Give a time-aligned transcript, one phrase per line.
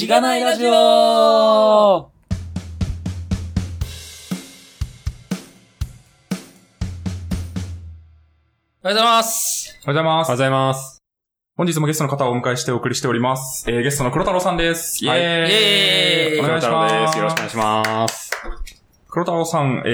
[0.00, 2.08] しがないラジオおは
[8.82, 9.78] ようございます。
[9.84, 10.28] おはようございます。
[10.28, 11.02] おはようございます。
[11.54, 13.70] 本日もゲストの方をお迎えしてお送りしております。
[13.70, 15.04] えー、ゲストの黒太郎さんです。
[15.04, 16.94] イェーイ、はいイエーイお願いします。
[16.94, 17.18] 黒太郎です。
[17.18, 18.30] よろしくお願いします。
[19.10, 19.90] 黒太郎さん、え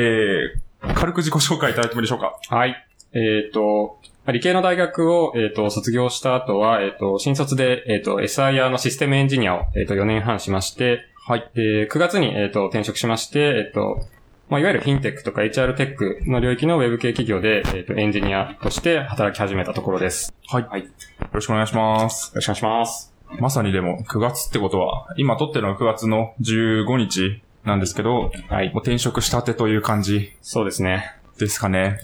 [0.85, 2.39] ー、軽く自己紹介いただいてもいいでしょうか？
[2.49, 2.77] はい。
[3.13, 11.51] えっ、と、まあ理系の大学を、えっ、と、卒業した後は、えっ、と、新卒で、えっ、と、SIR のシステムエンジニアを、えっ、と、4年半しまして、はい。
[11.55, 14.07] で、9月に、えっ、と、転職しまして、えっ、と、
[14.49, 20.33] まあ、いわゆるフィンテックとか HR テックの領域のウェブ系企業で、えっ、と、エンジニアとして働き始めたところです。
[20.49, 20.67] はい。
[20.69, 20.81] はい。
[20.83, 20.93] よよ
[21.33, 22.33] ろしくお願いします。
[22.35, 23.13] ろしくお願いします。
[23.41, 28.73] まさにでも、9月ってことは、今撮ってるのが9月の15日なんですけど、はい。
[28.73, 31.17] もう転職したてという感じそうですね。
[31.39, 31.99] ですかね。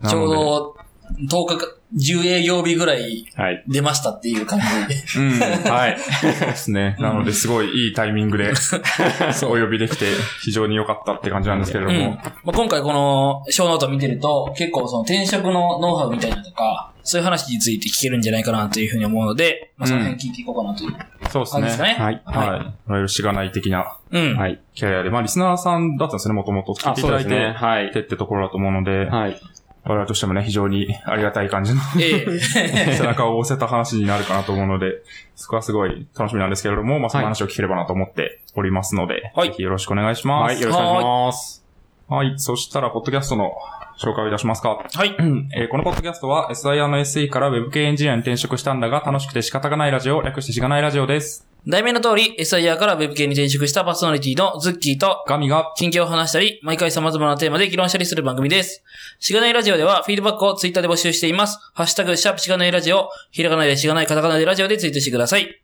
[0.00, 0.76] なちょうど
[1.18, 3.64] 10日か、10営業日ぐらいはい。
[3.68, 5.20] 出ましたっていう感じで。
[5.20, 5.70] うん。
[5.70, 5.98] はい。
[6.20, 6.96] そうですね。
[7.00, 8.52] なので、すごいいいタイミングで、
[9.44, 10.06] お呼びできて、
[10.42, 11.98] 非常に良かったって感じなんですけれどうん。
[11.98, 12.10] も。
[12.12, 20.94] まあ、今回このショーノート見てると、結構その転職のノウハウみたいなのとか、そういう話について聞けるんじゃないかなというふうに思うので、まあ、その辺聞いていこうかなという
[21.30, 21.62] そうですね。
[21.62, 21.94] 感じですかね。
[21.94, 22.22] はい。
[22.24, 22.60] はい。
[22.60, 24.36] いわゆるしがない的なうん。
[24.36, 24.60] はい。
[24.74, 27.52] キャリアで、まあリスナーさんだったんですよね、もともと聞いあ、ていただいそうですね。
[27.52, 27.90] て、はい。
[27.90, 29.40] てってところだと思うので、はい。
[29.84, 32.38] 我々としてもね、非常にありがたい感じのええ
[32.96, 35.02] 背中を押せた話になるかなと思うので、
[35.34, 40.54] そこはすごい楽しみなんですけれども、まあその話を聞ければなと思っておりますので、はいぜひよろしくお願いします。
[40.54, 40.60] はい。
[40.60, 41.64] よろしくお願いします。
[42.08, 42.34] はい。
[42.36, 43.52] そしたら、ポッドキャストの
[43.98, 44.84] 紹介をいたしますか。
[44.94, 45.16] はい。
[45.54, 51.49] えーこのポッドキャストは SIR の SE から Web 系エンジニアに転職したんだが楽しくて仕方がないラジオ、略してしがないラジオです。
[51.66, 58.82] 題名の通り、SIR から Web 系に転職したパーソナリティのズッキーと、ガミが、近況を話したり、毎回様々なテーマで議論したりする番組です。
[59.18, 61.58] しがないラジオでは、フィードバックをツイッターで募集しています。
[61.74, 65.60] ハッシュタグ、シャープしがないラジオ、ひらがなでしがない、カタカナでラジオでツイートしてください。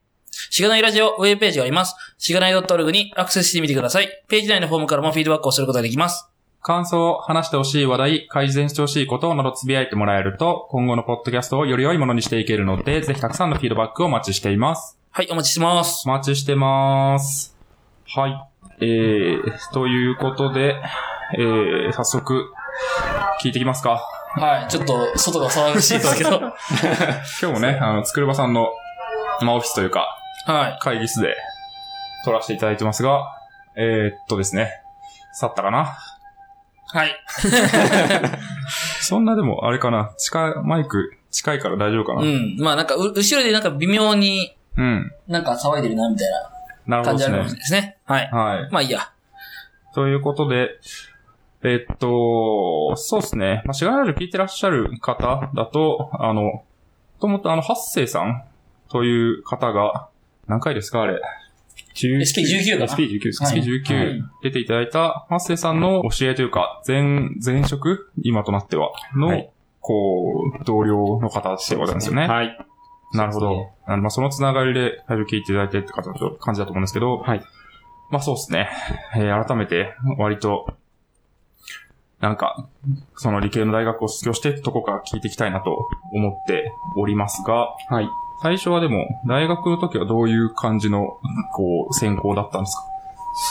[0.50, 1.94] しがないラジオウェブページがあります。
[2.18, 4.08] しがない .org にアクセスしてみてください。
[4.28, 6.28] ページ内のフォームからもフィードバックをすることができます。
[6.60, 14.95] 感想を、話してほしい話題、改善してほしいことなどつぶやいてもらえると、今後のポッドキャストをより良いものにしていけるので、ぜひたくさんのフィードバックをお待ちしています。
[15.16, 16.06] はい、お待ちしてます。
[16.06, 17.56] お待ちしてます。
[18.06, 18.84] はい。
[18.84, 20.76] えー、ということで、
[21.38, 22.52] えー、早速、
[23.42, 24.02] 聞いていきますか。
[24.34, 26.32] はい、ちょっと、外が騒がしいですけど。
[26.38, 26.52] 今
[27.40, 28.68] 日もね、あの、つくるばさんの、
[29.40, 30.78] まあ、オフィスというか、はい。
[30.82, 31.34] 会議室で
[32.26, 33.24] 撮らせていただいてますが、
[33.74, 34.82] えー、っとですね、
[35.32, 35.96] 去ったかな
[36.88, 37.16] はい。
[39.00, 42.56] そんなでも、あれかな近い、マイク近いから大丈夫かなうん。
[42.58, 45.12] まあなんか、う後ろでなんか微妙にうん。
[45.26, 46.28] なんか騒いでるな、みたい
[46.86, 47.58] な感じあるかもしれない。
[47.58, 47.98] ですね。
[48.04, 48.30] はい。
[48.30, 48.72] はい。
[48.72, 49.10] まあいいや。
[49.94, 50.78] ということで、
[51.64, 53.62] えっと、そうですね。
[53.64, 56.64] まあ、しがないラジオ聞いてらっしゃる方だと、あの、
[57.20, 58.44] ともとあの、八世さん
[58.90, 60.08] という方が、
[60.46, 61.20] 何回ですかあれ
[61.94, 68.12] ？SP19 かな？SP19 ですか、はい SP19 出ていただいた八世さんの教えというか、前、前職？
[68.22, 69.50] 今となっては、の、はい
[69.80, 72.26] こう、同僚の方ってことなんですよね。
[72.26, 72.65] はい。
[73.16, 73.70] なるほど。
[73.86, 77.42] あのまあ、そのつながりで、ライブ聞いていただいてって方の感じだと思うんですけど、はい。
[78.10, 78.68] まあそうですね。
[79.14, 80.74] えー改めて、割と、
[82.20, 82.66] なんか、
[83.16, 88.08] その理系の大学を卒業してとこから聞いていきたいなと思っておりますが、はい。
[88.42, 91.18] 最初はでも、大学の時はどういう感じの、
[91.54, 92.82] こう、専攻だったんですか？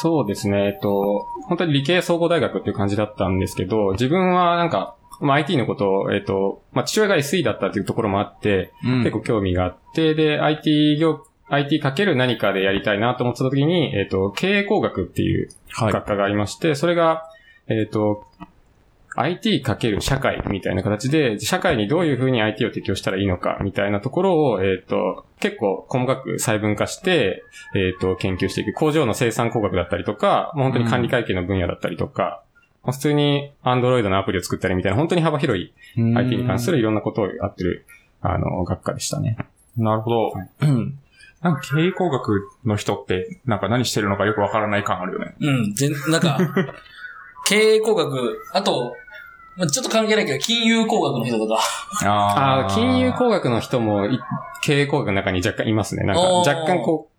[0.02, 0.66] そうですね。
[0.66, 15.94] えっと、本当に理系総合大学っていう感じだったんですけど、自分はなんか、まあ、IT のことを、えっと、まあ、父親が SE だったっていうところもあって、うん結構興味があって、で、IT 業、IT かける何かでやりたいなと思ってた時に、えっと、経営工学っていうはい。
[15.94, 17.24] 学科がありまして、それが、
[17.68, 18.26] えっと、
[19.16, 27.44] IT かける社会みたいな形で、社会にどういうふうに IT を適用したらいいのかみたいなところを、えっ、と、結構細かく細分化して、
[27.76, 28.74] えっ、と、研究していく。
[28.74, 32.45] 工場の生産工学だったりとか、もう本当に管理会計の分野だったりとか、まあ
[32.91, 37.85] 普通に Android のアプリを作ったりみたいな、本当に幅広い IT に関するいろんなことをやってる、
[38.22, 39.38] あの、学科でしたね。
[39.78, 40.34] なるほど。
[40.62, 41.00] うん
[41.41, 45.35] なんか経営工学の人って、なんか何してるのかよくわからない感あるよね。
[45.40, 45.73] うん。
[45.76, 46.40] 全、なんか、
[47.46, 48.96] 経営工学、あと、
[49.55, 51.61] まあ、ちょっと関係ないけど、金融工学の人とか。
[52.03, 54.20] ああ、金融工学の人もい、
[54.64, 56.03] 経営工学の中に若干いますね。
[56.03, 57.15] なんか、若干こう、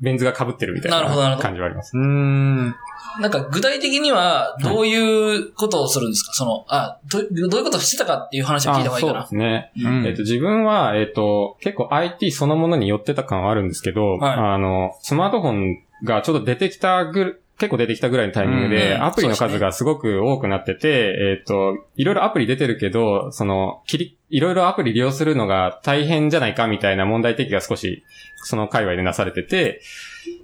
[0.00, 1.96] ベン図が被ってるみたいな感じはあります。
[1.96, 2.74] うーん。
[3.20, 9.44] なんか具体的には、どういうことをするんですか、その、あど、どういうことをしてたかっていう話を聞いた方がいいかなあそうで。
[9.44, 9.72] すね。
[9.82, 28.04] うんえっと、自分は、えっと、結構 IT そのものに寄ってた感はあるんですけど、はいあの、スマートフォンがちょっと出てきたぐ結構出てきたぐらいのタイミングで、うんアプリの数がすごく多くなってて、えっ、と、いろいろアプリ出てるけど、その、切り、いろいろアプリ利用するのが大変じゃないかみたいな問題提起が少し、
[28.36, 29.80] その界隈でなされてて、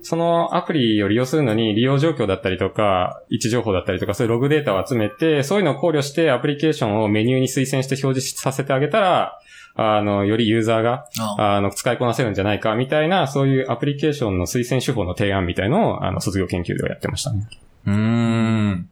[0.03, 9.39] そのアプリを利用するのに利用状況だったりとか、位置情報だったりとか、そういうログデータを集めて、そういうのを考慮してアプリケーションをメニューに推薦して表示させてあげたら、
[9.77, 11.07] あの、よりユーザーが、
[11.39, 17.49] ああの、使いこなせるんじゃないか、みたいな、そういうアプリケーションの推薦手法の提案みたいのを、あの、卒業研究ではやってましたね。
[17.87, 18.89] うーん。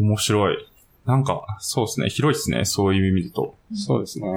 [0.00, 0.56] 面白い。
[1.04, 2.08] なんか、そうですね。
[2.08, 2.64] 広いですね。
[2.64, 3.54] そういう意味でと。
[3.74, 4.28] そうですね。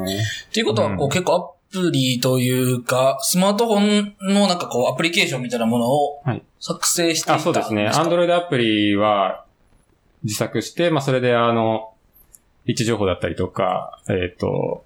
[0.49, 7.89] っていうことは、こう、うん結構アプリというか、スマートフォンのなんかこう、アプリケーションみたいなものをはい作成していったあ、そうですね。
[7.91, 9.45] か Android アプリは
[10.23, 11.93] 自作して、まあ、それであの、
[12.65, 14.83] 位置情報だったりとか、えっ、と、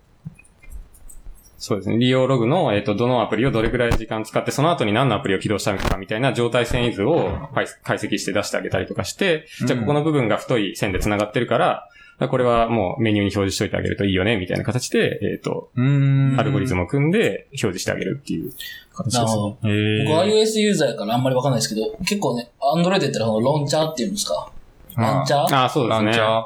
[1.62, 1.98] そうですね。
[1.98, 11.90] 利用ログの、えっ、と、どのアプリをどれくらい時間使って、その後に何のアプリを起動したのかみたいな状態遷移図を解解析して出してあげたりとかして、じゃあここの部分が太い線で繋がってるから、
[12.30, 18.52] これはもうメニューに表示しといてあげるといいよね、みたいな形で、えっ、と、うーんアルゴリズムを組んで表示してあげるっていう
[18.94, 19.26] 形ですね。
[19.26, 19.58] なるほど。
[19.64, 24.52] えー、僕 iOS ユーザーやからあんまりわかんないですけど、結構ね、Android やったらこのロンチャーっていうんですか？
[24.96, 25.56] ランチャー？
[25.56, 26.06] ああ、そうですね。
[26.08, 26.44] ランチャー？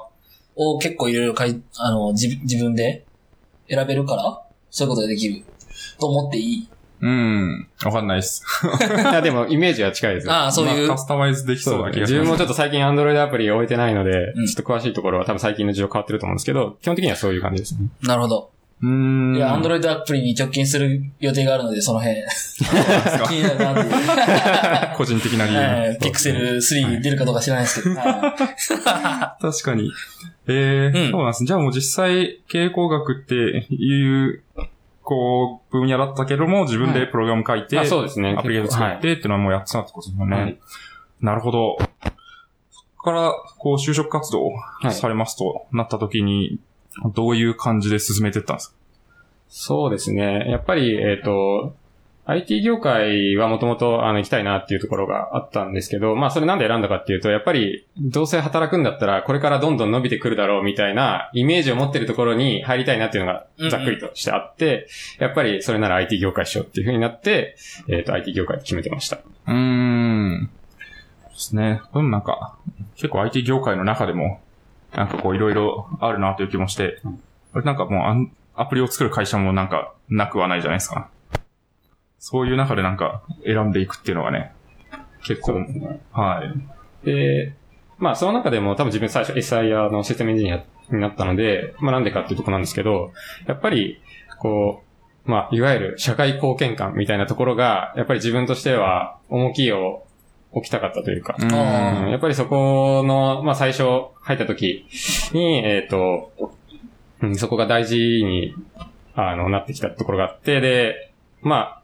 [0.56, 3.04] を結構いろいろかい、あの、自自分で
[3.68, 4.40] 選べるから、
[4.74, 5.44] そういうことができる
[6.00, 6.68] と思っていい。
[7.00, 7.68] うん。
[7.86, 8.44] わかんないです。
[8.90, 10.34] いや、でもイメージは近いですよ。
[10.34, 11.02] ああ、そういうまあカ。
[11.04, 12.26] スタマイズできそうな気が自します。
[12.26, 17.82] 分もちょっと最近 Android アプリ置いてないので、うんちょっと詳しいところは多分最近の事情変わってると思うんですけど、基本的にはそういう感じですね。
[18.02, 18.50] なるほど。
[18.84, 18.90] うー
[19.32, 19.36] ん。
[19.36, 22.18] いや、Android アプリに直近する予定があるので、その辺、
[23.28, 23.92] 気になるなっていう。
[24.98, 25.60] 個人的な理由。
[25.60, 27.96] はいピクセル3出るかどうか知らないですけど。
[27.96, 29.92] は確かに。
[30.48, 31.46] えーうんそうなんです。
[31.46, 33.34] じゃあもう実際、傾向学って
[33.70, 34.44] いう、
[35.02, 38.36] こう、分野だったけども、自分でプログラム書いて、あそうですね。
[38.38, 40.36] アプリケーション作ってっていうのはもうやってたってことですよね。
[40.36, 40.58] はい
[41.22, 41.78] なるほど。
[42.70, 44.52] そこから、こう、就職活動
[44.84, 46.60] いされますとなった時に、
[47.14, 48.76] どういう感じで進めていったんですか？
[49.50, 50.50] そうですね。
[50.50, 51.76] やっぱり、えっ、と、
[52.26, 64.88] IT 業界はもともとあの行きたいなっていうところがあったんですけど、まあそれなんで選んだかっていうと、やっぱりどうせ働くんだったらこれからどんどん伸びてくるだろうみたいなイメージを持ってるところに入りたいなっていうのがざっくりとしてあって、
[65.20, 67.58] やっぱりそれなら IT 業界しようっていう風になって、
[67.90, 69.18] えっ、と IT 業界で決めてました。
[69.18, 70.50] うーん。
[71.30, 71.82] ですね。
[71.94, 72.56] でもなんか、
[72.96, 74.40] 結構 IT 業界の中でも、
[74.96, 77.00] なんかこういろいろあるなという気もして、
[77.52, 81.10] これなんかもうアプリを作る会社もなんかなくはないじゃないですか。
[82.20, 84.54] そういう中でなんか選んでいくっていうのがね、
[85.26, 86.00] 結構、ね。
[86.12, 86.44] は
[87.04, 87.06] い。
[87.06, 87.54] で、
[87.98, 93.12] まあその中でも多分自分最初 SIR のシステムエンジニアになったので、まあなんでかっていうところなんですけど、
[93.48, 94.00] やっぱり、
[94.40, 94.84] こ
[95.26, 100.06] う、まあいわゆる社会貢献感みたいなところが、やっぱり自分としては重きを
[100.54, 102.06] 置きたかったというか、うーん。
[102.06, 102.12] うん。
[102.12, 103.84] やっぱりそこの、まあ最初
[104.22, 104.86] 入った時
[105.34, 106.32] に、えっ、と、
[107.22, 108.54] うん、そこが大事に、
[109.16, 111.84] あの、なってきたところがあって、で、まあ、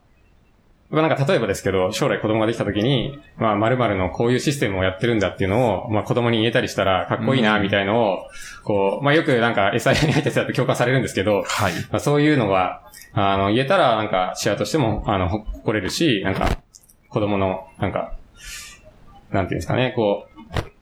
[0.90, 8.18] まあなんか例えばですけど、将来子供ができた時に、まあ〇〇のこういうシステムをやってるんだっていうのを、まあ子供に言えたりしたらかっこいいな、みたいのを、
[8.64, 11.72] こう、まあよくなんか SIA に入った人だと共感されるんですけど、はい。
[11.90, 16.58] まあそういうのは、あの、言えたらなんかシェアとしても、あの、ほ誇れるし、なんか、
[17.08, 18.14] 子供の、なんか、
[19.32, 20.40] なんていうんですかね、こう、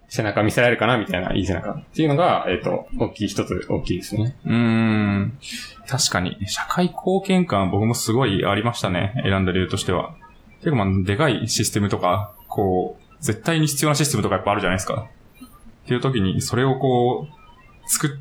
[0.08, 4.36] 背中見せられるかなみたいな、いい背中っていうのが、えっ、と、大きい一つ、大きいですね。
[4.46, 5.38] うん。
[5.86, 9.12] 確かに、社会貢献感僕もすごいありましたね。
[9.22, 10.14] 選んだ理由としては。
[10.60, 15.08] 結構まあ、でかいシステムとか、こう、絶対に必要なシステムとかやっぱあるじゃないですか。
[15.84, 18.18] っていう時に、それをこう、作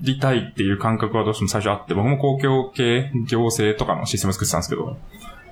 [0.00, 4.96] りたいっていう感覚はどうしても最初あって、僕も公共系行政とかのシステム作ってたんですけど、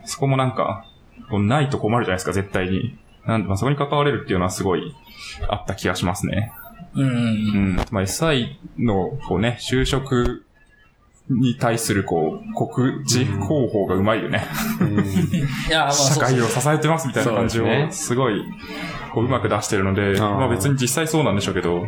[0.05, 0.85] そこもなんか、
[1.31, 2.99] こうないと困るじゃないですか、絶対に。
[3.29, 4.95] なんで、まあそこに関われるっていうのはすごい
[5.49, 6.51] あった気がしますね。
[6.95, 7.77] うんうん。
[7.91, 10.47] まあ、SI の、こうね、就職
[11.29, 14.47] に対する、こう、告知広報がうまいよね。
[15.69, 18.43] いや、まあ社会を支えてますみたいな感じをすごい、
[19.13, 21.87] こう、うまく出してるので、ーまあ別に実際そうなんでしょうけど、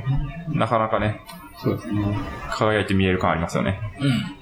[0.51, 1.23] なかなかね、
[1.57, 2.05] そうですね。
[2.51, 3.81] 輝いて見える感ありますよね。
[3.99, 4.40] うん。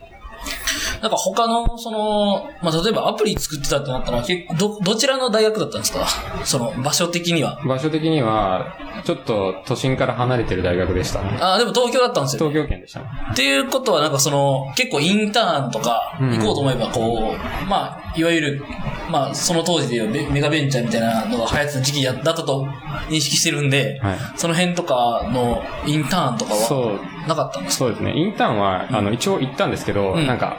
[1.00, 6.06] なんか他の、その、まあ、例えばアプリ作ってたってなったら、結構、ど、どちらの大学だったんですか？
[6.44, 7.60] その、場所的には。
[7.66, 11.38] 場所的には、ちょっと都心から離れてる大学でしたね。
[11.40, 12.48] ああ、でも東京だったんですよ。
[12.48, 13.06] 東京圏でしたね。
[13.32, 18.64] っていうことは、なんかその、結構インターンとかうん行こうと思えば、こう、まあ、いわゆる、
[19.10, 22.66] まあ、その当時でいうメメガベンチャーみたいなのが流行ってた時期だったと
[23.08, 24.18] 認識してるんで、はい。
[24.36, 26.60] その辺とかのインターンとかは？
[26.60, 27.60] そう、なかった？
[27.60, 28.14] んですかそうですね。
[28.16, 30.26] インターンは、あの、一応行ったんですけど、うん。
[30.26, 30.56] なんか、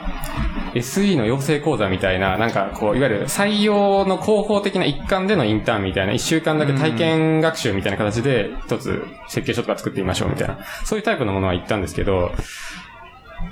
[0.74, 12.30] SE の養成講座みたいな、なんかこう、いわゆる採用の広報的な一環でのインターンみたいな、一週間だけ体験学習みたいな形で、一つ設計書とか作ってみましょうみたいな、そういうタイプのものは言ったんですけど、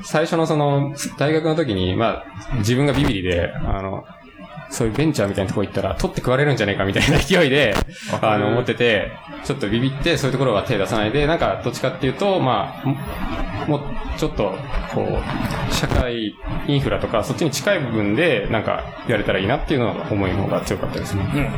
[0.04, 2.22] 最初のその、大学の時に、ま
[2.52, 4.04] あ、自分がビビりで、あの、
[4.70, 7.74] そういうベンチャーみたいなとこ行ったら、取って食われるんじゃねえかみたいな勢いで、
[8.20, 9.12] あの、思ってて、
[9.44, 12.96] ちょっとビビって、そういうところは手出さないで、なんか、どっちかっていうと、まあ、も
[13.68, 13.80] もう、
[14.18, 14.54] ちょっと、
[14.94, 16.34] こう、社会
[16.66, 21.52] インフラとか、そっちに近い部分で、なんか、やれたらいいなっていうのが思いの方が強かったですね。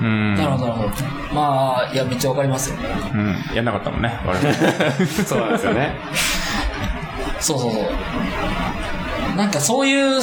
[0.00, 0.06] うん。
[0.06, 0.34] うん。
[0.34, 0.90] なるほど、なるほど。
[1.34, 2.88] まあ、いや、めっちゃわかりますよね。
[3.14, 3.36] うん。
[3.54, 4.54] やんなかったもんね、我々。
[5.24, 5.96] そうなんですよね。
[7.40, 9.36] そうそうそう。
[9.36, 10.22] なんかそういう、う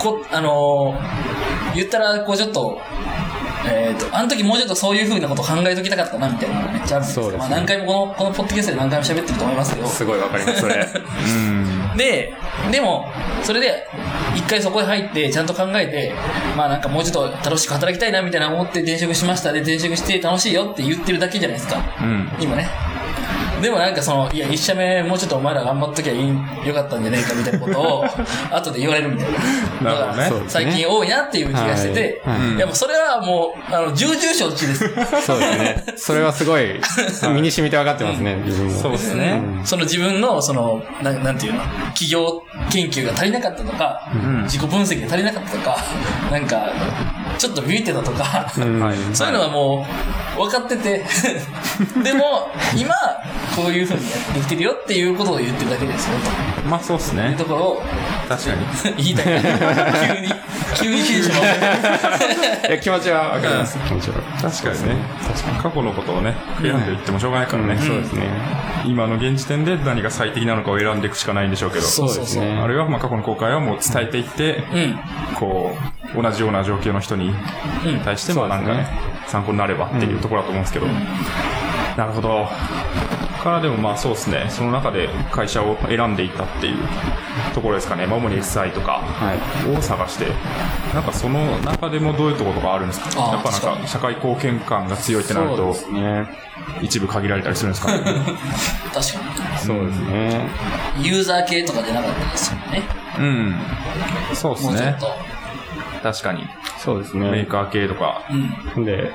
[0.00, 1.40] こ、あのー
[1.74, 2.80] 言ったら、こうちょっと、
[3.66, 7.24] えっ、と、あの時もうちょっとそういう風なこと考えときたかったな、みたいなのがめっちゃあるんですよ。
[7.24, 9.86] そうですねまあ何回もこの、このポッドキャストで何回も喋ってると思いますけど。
[9.86, 10.74] すごいわかります、それ。
[10.74, 11.92] うん。
[11.96, 12.34] で、
[12.72, 13.10] でも、
[13.42, 13.86] それで、
[14.34, 16.12] 一回そこへ入って、ちゃんと考えて、
[16.56, 21.80] まあなんかもうちょっと楽しく働きたいな、みたいな思って転職しましたで、転職して楽しいよって言ってるだけじゃないですか。
[22.00, 22.32] うん。
[22.40, 22.89] 今ね。
[23.60, 26.28] でもなんかその、いや、一社目もうちょっとお前ら頑張っときゃいい、
[26.66, 28.04] よかったんじゃねえかみたいなことを、
[28.50, 29.38] 後で言われるみたいな。
[29.82, 32.22] なるほどねのがそうですね最近多いなっていう気がしてて、
[32.58, 34.88] やもうそれはもう、あの、重々承知です。
[35.24, 35.84] そうですね。
[35.96, 36.80] それはすごい、
[37.34, 38.80] 身に染みて分かってますね、自分も。
[38.80, 39.42] そうですね。
[39.64, 41.60] その自分の、その、なんなんていうの、
[41.94, 45.76] 企業研究が足りなかったとか、ん自己分析が足りなかったとか、
[46.30, 46.70] なんか、
[47.40, 48.50] ちょっとビビってたとか。
[48.50, 49.86] そういうのはも
[50.36, 51.02] う、分かってて、
[52.04, 52.94] でも、今、
[53.56, 56.18] こういう風にやってきてるよっていうことを言ってるだけですよ、
[56.68, 57.36] まあそうっすというね。
[57.38, 57.82] ところを
[58.28, 58.66] 確かに。
[59.02, 59.24] 言いたい。
[60.06, 60.34] 急に、
[60.74, 63.78] 急にテンションいや、気持ちは分かります。
[63.78, 64.16] 気持ちは。
[64.42, 64.96] 確かにね。
[65.62, 67.78] 過去のことをね、選んでいってもしょうがないからね。
[67.80, 68.28] そうですね。
[68.84, 71.86] 今の現時点で何が最適なのかを選んでいくしかないんでしょうけど。
[71.86, 72.44] そうそうそう。
[72.44, 74.98] ねあるいは、まあ過去の後悔はもう伝えていって、うん。
[75.34, 77.34] こう、同じような状況の人に
[77.84, 78.00] うん。
[78.00, 78.86] 対してもなんかね、
[79.26, 80.86] 参考になればっていうところだと思うんですけど。
[81.96, 82.48] なるほど。
[83.42, 86.76] からでもまあそうですね、その中で会社を選んでいったっていう
[87.54, 88.06] ところですかね。
[88.06, 89.34] まあ主に SI とかは
[89.72, 89.76] い。
[89.76, 90.26] を探して、
[90.94, 93.08] なんかその中でもどういうところとかあるんですか？
[93.18, 96.28] やっぱなん確か社会貢献感が強いってなるとね。
[96.82, 97.92] 一部限られたりするんですか？
[97.92, 98.02] ね。
[98.04, 98.14] 確
[98.94, 99.00] か
[99.58, 100.50] そうですね。
[100.98, 101.08] に。
[101.08, 102.82] ユーザー系とかじゃなかったですよね。
[103.18, 103.54] うん。
[104.34, 104.96] そうですね。
[106.02, 106.46] 確かに。
[106.78, 107.30] そうですね。
[107.30, 108.22] メーカー系とか。
[108.76, 108.84] うん。
[108.84, 109.12] で、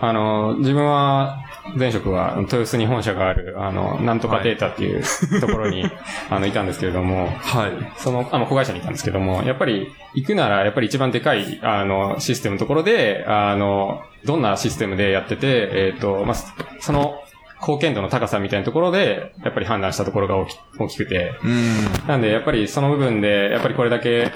[0.00, 1.40] あの、自分は、
[1.76, 5.02] 前職は、豊洲に本社がある、あの、なんとかデータっていう
[5.40, 5.84] ところに、
[6.28, 7.70] あの、いたんですけれども、はい。
[7.96, 16.36] その、あの、子会社にいたんですけども、やっぱり、行くなら、やっぱり一番でかい、あの、システムのところで、あの、どんなシステムでやってて、えっ、と、まあ、
[16.80, 17.20] その、
[17.60, 22.06] 貢献度の高さみたいなところで、やっぱり判断したところが大き大きくて、うん。
[22.06, 24.32] なんで、やっぱりその部分で、やっぱりこれだけ、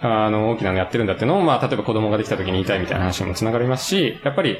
[0.00, 4.58] あの、大きなのやってるんだっていうのを、まあ、例えば子供ができた時に言いたいみたいな話にもつながりますし、やっぱり、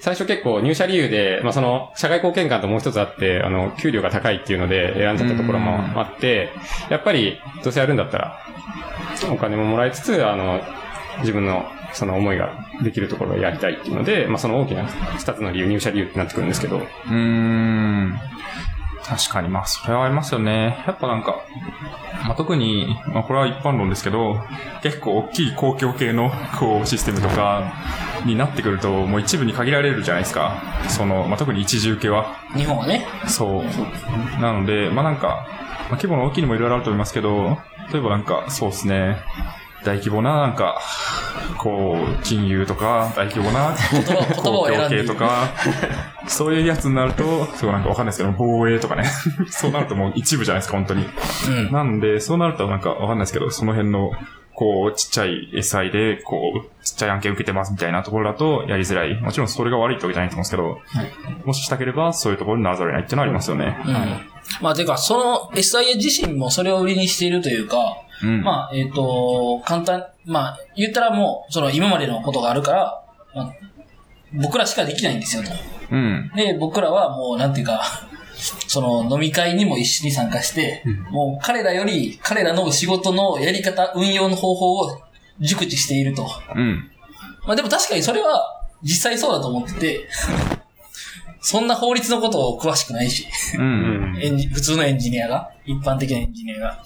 [0.00, 6.50] 最初結構入社理由で、まあ、その、社会貢献感ともう一つあって、あの、給料が高いっていうので選んじゃったところもあって、
[6.90, 8.38] やっぱり、どうせやるんだったら、
[9.30, 10.60] お金ももらいつつ、あの、
[11.20, 18.20] 自分の、その思いができるところをやりたいっていうので、まあ、その大きな二つの理由、入社理由ってなってくるんですけど、うーん。
[19.08, 20.84] 確かに、まあ、それはありますよね。
[20.86, 21.42] やっぱなんか、
[22.24, 24.42] まあ、特に、まあ、これは一般論ですけど、
[24.82, 27.72] 結構大きい公共系の、こう、システムとか
[28.26, 30.62] になってくると、もう一部に限られるじゃないですか。
[30.88, 32.36] その、まあ、特に一重系は。
[32.54, 33.06] 日本はね。
[33.26, 34.42] そう。
[34.42, 35.46] なので、まあ、なんか、
[35.88, 37.56] まあ、規模の大きいのもいろいろあると思いますけど、
[37.90, 39.16] 例えばなんか、そうですね。
[39.84, 40.80] 大規模な、なんか、
[41.58, 43.74] こう、金融とか、大規模な、
[44.36, 45.50] 公共系とか、
[46.26, 49.04] そういうやつになると、そうなんかわかんないですけど、防衛とかね。
[49.50, 51.06] そうなるともう一部じゃないですか、本当に。
[51.48, 51.72] うん。
[51.72, 54.12] なんで、そうなるとなんかわかんないですけど、その辺の、
[54.54, 59.14] こう、ちっちゃい SI で、こう、ちっちゃい案件受けてますみたいなところだとやりづらい。
[59.20, 60.56] もちろんそれが悪いってわけじゃないと思うんですけ
[61.36, 63.78] ど、もししたければそういうところにならざるを得ないっていうのはありますよね。
[63.86, 63.94] うん。
[64.60, 68.42] まあ、てか、その SIA 自身もそれを売りにしているというか、うん。
[68.42, 73.52] まあ、えっ、と、簡単、まあ、言ったらもう、その今までのことがあるから、まあ
[74.34, 75.50] 僕らしかできないんですよと。
[75.90, 76.30] うん。
[76.36, 77.82] で、僕らはもう、なんていうか、
[78.68, 85.00] その飲み会にも一緒に参加して、もう彼らより、彼らの仕事のやり方、運用の方法を
[85.40, 86.28] 熟知していると。
[86.54, 86.90] うん。
[87.46, 90.08] まあでも確かにそれは実際そうだと思ってて、
[91.40, 93.26] そんな法律のことを詳しくないし、
[93.56, 93.60] う。
[93.60, 94.18] うん
[94.52, 96.82] 普通のエンジニアが、一般的なエンジニアが。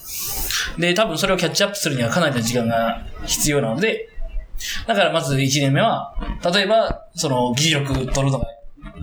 [0.78, 4.08] で、多分それをキャッチアップするにはかなりの時間が必要なので、
[4.86, 6.14] だからまず1年目は、
[6.52, 8.46] 例えば、その議事録取るのが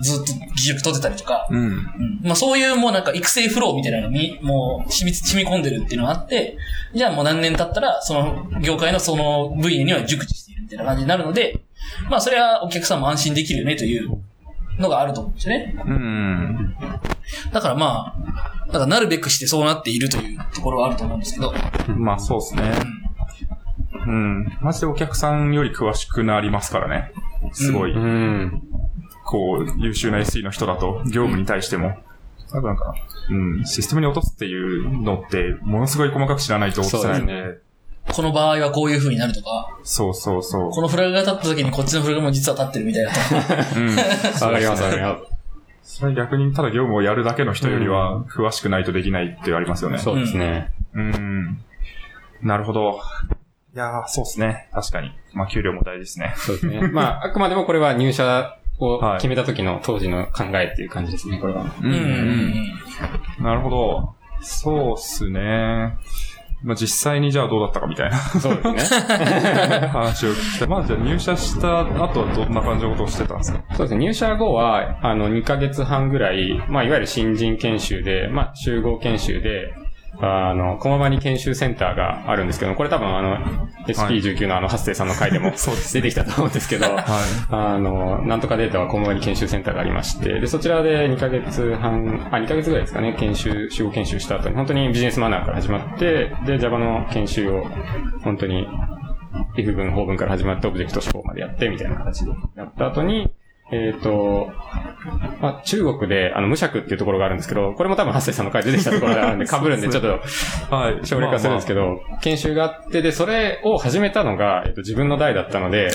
[0.00, 1.58] ずっと議塾取ってたりとか、うん。
[1.58, 2.20] うん。
[2.22, 6.56] まあそういうもうなんか育成フローみたいなのがみ、もう染み、染み込んでるっていうのがあって、
[6.94, 11.60] じゃあもう何年経ったら、その業界のその分野には熟知しているみたいな感じになるので、
[12.08, 14.22] まあそれはお客さんも安心できるよねという
[14.80, 15.76] のがあると思うんですよね。
[15.86, 16.76] うん。
[17.52, 21.52] だからまあ、だからなるべくしてそうなっているというところはあると思うんですけど、
[21.96, 22.72] まあそうですね。
[24.06, 24.52] うん。
[24.60, 27.12] マジでお客さんより詳しくなりますからね。
[27.52, 28.62] すごい、うん。
[29.26, 31.96] こう、優秀な SE の人だと、業務に対しても、
[32.50, 32.94] 多分なんか、
[33.30, 37.69] うん、システムに落とすっていうのって、ものすごい細かく知らないと落とせないんで、そうです
[38.12, 40.70] この場合はこういう風になるとか、そうそうそう。
[40.70, 43.10] このフラグが立った時にこっちのフラグも実は立ってるみたいな。
[43.76, 43.96] うん。
[43.96, 45.18] わかります、わかりま
[45.82, 49.98] それ逆にただ業務をやるだけの人よりは、詳しくないとできないってありますよね。
[49.98, 50.04] す。
[50.04, 50.72] そうですね。
[50.94, 51.58] うん。
[52.42, 53.00] なるほど。
[53.74, 54.68] いやー、そうですね。
[54.72, 55.12] 確かに。
[55.32, 56.34] まあ、給料も大事ですね。
[56.36, 56.88] そうですね。
[56.88, 61.62] まあ、あくまでもこれは入社をはい決めた時の当時の考えっていう感じですね、これは。
[61.62, 62.00] ううんうん
[63.38, 63.44] うん。
[63.44, 64.14] なるほど。
[64.40, 65.96] そうっすね。
[66.62, 69.08] まあ、実際にじゃあどうだったかみたいなそうですね。
[69.92, 70.68] 話を聞きたい。
[70.68, 73.60] まあ、じゃあ入社した後はどんな感じのことをしてたんですか？
[73.72, 74.04] そうですね。
[74.04, 79.72] 入社後は、あの、2ヶ月半ぐらい、まあ、いわゆる新人研修で、まあ、集合研修で、
[80.22, 83.38] あの、駒場に研修センターがあるんですけど、これ多分あの、
[83.86, 85.52] SP19 のあの、発生さんの回でも
[85.92, 87.02] 出てきたと思うんですけど、は
[87.50, 97.66] あの、なんとかデータは駒場に研修センターがありまして、で、そちらで2ヶ月半、あ、2ヶ月ぐらいですかね、研修、集合研修した後に、本当にビジネスマナーから始まって、で、Java の研修を、
[98.22, 98.68] 本当に、
[99.56, 103.30] if 文、法文から始まって、オブジェクト思考までやって、みたいな形でやった後に、
[103.72, 104.52] えっ、と、
[105.40, 110.10] まあ、中国で、あの、無尺っていうところがあるんですけど、これも多分、ハッセイさんの回出てきたところがあるんで、 被るんで、ちょっと、い。
[110.70, 111.06] はい。
[111.06, 115.90] 省略化するんですけど、研修があって、で、それを始めたのが、えっ、と、自分の代だったので、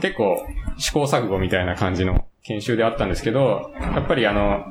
[0.00, 0.46] 結構
[0.78, 4.64] 試行錯誤みたいな感じの研修であったんですけど、やっぱりあの、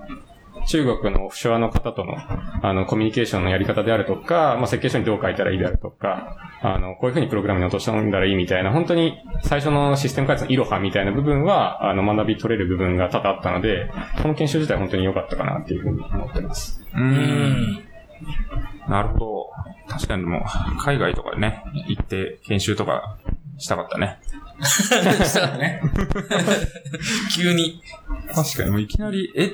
[0.67, 2.15] 中国のオフショアの方との、
[2.61, 13.91] あの、コミュニケーションのやり方であるとか、まあ、設計書にどう書いたらいいであるとか、あの、こういうふうにプログラムに落としたんだらいいみたいな、本当に最初のシステム開発のイロハみたいな部分は、あの、学び取れる部分が多々あったので、
[14.21, 16.81] この研修自体本当に良かったかなっていうふうに思ってます。
[16.95, 16.97] う。
[16.97, 17.83] うんん。
[18.87, 19.49] なるほど。
[19.89, 20.45] 確かにでも、
[20.79, 23.17] 海外とかでね、行って研修とか
[23.57, 24.19] したかったね。
[24.63, 25.81] したね。
[27.35, 27.81] 急に。
[28.33, 29.51] 確かに、もういきなり、え、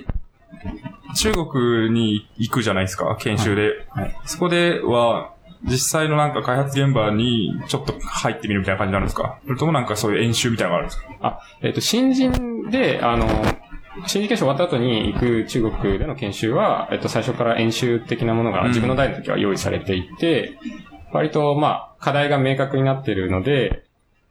[1.16, 3.86] 中国に行くじゃないですか、研修で。
[3.90, 4.16] はい。
[4.26, 9.40] そこでは、実際のなんか開発現場にちょっと入ってみるみたいな感じになるんですか？
[9.46, 11.28] それともなんかそういう演習みたいなのがあるんですか？
[11.28, 13.28] あ、えっ、と、新人で、あの、
[14.08, 18.68] 新人研修終わった後に行く中国での研修は、えっと、最初から演習的なものがうん。
[18.70, 20.58] 自分の代の時は用意されていて、
[21.12, 23.84] 割と、まあ、課題が明確になっているので、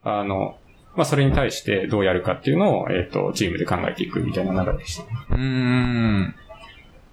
[0.04, 0.56] あの、
[0.98, 5.04] まあ、それに対してどうやるかっていうのを、えっと、チームで考えていくみたいな流れでした。
[5.04, 6.34] うーん。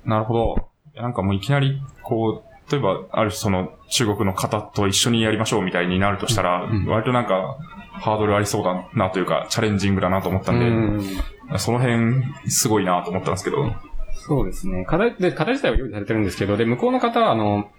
[0.05, 0.69] なるほど。
[0.99, 7.59] なんかもういきなり、こう、例えば、あるその中国の方と一緒にやりましょうみたいになるとしたら、ん割となんか、
[7.91, 13.71] ハードルありそうだなというか、チャレンジングだなと思ったんで、うんその辺、すごいなと思ったんですけど。
[14.15, 14.83] そうですね。
[14.85, 17.69] 課題、で、課題自体は用意されてるんですけど、で、向こうの方は、あの、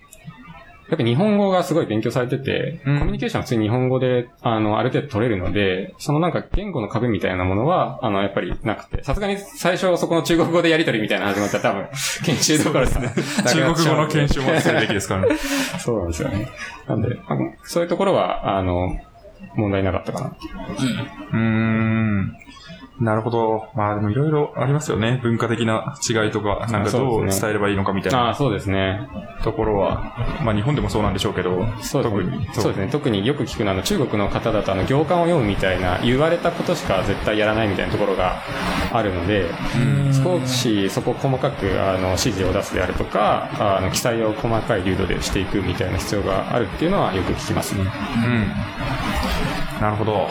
[0.88, 11.88] やっぱ日本語がすごい勉強されてて、うんコミュニケーションは普通に日本語で、あの、ある程度取れるので、そのなんか言語の壁みたいなものは、あの、やっぱりなくて、さすがに最初そこの中国語でやり取りみたいなの始まったら多分、
[12.25, 13.12] 研修どころですね。
[13.46, 15.37] 中国語の研修もするべきですからね。
[15.81, 16.49] そうなんですよね。
[16.87, 17.18] なんで、
[17.64, 18.96] そういうところは、あの、
[19.57, 20.33] 問題なかったかなう。
[21.33, 22.37] うーん。
[23.00, 23.68] なるほど。
[23.74, 25.20] まあでもいろいろありますよね。
[25.22, 29.06] 文化的な違いとか、なんかどう伝えればいいのかみたいなああ、そうですね。
[29.44, 32.48] ところは、まあ日本でもそうなんでしょうけど、そうですね特に。
[32.54, 32.88] そうですね。
[32.90, 38.37] 特によく聞くのは、中国の方だと、あの、行間を読むみたいな、言われたことしか絶対やらないみたいなところが
[38.92, 39.46] あるので、
[40.12, 47.82] 少しそこ細かく、あの、指示を出すであるとか、あの、記載を細かい流度でしていくみたいな必要があるっていうのはよく聞きますね。
[47.82, 48.46] うん。
[49.81, 50.29] なるほど。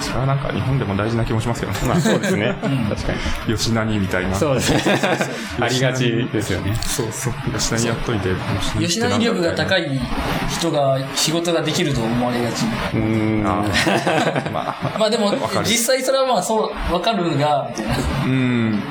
[0.00, 1.78] それはなんか日本でも大事な気もしますけどね。
[1.86, 2.56] まあそうですね。
[2.88, 3.12] 確か
[3.48, 3.56] に。
[3.56, 4.34] 吉何みたいな。
[4.34, 4.82] そうですね。
[5.60, 6.74] ありがちですよね。
[6.82, 7.32] そうそう。
[7.52, 8.30] 吉何やっといて。
[8.78, 9.80] 吉成力が高い。
[9.80, 10.00] い
[10.48, 12.64] 人が仕事ができると思われがち。
[12.94, 13.46] うーん。
[13.46, 15.32] あー まあ、まあでも
[15.64, 17.96] 実際それはまあそう、わかるが、みたいな。
[18.24, 18.82] うん。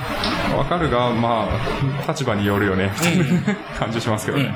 [0.57, 2.91] わかるが、まあ、立場によるよね、
[3.77, 4.55] 感じしますけどね。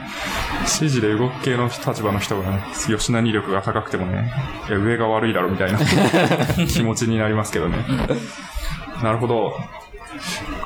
[0.60, 4.34] 指示で動く系の立場の人が、ね、吉何力が高くてもね、
[4.69, 5.79] 上が悪いだろ、みたいな
[6.67, 7.77] 気持ちになりますけどね。
[9.03, 9.53] なるほど。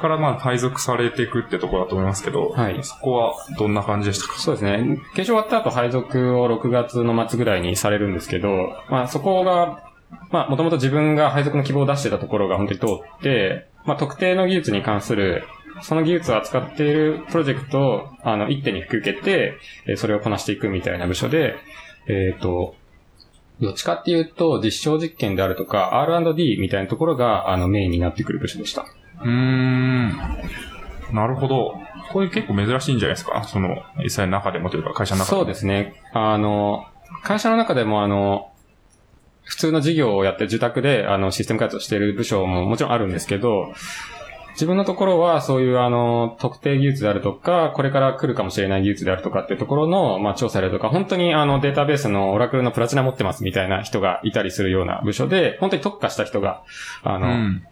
[0.02, 4.34] からまあ配属されていくってところだと思いますけど、はいそこはどんな感じでしたか？
[4.38, 5.00] そうですね。
[5.16, 9.88] 研修終わった後配属を6月の末ぐらいにされるんですけど、まあそこが
[10.32, 15.44] まあ、もともと自分が配属の希望を出してたところが本当に通って、まあ、特定の技術に関する、
[15.82, 21.56] その技術を扱っているプロジェクトを、あの、一手に引き受けて、えーそれをこなしていくみたいな部署で、
[22.08, 22.76] えっ、と、
[23.60, 28.86] どっちかっていうと、実証実験であるとか、R&D みたいなところが、あの、メインになってくる部署でした。
[29.22, 30.10] うーん。
[31.14, 31.80] なるほど。
[32.12, 33.44] これ結構珍しいんじゃないですか？
[33.46, 35.44] その、実際の中でもというか、会社の中でも。
[35.44, 36.02] そうですね。
[36.14, 36.86] あの、
[37.24, 38.52] 会社の中でもあの、
[39.44, 43.74] 普通の事業をやって自宅であのシステム開発をしている部署ももちろんあるんですけど、
[44.58, 56.64] 自分のところはそういうあの、特定技術であるとか、これから来るかもしれない技術であるとかっていうところの、まあ、調査であるとか、本当にあの、データベースのオラクルのプラチナ持ってますみたいな人がいたりするような部署で、本当に特化した人が、
[57.04, 57.64] あの、うん。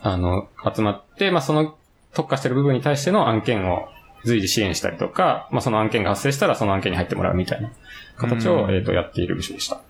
[0.00, 1.76] あの、集まって、まあ、その
[2.14, 3.88] 特化してる部分に対しての案件を
[4.24, 7.72] 随時支援したりとか、まあ、その案件が発生したらその案件に入ってもらうみたいな
[8.16, 9.80] 形を、うんえっ、と、やっている部署でした。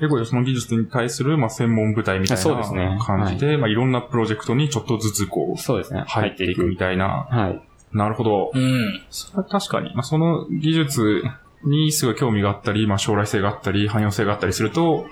[0.00, 6.04] 結構その技術に対する、まあ、専門部隊みたいそうですねな感じで、まあ、いろんなプロジェクトにちょっとずつこう、そうですね。
[6.06, 7.26] 入っていくみたいな。
[7.30, 7.60] はい。
[7.92, 8.50] なるほど。
[8.54, 9.02] うん。
[9.10, 11.22] それは確かに、まあ、その技術
[11.64, 15.06] にすごい興味があったり、まあ、将来性があったり、汎用性があったりすると、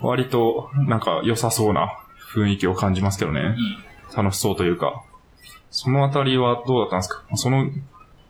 [0.00, 1.92] 割と、なんか良さそうな
[2.34, 3.56] 雰囲気を感じますけどね。
[4.16, 5.02] 楽しそうというか。
[5.70, 7.24] そのあたりはどうだったんですか？
[7.36, 7.70] その、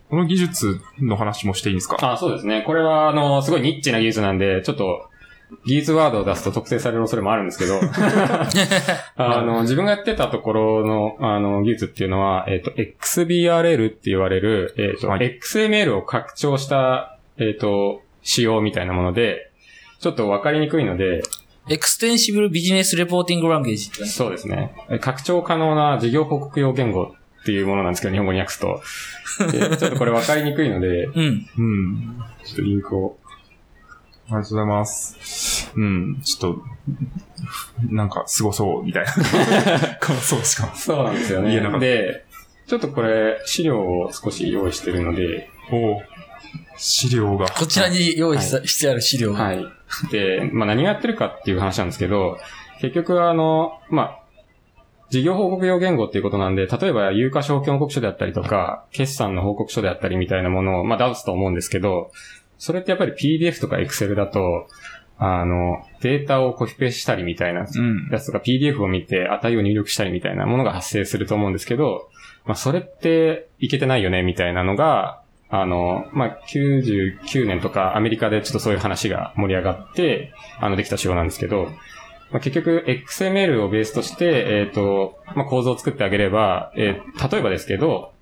[0.08, 1.96] この技術の話もしていいんですか？
[2.00, 2.62] あ、そうですね。
[2.66, 5.09] これは、あの、すごいニッチな技術なんで、ちょっと、
[5.64, 7.80] 技術ワードを出すと特定される恐れもあるんですけど、
[9.16, 19.50] あの、自分がやってたところの、あの、技術っていうのは、えっ、と、XBRL って言われる、えっ、と、はい XML を拡張した、えっ、と、仕様みたいなもので、
[20.00, 21.22] ちょっとわかりにくいので、
[21.68, 24.04] エクステンシブルビジネスレポーティングランゲージって。
[24.06, 24.72] そうですね。
[24.90, 28.82] え拡張可能な事業報告用言語っていうものなんですけど、日本語に訳すと。
[29.52, 31.46] でちょっとこれわかりにくいので、うん。
[31.58, 32.22] うん。
[32.44, 33.18] ちょっとリンクを。
[34.30, 35.72] ありがとうございます。
[35.74, 36.20] うん。
[36.22, 36.62] ちょっと、
[37.88, 39.12] なんか、すごそう、みたいな。
[40.00, 40.72] 感想しか。
[40.74, 42.24] そうなんですよねで、
[42.66, 46.02] ちょっとこれ、資料を少し用意してるので、おう
[46.76, 47.46] 資料が。
[47.48, 49.44] こちらに用意してある資料が。
[49.44, 49.66] はい。
[50.10, 52.38] で、まあ何をやってるかっていう話なんですけど、
[52.80, 54.20] 結局あの、まあ、
[55.10, 62.12] 事業報告用言語っていうことなんで、例えば有価証券報告書であったりとか、決算の報告書であったりみたいなものを、まあ出すと思うんですけど、
[62.60, 64.68] それってやっぱり PDF とか Excel だと、
[65.16, 68.08] あの、データをコピペしたりみたいなうん。
[68.12, 72.10] やつとか PDF を見て値を入力したりみたいなものが発生すると思うんですけど、
[72.44, 81.70] まあそれっていけてないよねみたいなのが、あの、まあ99年とかアメリカでちょっとそういう話が盛り上がって、あのできた仕様なんですけど、
[82.30, 88.12] まあ、結局 XML をベースとして、えっ、と、まあ構造を作ってあげれば、えー例えばですけど、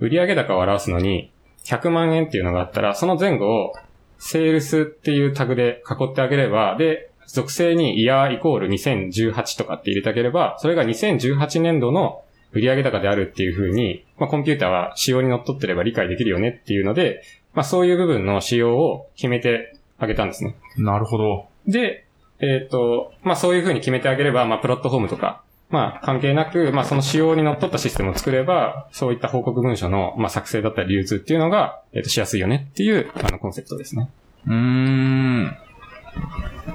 [0.00, 1.30] 売上高を表すのに
[1.64, 3.72] 100万円っていうのがあったら、その前後を
[4.18, 12.22] セールスっていうタグで囲ってあげれば、で、属性にイヤーイコール2018とかって入れてあげれば、それが2018年度の
[12.52, 17.22] 売上高であるっていう風に、まあコンピューターは仕様にのっとってれば理解できるよねっていうので、
[17.54, 20.56] まあそういう部分の仕様を決めてあげたんですね。
[20.76, 21.48] なるほど。
[21.66, 22.06] で、
[22.40, 25.42] えっ、と、まあそういう風に決めてあげれば、まあプラットフォームとか、
[25.72, 34.10] まあ関係なく、まあその仕様にのったシステムを作れば、そういった報告文書の、まあ作成だったり流通っていうのが、えっ、としやすいよねっていう、あのコンセプトですね。
[34.46, 35.56] うーん。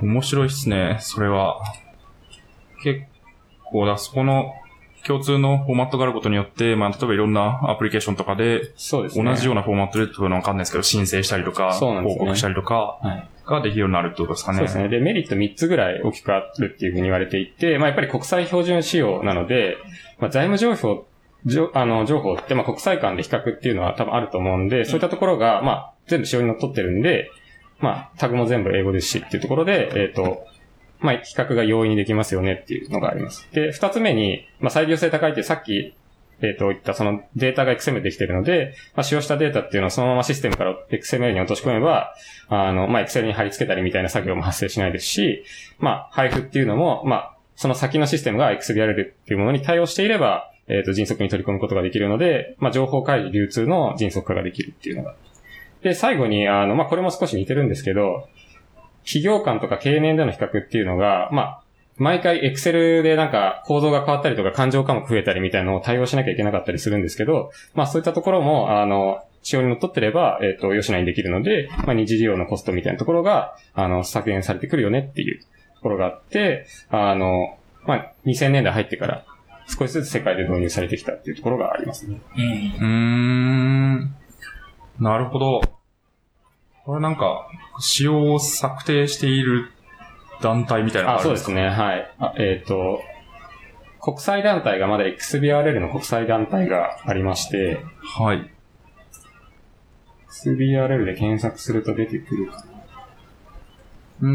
[0.01, 1.61] 面白いっすね、それは。
[2.83, 3.01] 結
[3.65, 4.51] 構だ、そこの
[5.05, 9.23] 共通のフォーマットがあることによって、まあ、例えばいろんなアプリケーションとかで、そうですね。
[9.23, 13.29] 同じようなフォーマットでっていうのはわかんないですけど、申請したりとか、ね報告したりとか、はい。
[13.55, 14.57] ができるようになるってことですかね。
[14.59, 14.89] そうですね。
[14.89, 19.77] で、メリット3つぐらい大きくあるっていうふうに言われていて、まあやっぱり国際標準仕様なので、
[20.19, 21.05] まあ財務情報、
[21.73, 27.29] あの、情報って、まあ国際間で比較っていうのは多分あると思うんで、そういったところが、まあ全部仕様にのっとってるんで、
[27.79, 30.45] まあタグも全部英語ですしっていうところで、えっ、と、
[30.99, 33.47] まあ比較が容易にできますよねっていうのがあります。
[33.51, 35.93] で、二つ目に、まあ裁量性高いってさっき、
[36.41, 42.13] えっ、と、言ったそのデータが XML できてるので、まあ使用したデータっていうのをそのままシステムから XML に落とし込めば、
[42.49, 45.43] あの、まあ、Excel に貼り付けたりみたいな作業も発生しないですし、
[45.79, 55.15] まあ、配布っていうのも、まあ、その先のシステムが XBRL っていうものに対応していれば、えっ、と、迅速に取り込むことができるので、まあ、情報開示流通の迅速化ができるっていうのが。
[55.81, 58.27] で、最後に、あの、まあ、これも少し似てるんですけど、
[59.05, 61.63] 企業間とか経年での比較っていうのが、まあ、
[61.97, 75.47] 毎回 Excel でなんか構造が変わったりとか感情科目増えたりみたいなのを対応しなきゃいけなかったりするんですけど、まあそういったところも、あの、仕様にのっとってれば、えっ、と、吉内にできるので、まあ二次利用のコストみたいなところが、あの、削減されてくるよねっていうと
[75.81, 79.25] ころがあって、あの、まあ2000年代入ってから
[79.67, 82.19] 少しずつ世界で導入されてきたっていうところがありますね。
[82.37, 82.43] うん。
[82.79, 82.87] う
[84.03, 84.15] ん。
[84.99, 85.61] なるほど。
[86.85, 87.47] これなんか、
[87.79, 89.71] 仕様を策定している
[90.41, 91.45] 団体みたいなのあ、があるんですか？
[91.47, 91.69] そうですね。
[91.69, 92.11] はい。
[92.19, 93.01] あえっ、と、
[94.01, 97.79] 国際団体がまだ XBRL の国際団体がありまして、
[98.17, 98.49] はい。
[100.29, 102.63] XBRL で検索すると出てくるかな。
[104.21, 104.27] うー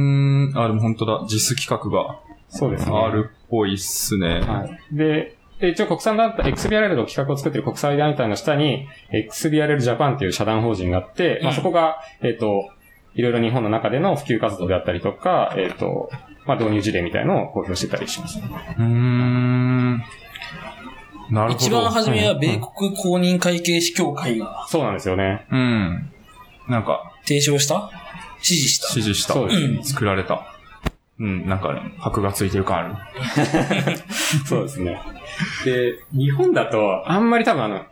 [0.54, 1.26] ん、あ、でも本当だ。
[1.28, 2.96] 実企画がそうですね。
[2.96, 4.40] あるっぽいっすね。
[4.40, 4.96] はい。
[4.96, 12.68] で、で一応国際団体、XBRL の企画を作っている国際団体の下に、XBRL Japan っていう社団法人があって、まあうんそこが、えっ、と、
[13.14, 16.10] いろいろ日本の中での普及活動であったりとか、えっ、と、
[16.46, 18.38] まあ導入事例みたいのを公表してたりします。
[18.38, 19.98] うーん。
[21.30, 21.64] なるほど。
[21.64, 25.46] 一番初めはうん米国公認会計士協会がそうなんですよね。
[25.50, 26.10] うん。
[26.68, 27.90] なんか、提唱した？
[28.40, 28.88] 支持した？
[28.90, 29.48] 指示したそう。
[29.48, 30.46] ですうん作られた。
[31.18, 32.94] うん、なんかね、箔がついてる感ある。
[34.46, 35.00] そうですね。
[35.64, 37.84] で、日本だと、あんまり多分あの、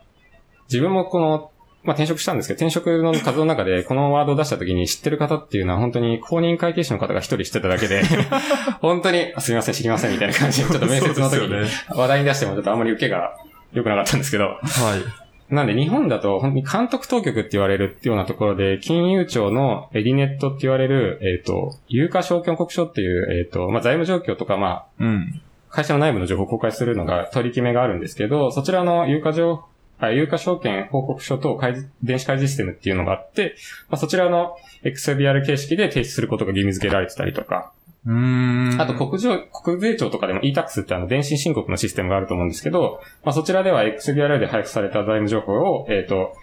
[0.67, 1.50] 自分もこの、
[1.83, 8.03] まあ、転職したんですけど、転職の活動の中で、このワードを出した時に知ってる方っていうのは、本当に公認会計士の方が一人知ってただけで、
[8.81, 11.67] 本当に、あすみません、知りません、みたいな感じで、 ちょっと面接の時に。
[11.89, 13.35] 話題に出してもちょっとあんまり受けが
[13.73, 15.53] 良くなかったんですけど、はい。
[15.53, 25.41] なんで日本だと、本当に監督当局って言われるようなところで、金融庁のエディネットって言われる、えっ、と、有価証券国書っていう、えっ、と、まあ、財務状況とか、まあ、うん。
[25.69, 29.63] 会社の内部の情報を公開するのが取り決めがあるんですけど、そちらの有価情あ
[30.09, 33.55] 有価証券報告書と開示電子開示システムっていうのがあって、
[33.89, 37.71] まあ、そちらの XBR 形式で提出することが義務付けられてたりとか、
[38.05, 38.81] うーん。
[38.81, 46.33] あと国上、国税庁とかでも e-tax ってあの電子申告のシステムがあると思うんですけど、まあ、そちらでは XBR で配布された財務情報を、えっ、と、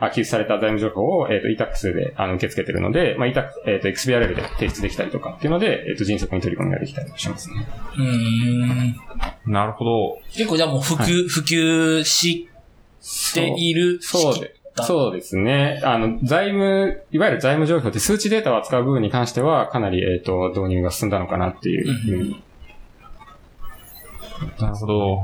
[0.00, 7.64] あ、寄付された財務情報を、えっ、と、e-tax であの受け付けてるので、まあ、e-tax、えっ、と、XBR で提出できたりとかっていうので、えっ、と、迅速に取り込みができたりしますね。
[7.96, 9.52] うーん。
[9.52, 10.18] なるほど。
[10.32, 12.48] 結構じゃあもう普及、普及し
[13.34, 15.80] ているそうでだそうですね。
[15.84, 22.42] あの、財務、いわゆる財務情報って数値データを扱う部分に関しては、かなり、えっ、と、導入が進んだのかなっていうふうに。
[24.58, 25.16] なるほど。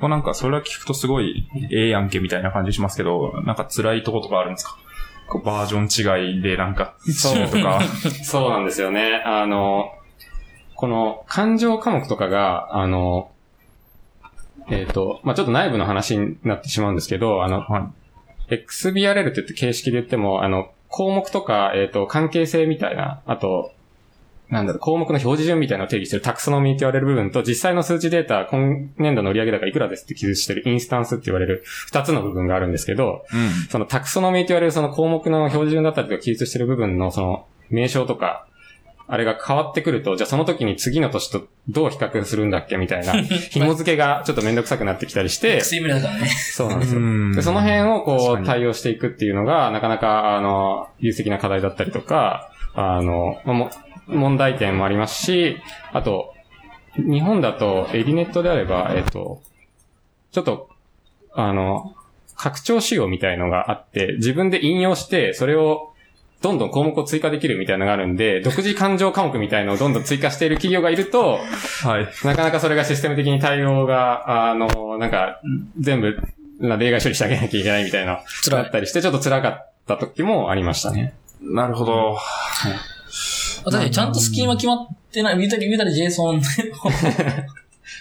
[0.00, 4.78] こうなんか、それは聞くとすごい、ええやんけみたいな感じしますけど、なんか辛いとことかあるんですか？
[5.28, 7.82] こうバージョン違いでなんか、そうとか。
[8.24, 9.22] そうなんですよね。
[9.26, 9.92] あの、
[10.74, 13.30] この感情科目とかが、あの、
[14.70, 17.92] えっ、と、まあ、ちょっと内部の話になってしまうんですけど、あの、は
[18.48, 23.72] XBRL って言って形式で言っても、あの、項目とか、えっ、と、関係性みたいな、あと、
[24.50, 33.36] なんだろう、項目の表示順みたいなのを定義してるタクソノミーって言われる部分と、実際の数値データ、今年度の売上高いくらですって記述してるインスタンスって言われる二つの部分があるんですけど、い。
[33.36, 33.50] うん。
[33.68, 38.46] そのタクソノミーと言われるその項目の表示順だったりとか記述してる部分のその名称とか、
[39.10, 43.14] あれが変わってくると、じゃあその時に次の年とどう比較するんだっけみたいな、
[43.50, 45.62] 紐付けがちょっとめんどくさくなってきたりして。
[46.28, 47.00] そうなんですよ。
[47.00, 53.70] うんでその辺をこう対応していくっていうのが、なかなか、あの、有責な課題だったりとか、あの、まあも
[54.06, 55.56] 問題点もありますし、
[55.92, 56.34] あと、
[56.96, 59.40] 日本だとエディネットであれば、えっと、
[60.32, 60.68] ちょっと、
[61.32, 61.94] あの、
[62.36, 65.92] 拡張仕様みたいのがあって、自分で引用して、それを
[66.40, 71.40] どんどん項目を追加できるみたいなのがあるんで、 独自感情科目みたいのをどんどん追加している企業がいると、
[71.82, 72.08] はい。
[72.24, 75.40] なかなかそれがシステム的に対応が、あの、なんか、
[75.78, 76.20] 全部、
[76.60, 81.14] な例外処理してあげなきゃいけないみたいな、辛ったりして、ちょっと辛かった時もありましたね。
[81.40, 82.18] なるほど。
[83.64, 86.72] 確かにちゃんとスキーマ決まってない、見たり見たり JSON で、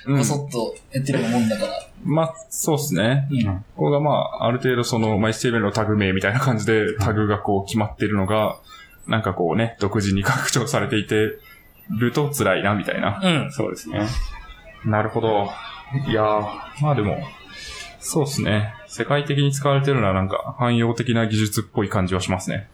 [0.06, 1.87] うんこそっとやってるもんだから。
[2.04, 3.28] まあ、そうですね。
[3.32, 3.46] うん。
[3.46, 8.58] ここがまあ、ある程度その、まあ、HTML のタグ名みたいな感じで、タグがこう決まってるのが、
[9.08, 11.16] なんかこうね、独自に拡張されていて
[11.90, 13.20] ると辛いな、みたいな。
[13.24, 13.52] うん。
[13.52, 14.08] そうですね。
[14.86, 15.50] なるほど。
[16.08, 16.42] いやー、
[16.82, 17.18] まあでも、
[18.00, 18.74] そうですね。
[18.88, 22.70] 世界的に使われてるのはなんか汎用的な技術っぽい感じはしますね。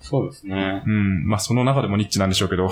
[0.00, 0.82] そうですね。
[0.86, 1.26] うん。
[1.26, 2.70] まあその中でもニッチなんでしょうけど。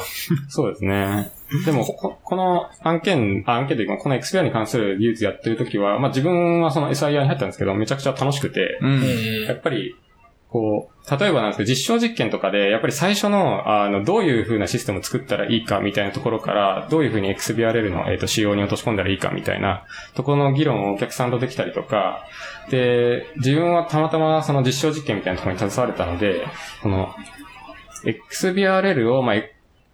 [0.48, 1.30] そうですね。
[1.64, 9.02] でも、ここの案件、あ案件というか、この XPR に関する技術やってる時は、まあ自分はその SIR に入ったんですけど、めちゃくちゃ楽しくて、うん。
[9.04, 9.96] えやっぱり、
[10.52, 19.84] こう、例えばなんですけど、実証実験とかで、やっぱり最初の、あの、どういう風なシステムを作ったらいいかみたいなところから、どういう風に XBRL の、えっ、と、仕様に落とし込んだらいいかみたいな、
[20.14, 22.26] ところの議論をお客さんとできたりとか、
[22.68, 26.46] で、自分はたまたまその実証実験みたいなところに携われたので、
[26.82, 27.14] この、
[28.04, 29.36] XBRL を、まあ、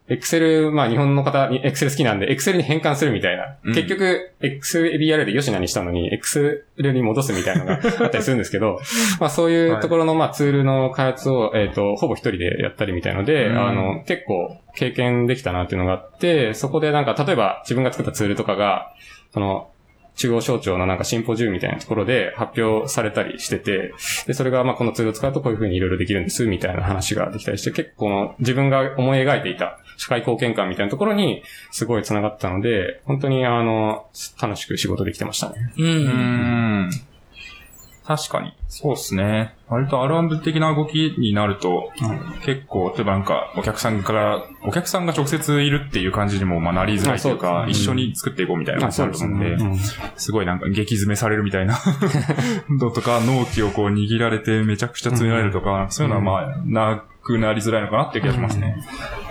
[0.08, 3.56] Excel、まあ日本の方に Excel 好きなんで、Excel に変換するみたいな。
[3.62, 3.74] うん。
[3.74, 8.80] 結局、XBRL で吉名にしたのに、Excel に戻すみたいなのが あったりするんですけど、
[9.20, 13.68] まあそういうところの、まあツールの開発を、えっ、と、ほぼ一人でやったりみたいので、うん。
[13.68, 18.92] あの、結構経験できたなっていうのがあって、そこでなんか、例えば自分が作ったツールとかが、
[19.32, 19.70] その、
[20.18, 23.94] 中央省庁のなんかシンポジウムみたいなところで発表されたりしてて、
[24.26, 34.06] で、それがまあこのツールを使うとこういうふうにいろいろできるんです、みたいな話ができたりして、結構自分が思い描いていた社会貢献感みたいなところにすごい繋がったので、本当にあの、
[34.40, 35.72] 楽しく仕事できてましたね。
[35.76, 35.82] う。
[35.82, 36.90] うんん。
[38.06, 38.54] 確かに。
[38.68, 39.57] そうですね。
[39.70, 41.92] 割と R&D 的な動きになると、
[42.44, 49.78] 結構、例えばなんか、お客さんから、お客さんが直接いるっていう感じにも、まあ、なりづらいというあか、一緒に作っていこうみたいな感じになると思うんで、うん。
[50.16, 51.78] すごいなんか激詰めされるみたいな
[52.80, 58.82] のとか、納期をこう握られてめちゃくちゃ詰められるとか、そういうのはまあ、なくなりづらいのかなっていう気がしますね。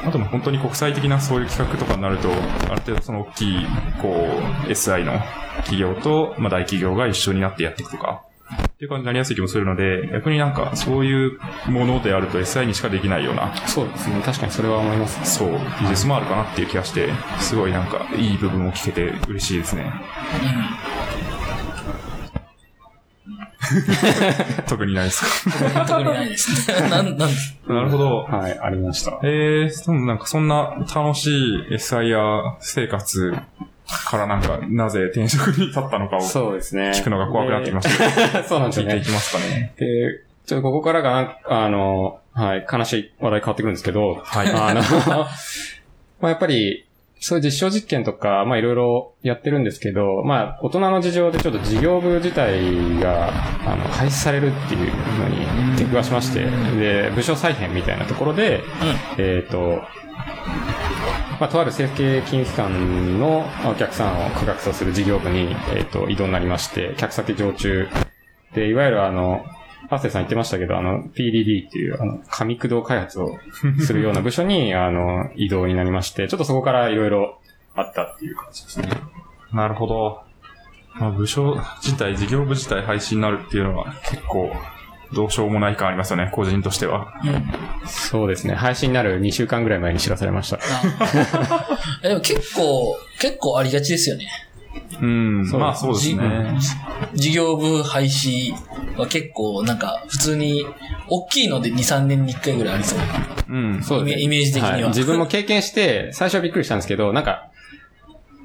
[0.06, 2.30] あとも本当に国際的なそういう企画とかになると、
[2.69, 3.65] ある程度その大きい、
[4.00, 4.28] こ
[4.67, 5.13] う、SI の
[5.58, 14.22] 企業と、まあ大企業が一緒になってやっていくとか、っていう感じになりやすい気もするので、逆になんかそういうものであると SI にしかできないような、そうですね。
[14.24, 15.38] 確かにそれは思います。
[15.38, 19.92] そう、技術もあるかなっていう気がして、すごいなんかいい部分を聞けて嬉しいですね。
[24.68, 25.86] 特にないですか？
[25.86, 26.80] 特にないですね。
[26.90, 27.30] なん、なん、
[27.68, 28.18] なるほど。
[28.24, 29.20] はい、ありました。
[29.24, 33.36] えー、でもなんかそんな楽しい SIR 生活
[33.88, 36.91] からなんか、なぜ転職に立ったのかをそうですね。
[36.93, 38.43] 聞くのが怖くなってきました。
[38.45, 39.13] そうなんですよねど聞いていき。
[39.13, 39.73] ますかね。
[39.78, 44.47] で、ちょっとここからが、あの、はい、悲しい話題変わってくるんですけど、はい。
[44.50, 44.82] あの、
[46.19, 46.86] まあやっぱり、
[47.19, 53.30] そういう実証実験とか、まあいろいろやってるんですけど、まあ大人の事情でちょっと事業部自体が、
[53.65, 55.28] あの、廃止されるっていうの
[55.71, 56.45] に出くわしまして、
[56.78, 58.62] で、部署再編みたいなところで、
[59.17, 59.82] えっ、と、
[61.40, 67.88] まあ、とある政府系金融機関のお客さんを価格化する事業部に、えっ、と、移動になりまして、客先常駐。
[68.54, 69.46] で、いわゆるあの、
[69.90, 73.38] ハッセイさん言ってましたけど、あの、PDD っていう、あの、紙駆動開発を
[73.86, 77.40] するような部署に、 あの、移動になりまして、ちょっとそこからいろいろ
[77.76, 78.90] あったっていう感じですね。
[79.54, 80.22] なるほど。
[80.96, 84.52] まあ、部署自体、事業部自体廃止になるっていうのは結構、
[85.13, 87.13] どうしようもない感ありますよね、個人としては。
[87.24, 87.88] うん。
[87.88, 88.56] そうですね。
[88.56, 90.60] 配信になる2週間ぐらい前に知らされました。
[92.04, 94.28] あでも結構、結構ありがちですよね。
[95.02, 96.60] うん、そうまあそうですね。
[97.13, 98.54] 事業部廃止
[98.98, 100.65] は結構なんか普通に
[101.10, 103.00] 大きいので2、3年に1回ぐらいありそう。
[103.50, 103.84] うん。
[103.84, 104.24] そうですね。
[104.24, 107.50] イメージ的には自分も経験して、最初はびっくりしたんですけど、なんか、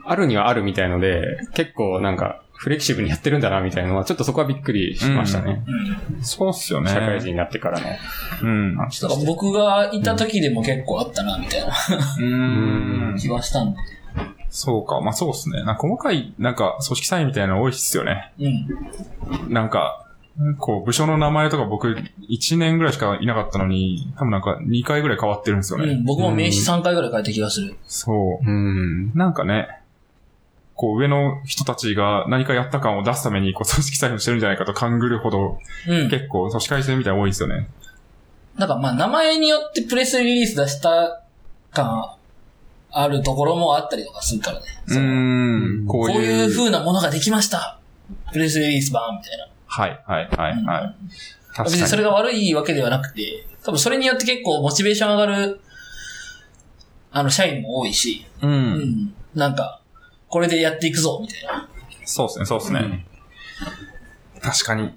[0.05, 5.65] あるにはあるみたいので、結構なんか、フレキシブルにやってるんだな、みたいなのは、ちょっとそこはびっくりしましたね。
[6.21, 6.91] そうっすよね。
[6.93, 7.87] 社会人になってからの。
[8.43, 8.77] うん。
[8.77, 11.75] だから僕がいた時でも結構あったな、みたいな
[12.21, 12.25] う
[13.15, 13.17] ん。
[13.19, 13.79] 気はしたんで。
[14.49, 15.01] そうか。
[15.01, 15.65] まあそうっすね。
[15.65, 18.33] なんか細かい、なんか組織サインみたいなの多いっすよね。
[18.39, 18.49] う
[19.49, 19.53] ん。
[19.53, 20.07] なんか、
[20.59, 21.97] こう、部署の名前とか僕、
[22.31, 25.87] 1年ぐらいしかいなかったのに、多分なんか2回ぐらい変わってるんですよね。
[25.93, 26.05] うん。
[26.05, 27.75] 僕も名刺3回ぐらい変えた気がする。
[27.89, 28.47] そう。
[28.47, 29.13] うん。
[29.15, 29.82] なんかね、
[30.83, 36.11] こう上の人たちが何かやった感を出すためにこう組織サインをしてるんじゃないかと勘ぐるほど、うん。
[36.11, 37.69] 結構組織改正みたいなの多いですよね。
[38.57, 41.23] なんかまあ名前によってプレスリリース出した
[41.71, 42.17] 感
[42.91, 44.65] あるところもあったりとかするからね。
[44.89, 47.79] そのんここういう風なものができました。
[48.33, 49.47] プレスリリース版みたいな。
[49.67, 50.63] はい、はい、はい、はい。
[50.65, 51.71] 確かに。
[51.71, 55.61] 別にそれが悪いわけではなくて、多分それによって結構モチベーション上がる、
[57.13, 58.49] あの、社員も多いし、う。
[58.49, 59.15] うんん。
[59.37, 59.82] なんか、
[60.33, 61.69] これでやっていくぞ、みたいな。
[62.07, 63.05] そうですね、そうですね。
[64.41, 64.91] 確かに。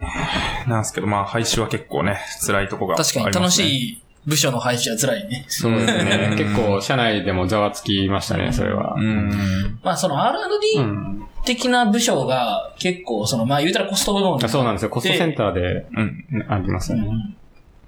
[0.65, 3.23] なんですけど、まあ、廃止は結構ね、辛いとこがありますね。
[3.25, 5.43] 確かに楽しい部署の配置は辛いね。
[5.49, 6.29] そうですね。
[6.31, 9.01] うん結構、社内でもざわつきましたね、それはう。
[9.01, 9.77] ん。
[9.83, 11.25] まあその R&D うん。
[11.43, 14.89] 的な部署が結構、その、まあ言うたらコスト部門あそうなんですよ。
[14.89, 16.45] コストセンターで、うん。
[16.47, 17.09] ありますよね。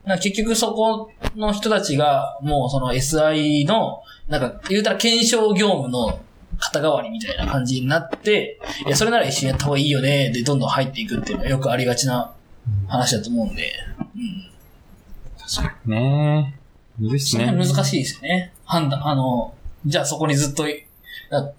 [0.04, 6.20] なんか結局そこの人たちが、もうその SI の、なんか言うたら検証業務の
[6.60, 12.34] 肩代わりみたいな感じになって、いや、それなら一緒にやった方がいいよね、で、どんどん入っていくっていうのはよくありがちな
[12.88, 13.72] 話だと思うんで、
[15.86, 17.02] ねえ。
[17.02, 17.66] むずいっすそれはね。
[17.66, 18.52] 難しいですよね。
[18.66, 19.54] 判断、あの、
[19.86, 20.66] じゃあそこにずっと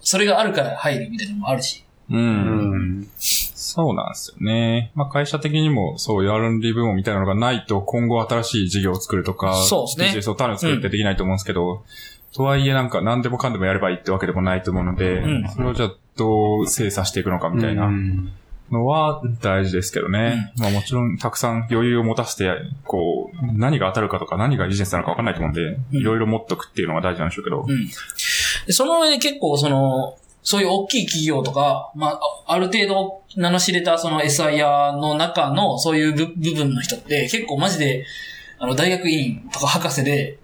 [0.01, 1.83] それがあるから入るみたいなのもあるし。
[2.09, 2.15] う。
[2.15, 3.07] うんん。
[3.17, 4.91] そうなんですよね。
[4.95, 11.83] まあ会社的にもそういう R&D 部門みたいなのがないと今後新しい事業を作るとか、そうですねビジネスを種を作るってできないと思うんですけど、
[12.33, 18.31] とはいえなんか何でもかんでもやればいいってわけでもないと思うので、うんそれをじゃあどう精査していくのかみたいなうん
[18.71, 20.53] のは大事ですけどね。
[20.57, 22.51] まあもちろんたくさん余裕を持たせて、
[22.83, 27.65] こう、何が当たるかとか何がビジネスなのかわかんないと思うんで、うんいろいろ持っとくっていうのが大事なんでしょうけど。
[27.67, 27.87] うん。
[28.67, 38.05] でその上で結構その、そういう大きい企業とか、まあ、あある程度名の知れたその SIR の中のそういう部部分の人って結構マジで、
[38.57, 40.37] あの、大学院とか博士で、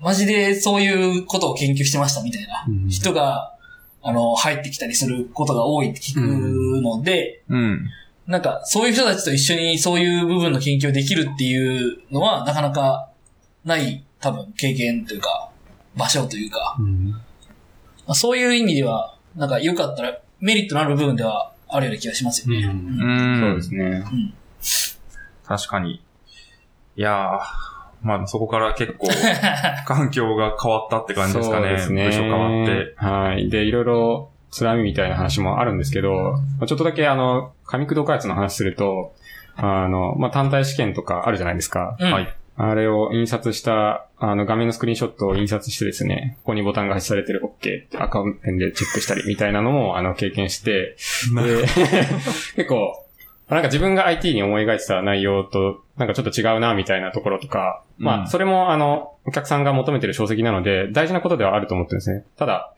[0.00, 3.54] マジでそういうことを研究してましたみたいなうん人が、
[4.02, 6.20] あの、入ってきたりすることが多いって聞く
[6.82, 7.90] ので、うん。
[8.26, 13.10] なんか、そういう人たちと一緒にそういう部分の研究できるっていうのは、なかなか
[13.64, 15.50] ない、多分、経験というか、
[15.96, 17.10] 場所というか、うん
[18.06, 22.66] まあそういう意味では、なんか、よかったら、メリットのある部分ではあるような気がしますよね。
[22.66, 23.40] うん。
[23.40, 24.04] そうですね。
[25.46, 26.02] 確かに。
[26.96, 27.38] いやー、
[28.04, 29.08] まあそこから結構、
[29.86, 31.68] 環境が変わったって感じですかね。
[31.68, 32.06] そうですね。
[32.06, 32.94] 部署変わって。
[32.96, 33.48] はい。
[33.50, 39.14] で、いろいろ、つらみみたいな話もあるんですけど、まあちょっとだけあの、紙駆動開発の話すると、
[39.56, 41.96] あの、まあ、単体試験とかあるじゃないですか。
[41.98, 42.36] うんはい。
[42.56, 50.96] あれを印刷した、あの、画面のスクリーンショットを印刷してですね、ここにボタンが配置されてる OK って赤ペンでチェックしたりみたいなのも、あの、経験して、
[51.34, 51.64] で、
[52.54, 53.03] 結構、
[53.48, 62.24] なんか自分が IT に思い描いてた内容と、なんかちょっと違うな、みたいなところとか、まうんあ、それも、あの、お客さんが求めてる書籍なので、大事なことではあると思ってるんですね。
[62.36, 62.72] ただ、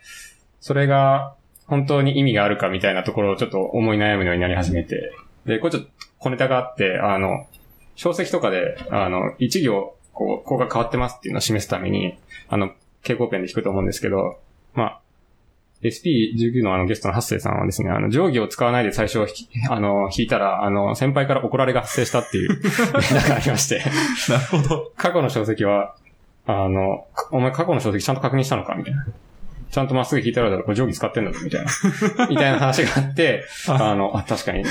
[0.61, 1.35] それが、
[1.67, 5.13] 本当に意味があるかみたいなところをちょっと思い悩むようになり始めて、
[5.45, 7.47] で、これちょっと小ネタがあって、あの、
[7.95, 14.39] 小説とかで、あの、一行、こう、ここが変わってますっていうのを示すために、あの、蛍光ペンで引くと思うんですけど、
[14.75, 15.01] まあ、
[15.83, 19.21] SP19 のあのゲストのハッセイさんはですね、あの、定規を使わないで最初
[19.71, 23.83] あの、引いたら、あの、先輩から怒られが発生したっていう 連絡がありまして、
[24.31, 24.93] なるほど。
[24.97, 25.95] 過去の書籍は、
[26.47, 29.07] あの、お前過去の書籍ちゃんと確認したのかみたいな。
[29.71, 31.71] ちゃんとまっすぐ引いたらだろ、これ定規使ってんだぞ、みたいな。
[32.29, 34.65] みたいな話があって、 あの、あ、確かに、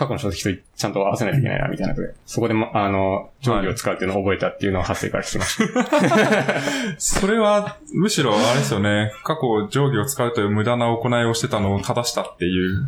[0.00, 6.60] 過去の書籍とちゃんと合わせないといけないな、みたいなので、そこでも、あの、定規を使うっていうのを覚えたっていうのを発生から聞きました。
[6.96, 9.12] それは、むしろあれですよね。
[9.24, 12.86] 過去定規を使うという無駄な行いをしてたのを正したっていう、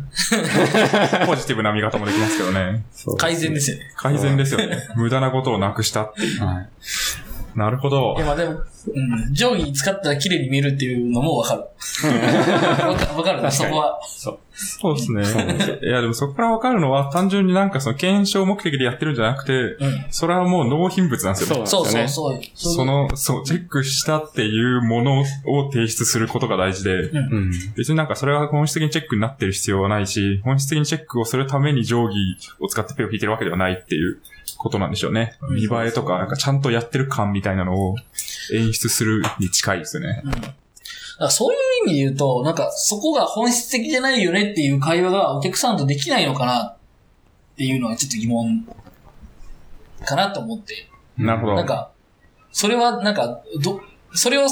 [1.27, 2.83] ポジティブな見方もできますけどね。
[3.19, 3.83] 改善ですよね。
[3.95, 4.79] 改善ですよね。
[4.97, 6.43] 無駄なことをなくしたっていう。
[6.43, 6.69] はい。
[7.55, 8.25] なるほどいや、。
[8.25, 11.61] まあでも、うん、定規使ったら綺麗に見えるっていうのもわかる。
[12.87, 13.99] わかわかるね、そこは。
[14.05, 14.39] そう。
[14.55, 15.79] そうですね。
[15.81, 20.05] いや、でもそこからわかるのは、単純になんかその検証目的でやってるんじゃなくて、うん。
[20.11, 21.67] それはもう納品物なんですよね。
[21.67, 22.07] そうそう。
[22.07, 22.73] そうそう。
[22.75, 27.51] その、そう、チェックしたっていうものを提出することが大事で、うん。
[27.75, 34.19] 別になんかそれは本質的にチェックになってる必要はないし、本質的にチェックをするために定規を使ってペンを引いてるわけではないっていう
[34.57, 35.35] ことなんでしょうね。
[35.41, 37.95] うん見栄えとか、なんかちゃんとやってる感みたいなのを
[38.51, 40.21] 演出するに近いですよね。
[40.23, 40.31] うん。
[40.31, 40.53] だか
[41.19, 48.67] らそういう意味で言うと、なんかそこが本質的じゃないよねっていう会話がお客さんとできないのかなっていうのはちょっと疑問
[50.05, 50.89] かなと思って。
[51.17, 51.55] なるほど。
[51.55, 51.91] なんか、
[52.51, 53.81] それはなんか、ど、
[54.13, 54.47] それを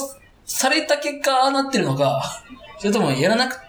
[0.46, 2.44] された結果ああなってるのか、
[2.80, 3.60] それともやらなく、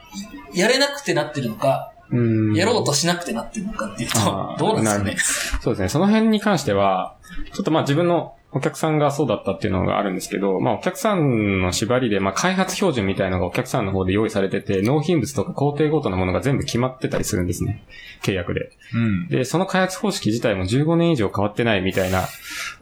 [0.55, 2.55] やれなくてなってるのか、うん。
[2.55, 5.63] やろうとしなくてなってるのかっていうとどうなんでなすかね。
[5.63, 5.89] そうですね。
[5.89, 7.17] その辺に関しては、
[7.55, 17.83] ちょっとまあ自分のお客さんがそうだったっていうのがあるんですけど、まあお客さんの縛りで、まあ開発標準みたいなのがお客さんの方で用意されてて、納品物とか工程ごとのものが全部決まってたりするんですね。
[18.23, 18.71] 契約で。
[18.95, 19.29] うん。
[19.29, 22.29] で、その開発方式自体も15年以上変わってないみたいな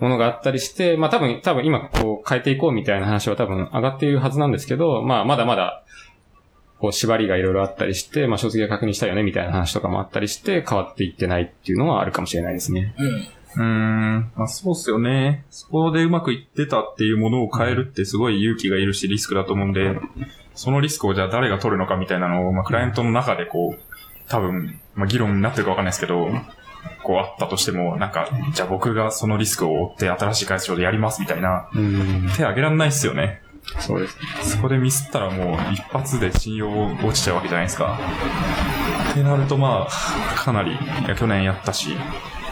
[0.00, 5.84] ものがあったりして、まあ多分、多分今こう変えていこうみたいな話は多分上がっているはずなんですけど、まあまだまだ、
[6.80, 12.94] こう縛りがいろいろあったりして、まあ書籍が確認したよねみたいな話とかもあったりして変わっていってないっていうのはあるかもしれないですね。
[12.98, 13.26] うん。
[13.57, 14.32] うーん。
[14.36, 15.44] まあそうっすよね。
[15.51, 19.98] そこでうまくいってたっていうものを変えるってすごい勇気がいるしリスクだと思うんで、
[20.55, 23.80] そのリスクをじゃあ誰が取るのかみたいなのを、まあクライアントの中でこう、
[24.28, 26.28] 多分、まあ議論になってるかわかんないですけど、
[27.03, 32.28] こうあったとしても、なんか、じゃあ僕がそのリスクを負って新しい開発書でやりますみたいな、うん。
[32.36, 33.42] 手挙げらんないっすよね。
[33.78, 34.18] そうです。
[34.42, 37.98] そこでミスったらもう一発で信用落ちちゃうわけじゃないですか。
[39.12, 40.74] ってなるとまあ、かなり、い
[41.09, 41.96] や去年やったし、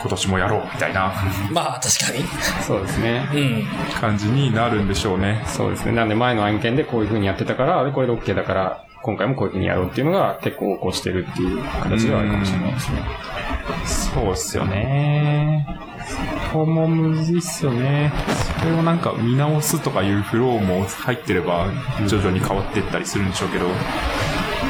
[0.01, 1.13] 今年もやろうみたいな
[1.51, 2.25] まあ、確かに。
[2.63, 3.29] そうですね。
[3.35, 3.67] うん。
[4.01, 5.43] 感じになるんでしょうね。
[5.47, 5.93] そうですね。
[5.93, 13.03] なんで前の案件でこういう風にやってたから、あれこれで OK だから、今回もこういう風にやろうっていうのが結構横行してるっていう形ではあるかもしれないですね。
[13.87, 15.67] そうっすよね。
[16.49, 18.13] そこもむずいっすよね。
[18.61, 21.67] それをなんか見直すとかいうフローも入ってれば
[22.07, 23.67] 徐々に変わっていったりするんでしょうけど、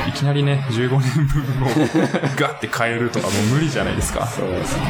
[0.09, 1.67] いきなりね、15年分を
[2.39, 4.27] ガッて変えるとかもう無理じゃないですか。
[4.27, 4.87] そうですね。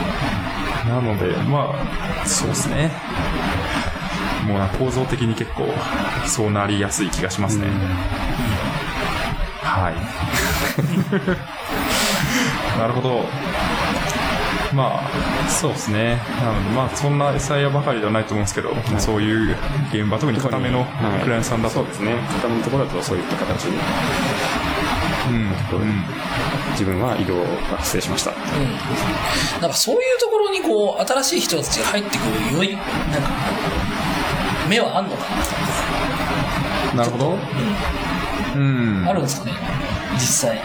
[0.88, 1.74] なので、ま
[2.22, 2.92] あ、そうですね。
[4.46, 5.66] もうな構造的に結構
[6.26, 7.66] そうなりやすい気がしますね。
[9.62, 9.94] はい。
[12.78, 13.24] なるほど。
[14.72, 16.20] まあ、そうですね。
[16.40, 19.56] なので、まあ、そんな SIR ばかりではないと思うんですけど、そういう
[19.92, 20.84] 現場、特に固めのは
[21.18, 22.14] いクライアントさんだと、そうですね。
[22.42, 23.72] 固めのところだとそういった形で
[26.72, 27.46] 自分は移動が
[27.78, 28.30] 発生しました。
[28.30, 28.38] うん。
[29.60, 29.70] なん。
[29.70, 32.20] かそういうところにこう、新しい人たちが入ってく
[32.52, 32.82] る良い、なん。
[32.82, 32.88] か、
[34.68, 35.08] 目はあん。
[35.08, 35.24] のか
[36.94, 37.38] ななるほど。
[38.54, 39.04] うん。
[39.08, 39.22] あるん。
[39.22, 39.52] ですかね
[40.14, 40.60] 実際。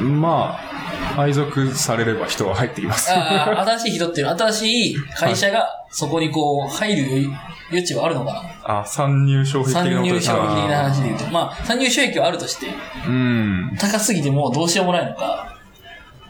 [0.00, 3.10] まあ、配属されれば人は入ってきます。
[3.12, 7.26] 新しい人っていうのは、新しい会社がそこにこう、入る余
[7.70, 8.32] 余地はあるのか
[8.66, 11.26] なあ、参入障壁的な参入ことですか障壁的な話で言うと。
[11.30, 12.66] まあ、参入障壁はあるとして、
[13.06, 13.76] うん。
[13.78, 15.56] 高すぎてもうどうしようもないのか。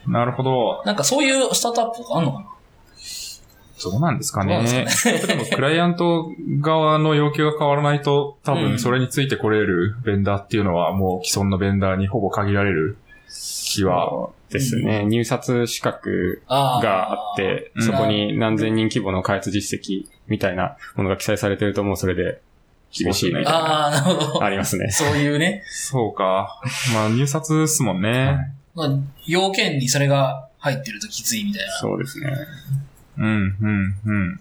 [0.06, 0.82] なるほど。
[0.84, 2.46] なんかそういうスタートアップとかあんのかな
[3.84, 4.62] どうなんですかね。
[4.62, 12.96] ですかでも、クライアント側の要求が変わらないと、多うん分それについてこれるベンダーっていうのは、もう既存のベンダーにほぼ限られる
[13.32, 14.30] 気は。
[14.50, 15.04] ですね。
[15.06, 16.42] 入札資格。
[16.48, 22.42] があって、うんそこに何千人規模の開発実績みたいなものが記載されてるともうそれで
[22.92, 23.50] 厳しいみたいな。
[23.50, 24.44] ああ、なるほど。
[24.44, 24.90] ありますね。
[24.90, 25.62] そういうね。
[25.66, 26.60] そうか。
[26.92, 28.54] まあ、入札っすもんね。
[28.74, 31.72] まあ、要件にそれが入ってるときついみたいな。
[31.72, 32.30] そうですね。
[33.18, 34.28] うん、うん、うん。
[34.28, 34.40] うん。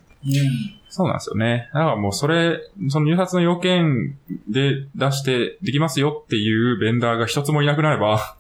[0.90, 1.70] そうなんですよね。
[1.74, 4.18] だからもうそれ、その入札の要件
[4.50, 8.36] で出してできますよっていうベンダーが一つもいなくなれば、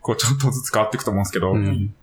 [0.00, 1.94] こうちょっとずつ変わっていくと思うんですけど、うん。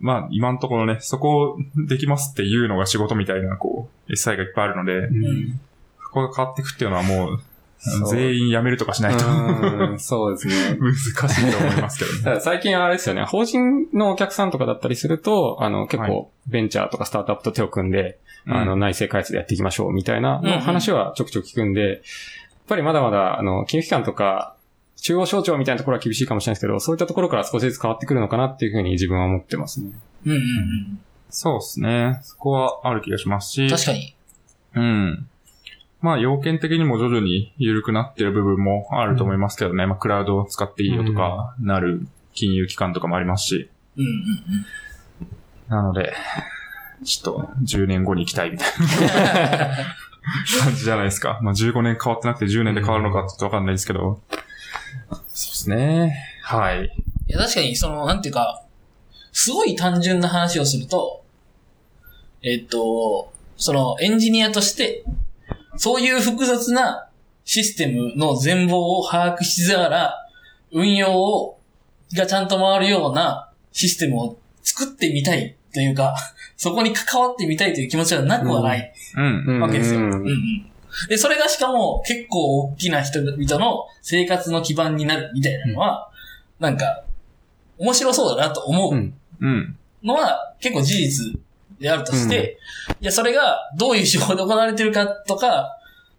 [0.00, 5.60] まあ今のところね、そこできますっていうのが仕事みたいな、こう、SI がいっぱいあるので、うん
[6.04, 7.38] そこが変わっていくっていうのはもう、
[8.10, 10.54] 全員辞めるとかしないとうんそうですね。
[10.78, 10.94] 難
[11.28, 12.40] しいと思いますけどね。
[12.44, 22.00] 最近あれですよね、法人のお客さんとかだったりすると、あの、結は構、ベンチャーとかスタートアップと手を組んで、うんあの、内製開発でやっていきましょう、みたいなうんうん話はちょくちょく聞くんで、やっ
[22.68, 24.51] ぱりまだまだ、あの、金融機関とか、
[25.02, 29.90] 中央省庁みたいなところは厳しいかもしれないですけど、そういったところから少しずつ変わってくるのかなっていうふうに自分は思ってますね。
[30.24, 31.00] うんうんうん。
[31.28, 32.20] そうですね。
[32.22, 33.68] そこはある気がしますし。
[33.68, 34.14] 確かに。
[34.76, 35.28] うん。
[36.00, 39.86] まあ、要件的にも徐々に緩くなってる部分もあると思いますけどね。
[39.86, 43.70] まあ、クラウドを使っていいよとか、なる金融機関とかもありますし。
[43.96, 44.10] うんうん
[45.20, 45.28] うん。
[45.68, 46.12] なので、
[47.04, 49.76] ちょっと10年後に行きたいみたいな
[50.62, 51.40] 感じじゃないですか。
[51.42, 54.20] まあ、15年変わってなくて10年で変わるのかちょっとわかんないですけど。
[55.10, 56.16] そうですね。
[56.42, 56.84] はい。
[57.28, 58.62] いや、確かに、その、なんていうか、
[59.32, 61.24] すごい単純な話をすると、
[62.42, 65.04] えっと、その、エンジニアとして、
[65.76, 67.08] そういう複雑な
[67.44, 70.28] システムの全貌を把握しながら、
[70.72, 71.60] 運用を、
[72.14, 76.14] がちゃんと回るようなシステムを作ってみたいというか、
[76.56, 79.60] そこに関わってみたいという気持ちはなくはないうん。
[79.60, 80.00] わけですよ。
[80.00, 80.71] ううんんうん。
[81.08, 86.10] で、それがしかも結構大きな人々の生活の基盤になるみたいなのは、
[86.60, 87.04] なんか、
[87.78, 89.76] 面白そうだなと思ううんうん。
[90.04, 91.40] のは結構事実
[91.80, 92.58] であるとして、
[93.00, 95.78] いや、それがどういう手法で行われてるかとか、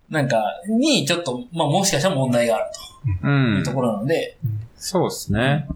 [0.09, 3.21] なんか、にちょっと、まあもしかしたら問題があるう。
[3.21, 4.37] というんところなので、
[4.77, 5.67] そうですね。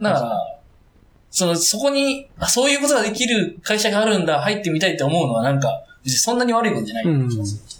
[0.00, 0.58] だから、
[1.30, 7.75] その、そこに、あ、そういうことができる会社があるんだ、入ってみたいって思うのはなんか、そんなに悪いことじゃないうん気がするうん。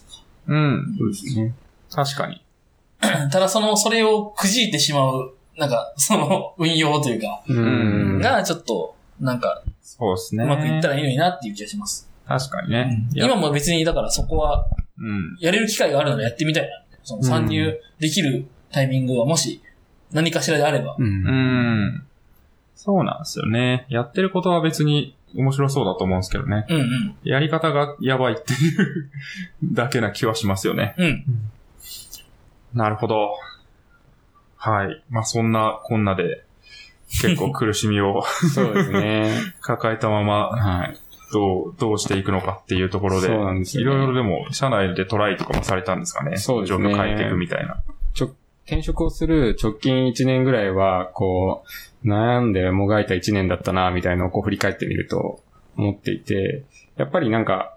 [0.46, 1.54] そうですね。
[1.90, 2.42] 確かに。
[3.00, 8.18] ただその、それをくじいてしまう、なんか、その、運用というか、うん。
[8.18, 10.44] が、ちょっと、なんか、そうですね。
[10.44, 12.08] うまくいったらいいのになっていう気がします。
[12.26, 13.08] 確かにね。
[13.14, 14.66] いや今も別に、だからそこは、
[14.98, 15.36] うん。
[15.40, 16.68] やれる機会があるならやってみたいな。
[17.02, 19.62] その参入できるタイミングはもし、
[20.12, 20.96] 何かしらであれば。
[20.98, 21.02] う。
[21.02, 22.06] うんん。
[22.74, 23.86] そうなんですよね。
[23.88, 26.66] やってることは別に面白そうだと思うんですけどね。
[26.68, 27.16] うんうん。
[27.24, 29.10] やり方がやばいっていう
[29.64, 30.94] だけな気はしますよね。
[30.98, 31.24] うん。
[32.74, 33.34] なるほど。
[34.56, 35.02] はい。
[35.10, 36.44] まあ、そんなこんなで、
[37.20, 38.22] 結構苦しみを
[38.54, 39.30] そうですね。
[39.60, 40.96] 抱えたまま、はい。
[41.32, 46.36] どう、どうしていくのかっていうところで、そうなんですよねいろいろでも、社内でトライとかもされたんですかね。
[46.36, 47.82] そうですね状況変えていくみたいな。
[48.66, 51.64] 転職をする直近1年ぐらいは、こ
[51.95, 55.42] う、悩んでもがいた1年だったな、みたいなのをこう振り返ってみると
[55.76, 56.64] 思っていて、
[56.96, 57.76] やっぱりなんか、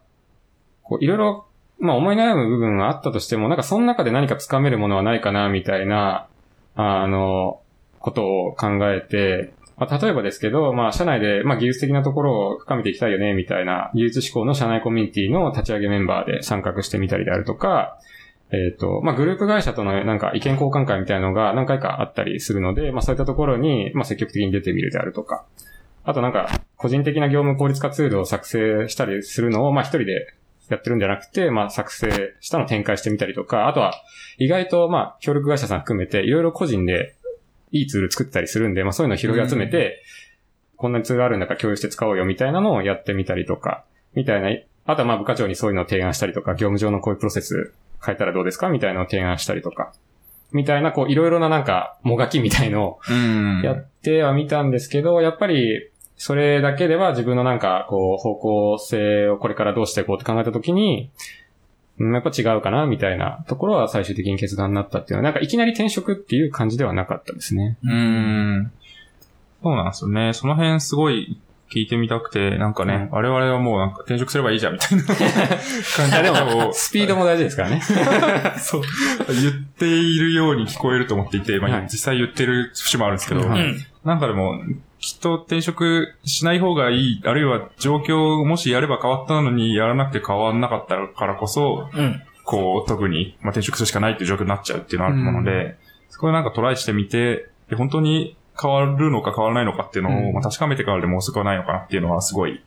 [0.83, 1.45] こう、いろいろ、
[1.79, 6.27] まあ思い悩む部分はあったとしても、なんかその中で何か掴めるものはないかな、みたいな、
[6.75, 7.61] あの、
[7.99, 17.97] ことを考えて、まあ、例えばですけど、まあ、社内で、まあ、技術的なところを深めていきたいよね、みたいな、技術志向の社内コミュニティの立ち上げメンバーで参画してみたりであるとか、
[18.51, 25.45] えっ、と、まあ、グループ会社とのなんか意見交換会みたいなのが何回かあったりするので、まあ、そういったところに、まあ、積極的に出てみるであるとか、
[26.03, 30.33] あとなんか、個人的な業務効率化ツールを作成したりするのを、まあ、一人で
[30.69, 33.93] やってるんじゃなくて、まあ、作成したのを展開してみたりとか、あとは、
[34.39, 37.15] 意外と、まあ、協力会社さん含めて、いろいろ個人で
[37.71, 40.01] いいツール作ったりするんで、まあ、そういうのを拾い集めて、
[40.75, 43.83] こんなツールあるんだから共有して使おうよみたいなのをやってみたりとか、
[44.15, 44.49] みたいな、
[44.85, 47.73] あとはまあ部課長にそういうのを提案したりとか、業務上のこういうプロセス
[48.05, 48.69] 変えたらどうですか？
[48.69, 49.93] みたいなのを提案したりとか、
[50.51, 53.61] みたいな、こう、いろいろななんか、もがきみたいのをうん。
[53.61, 61.11] やってはみたんですけど、やっぱり、それだけでは自分のなんか、こう、方向性をこれからどうしていこうって考えたときに、
[61.99, 67.77] うんやっぱ違うかな、みたいなところは最終的に決断になったっていうのは、なんかいきなり転職っていう感じではなかったですね。
[67.83, 68.71] うーん。
[69.61, 70.33] そうなんですよね。
[70.33, 71.37] その辺すごい
[71.69, 77.81] 聞いてみたくて、なんかね、我々はもうなんか転職すればいいじゃんみたいな感じでもスピードも大事ですからね。
[78.59, 78.81] そう、
[79.27, 83.41] 言っているように聞こえると思っていて、まあ、はい実際言ってる節もあるんですけど。
[84.03, 84.59] なんかでも、
[84.99, 92.21] きっと転職しない方がいい、あるいは状況もしやれば変わったのにやらなくて変わんなかったからこそ、うん。
[92.43, 95.77] こう、特に、まあ、転職するしかないっていう状況になっちゃうっていうのがあると思うので、
[96.09, 100.33] そこでなんかトライしてみて、で本当に変わるのか変わらないのかっていうのを、うん。
[100.33, 102.61] まあ、確かめてからでも遅くはないのかなっていうのはすごい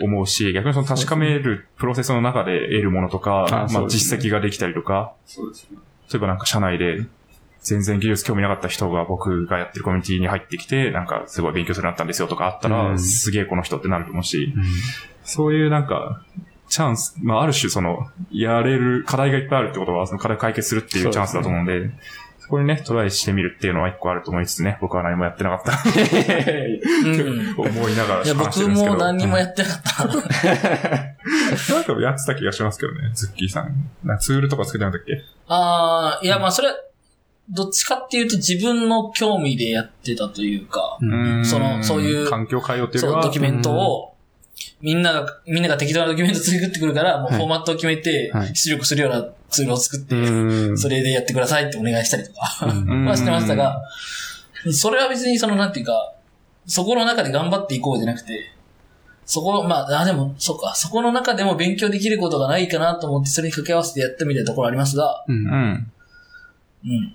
[0.00, 5.78] 思うし、逆にその確かめるプロセスの中で得るものとか、まあ、実績ができたりとか、そうですね。
[6.12, 7.06] 例えばなんか社内で
[7.62, 12.98] 全然技術興味なかった人が僕がやってるコミュニティに入ってきて、なんかすごい勉強するようになったんですよとかあったら、うん。
[12.98, 14.52] すげえこの人ってなると思うし、
[15.24, 16.24] そういうなんか、
[16.68, 21.90] チャンス、まあある種その、やれる、課題がいっぱいあるってことは、その課題を解決するっていうチャンスだと思うんで、
[22.31, 25.72] そこにね、トライしてみるっていうのは一個あると思いつつね、僕は何もやってなかった
[27.56, 28.92] 思いながらいや、話して僕るんですけど。
[28.92, 30.04] も何にもやってなかった。
[31.74, 33.90] なんかやってた気がしますけどね、ズッキーさん。
[34.04, 35.22] なツールとか作ってなかったっけ？
[35.48, 36.74] ああ、いや、まあ、それは、
[37.50, 41.04] どっちかっていうと自分の興味でやってたというか、う
[41.40, 44.11] んそのそういう環境変えようっていうそドキュメントを、
[44.82, 53.80] みんなが、みんなが適当なドキュメント作ってくるから、もうはいフォーマットを決めてはい、出力するようなツールを作って、うんそれでやってくださいってお願いしたりとか、うん はしてましたが、
[54.72, 56.14] それは別にその、なんていうか、
[56.66, 58.52] そこの中で頑張っていこうじゃなくて、
[59.24, 65.92] そこ、まあ、あ、でも、そうか、そこの中でも勉強できることがないかなと思って、それに掛け合わせてやったみたいなところありますが、うんうん。
[66.84, 67.14] うん。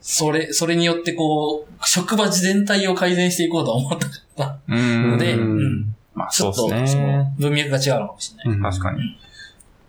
[0.00, 3.98] それ、それによってこう、職場全体を改善していこうとは思っ
[4.36, 4.58] た。
[4.68, 5.96] ので、うんうん。
[6.20, 7.32] まあちょそうね。
[7.38, 8.56] 文脈が違うのかもしれない。
[8.56, 9.18] うん確かに。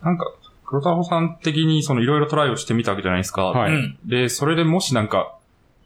[0.04, 0.26] なんか、
[0.66, 3.46] 黒太郎さん的にそのいろいろトライをしてみたわけじゃないですか。
[3.46, 3.98] はいうん。
[4.06, 5.36] で、それでもしなんか、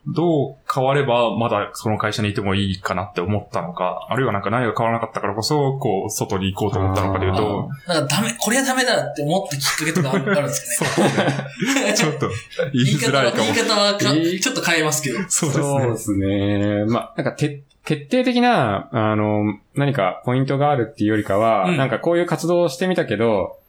[0.07, 11.93] どう変わればまだその会社にいてもいいかなって思ったのか、あるいはなんか何が変わらなかったからこそ、こう、外に行こうと思ったのかというと、なんかダメ、これはダメだって思ったきっかけとかあるあるんですかね。
[11.97, 12.29] ちょっと
[12.71, 13.57] 言いづらいかも言い。
[13.57, 15.19] 方はちょっと変えますけど。
[15.27, 16.27] そうそうですね。
[16.27, 16.85] ですね。
[16.85, 21.77] まあ、なんか、て、決定的な、あの、何かポイントがあるっていうよりかは、うん。
[21.77, 23.59] なんかこういう活動をしてみたけど、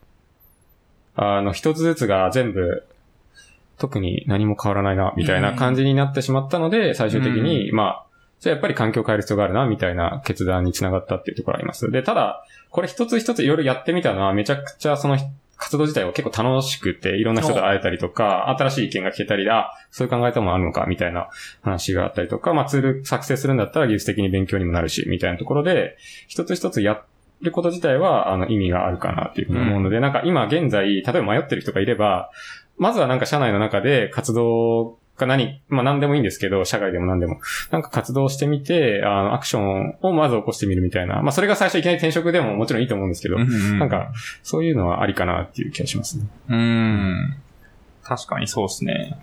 [1.14, 2.84] あの、一つずつが全部、
[3.78, 8.06] 特に何も変わらないな、みたいな感じになってしまったので、最終的に、まあ、
[8.40, 11.90] じゃあやっぱり環境を変える必要があるな、みたいな決断につながったっていうところあります。
[11.90, 15.18] で、ただ、これ一つ一ついろいろやってみたのは、めちゃくちゃその
[15.56, 21.28] 活動自体は結構楽しくて、いろんな人と会えたりとか、新しい意見が聞けたりで、あ、そういう考え方もあるのか、みたいな
[21.62, 25.96] 話があったりとか、まあツール作成するんだったら技術的に勉強にもなるし、みたいなところで、
[26.28, 27.02] 一つ一つや
[27.40, 32.30] ること自体は、あの、意味があるかなっていうふうに思うので、なんか今現在、例えば迷ってる人がいれば、
[32.76, 37.40] まずはなんか社内の中で活動が何、まあ何でもいいんですけど、社外でも何でも、
[37.70, 41.22] なんか活動してみて、あの、アクションをまず起こしてみるみたいな。
[41.22, 44.12] まあそれが最初いきなり転職でももちろんいいと思うんですけど、うんなんか、
[44.42, 46.24] そういうのはありかなっていう気がしますね。
[46.48, 47.36] うん。
[48.02, 49.18] 確かにそうですね。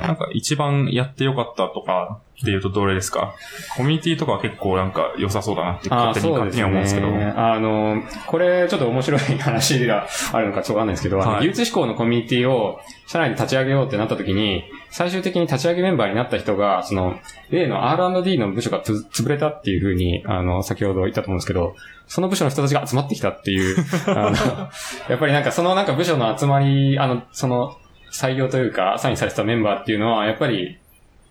[0.00, 3.34] なんか一番やってよかったとかっていうとどれですか？
[3.76, 7.08] コミュニティとかは結構なんか良さそうだなって勝手に勝手に思うんですけど。
[7.36, 11.40] あの、これちょっと面白い話があるのかちょっとわかんないですけど、はい。
[11.42, 17.18] 技術志向のコミュニティを社内で立ち上げようってなった時に、最終的に立ち上げメンバーになった人が、その、
[17.50, 21.74] 例の R&D の部署がつ潰れたっていうふうに、あの、先ほど言ったと思うんですけど、
[22.06, 23.76] その部署の人たちが集まってきたっていう、
[24.08, 24.30] あの、
[25.08, 27.76] やっぱりなんかそのなんか部署の集まり、あの、その、
[28.12, 30.78] 採用というか、アサインされてたメンバーっていうのは、やっぱり、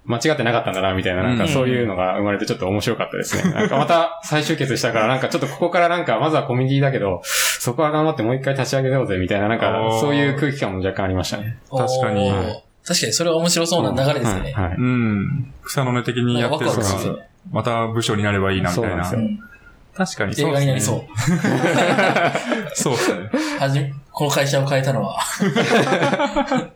[0.03, 3.53] 間違ってなかったんだな、みたいな、なんかそういうのが生まれてちょっと面白かったですね。
[3.53, 11.57] なんかまた再集結したから、なんかちょっとここからなんか、まずはコミュニティだけど、そこは頑張ってもう一回立ち上げようぜ、みたいな、なんかそういう空気感も若干ありましたね。
[11.69, 12.31] 確かに
[12.83, 14.53] 確かにそれは面白そうな流れですね。
[14.53, 14.63] はい。
[14.69, 15.53] はいうん。
[15.63, 17.19] 草の根的にやってるかワクワクする、
[17.51, 19.05] また部署になればいいなみたいな。
[19.05, 19.50] そうなん
[20.05, 20.53] 確かにそう映ですね。
[20.53, 21.01] 画になりそう。
[22.73, 23.29] そうですね。
[23.59, 25.19] はじめ、この会社を変えたのは、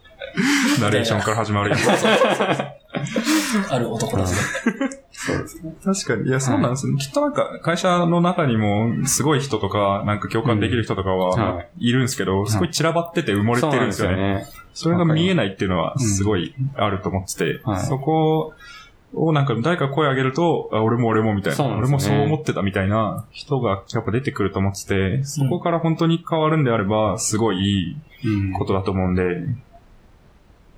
[0.80, 1.90] ナレーションから始まるやつ。
[3.72, 4.90] ある男ですね。
[5.12, 5.74] そうですね。
[5.84, 6.30] 確かに。
[6.30, 6.98] いや、そうなんですね。
[6.98, 14.18] きっとなんか、会社の中にも、すごい人とか、なんか共感できる人とかうんはは、いるんですけど、すごい散らばってて埋もれてるんですよね。
[14.18, 14.46] ね。
[14.74, 18.54] それが見えないっていうのは、すごいあると思ってて、はいそこを
[19.34, 28.54] なんか誰か声上げると、あ俺も俺もみたいな、そうなん俺もそう思ってたみたいな人がやっぱ出てくると思ってて、そこから本当に変わるんであれば、すごいいいうん。
[28.54, 29.24] ことだと思うんで、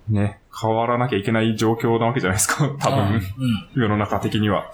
[0.09, 3.09] ね、変わらなきゃいけない状況なわけじゃないですか、多うん。
[3.13, 3.21] 分、
[3.75, 4.71] 世の中的には。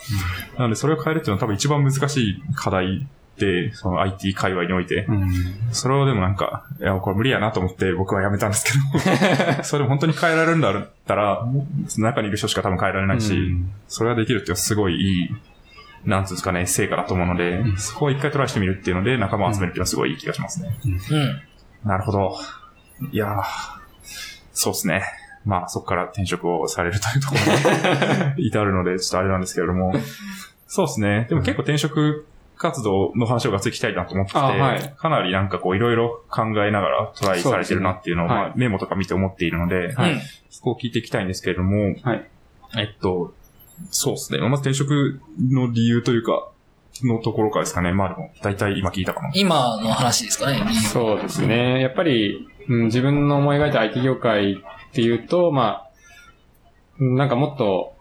[0.57, 3.05] なので、それを変えるっていうのは多分一番難しい課題て、
[3.73, 5.05] その IT 界隈において。
[5.07, 5.31] うん。
[5.71, 8.99] それをでもなんか、いや、これ無理やなと思って僕はやめたんですけ
[9.57, 11.45] ど、 それ本当に変えられるんだったら、
[11.97, 15.29] 中にいる人しか多分変えられないし、うんそれができるっていうのはすごいいい、
[16.05, 20.75] なんつうんですかね、成果だと思うので、そこを一回トライしてみるっていうので仲間を集めるっていうのはすごいいい気がしますね。
[20.85, 21.41] うん。
[21.87, 22.35] なるほど。
[23.11, 23.43] いやー
[24.53, 25.03] そうですね。
[25.45, 29.93] まあ、そこから転職をされるというところに 至るので、ちょっとあれなんですけれども。
[30.67, 31.27] そうですね。
[31.29, 32.25] でも結構転職
[32.64, 40.22] 活動の話をがつきたいなと思ってて、あはいかなりなんかこういろいろ考えながらトライされてるなっていうのを、ねまあ、メモとか見て思っているので、はいうん。
[40.49, 42.30] そこを聞いていきたいんですけれども、はい
[42.78, 43.34] えっと、
[43.91, 44.39] そうですね。
[44.39, 46.49] まず転職の理由というか、
[47.03, 47.91] のところからですかね。
[47.91, 49.32] まあでも、大体今聞いたかな。
[49.34, 50.64] 今の話ですかね。
[50.74, 51.82] そうですね。
[51.82, 55.89] やっぱり、うん、自分の思い描いた IT 業界っていうと、まあ、
[56.99, 57.95] うんなんかもっと、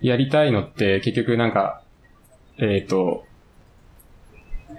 [0.00, 1.82] やりたいのって結局なんか、
[2.58, 3.27] えっ、と、し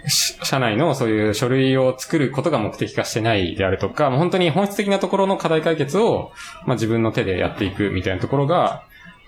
[0.08, 6.32] 社内のそういう書類を作ることが目的化してないであるとか、もう本当に本質的なところの課題解決を、
[6.66, 8.84] まあ自分の手でやっていくみたいなところが、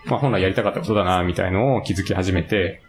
[0.05, 2.81] まあ本来やりたかったことだな、みたいのを気づき始めて、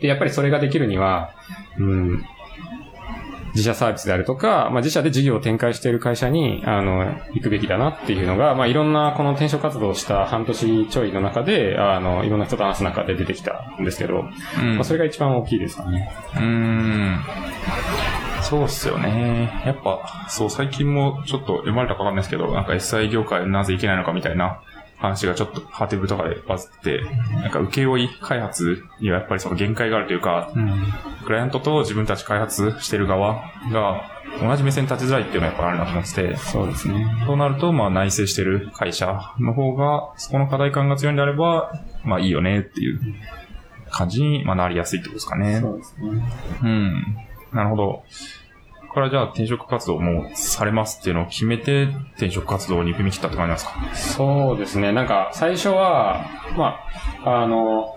[0.00, 1.32] で、やっぱりそれができるには、
[1.78, 2.24] うん、
[3.54, 14.24] 自社サービスであるとか、まあ、自社で事業を展開している会社に、あの、行くべきだなっていうのが、まあ、いろんなこの転職活動をした半年ちょいの中で、あの、いろんな人と話す中で出てきたんですけど、
[14.60, 16.12] うんまあ、それが一番大きいですかね。
[16.34, 17.20] うーん。
[18.42, 19.62] そうっすよね。
[19.64, 24.60] やっぱ、そう、最近もちょっと読まれたかわかんないですけど、なんか SI 業界なぜいけないのかみたいな
[25.02, 30.92] 話がちょっとハテブとかでバズって、なんか請負開発にはやっぱりその限界があるというか、うん。
[31.24, 33.42] クライアントと自分たち開発してる側
[33.72, 34.02] が
[34.40, 37.24] 同じ目線に立ちづらいっていうのはやっぱあるなと思ってて、そうですね。
[37.26, 41.72] そうなると、まあ内製してる会社の方が、そこの課題感が強いんであれば、
[42.04, 43.00] まあいいよねっていう
[43.90, 45.58] 感じに、まあなりやすいってことですかね。
[45.60, 46.22] そうですね。
[46.62, 47.16] うん。
[47.52, 48.04] なるほど。
[48.92, 51.84] からじゃあ転職活動もされますっていうのを決めて
[52.16, 54.24] 転職活動に踏み切ったって感じなんですか？
[54.24, 54.92] そうですね。
[54.92, 56.26] なんか、最初は、
[56.56, 56.76] ま
[57.24, 57.96] あ、あの、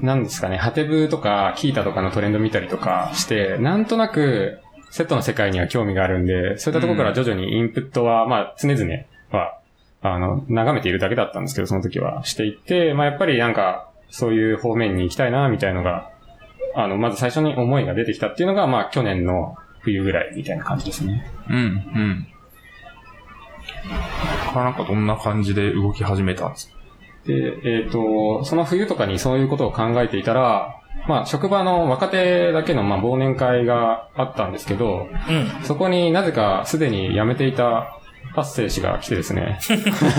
[0.00, 4.60] なんですかね、ハテブとか、キータとかのトレンド見たりとかして、なんとなく、
[4.90, 8.90] セットの世界には興味があるんで、そういったところから徐々にインプットは、まあ、常々
[9.30, 9.58] は、
[10.02, 16.09] あの、眺めているだけだったんですけど、その時はしていって、まあ、やっぱりなんか、そういう方面に行きたいな、みたいのが、
[16.74, 21.30] あの、まず最初に思いが出てきたっていうのが、まあ、去年の冬ぐらいみたいな感じですね。
[21.48, 22.26] うん、うん。
[24.52, 26.74] これなんかどんな感じで動き始めたんですか？
[27.26, 30.76] で、えっ、と、その冬とかにそういうことを考えていたら、
[31.08, 35.64] まあ、職場の若手だけの、まあ、忘年会があったんですけど、うん。
[35.64, 37.98] そこになぜかすでに辞めていた
[38.34, 39.58] 発生氏が来てですね、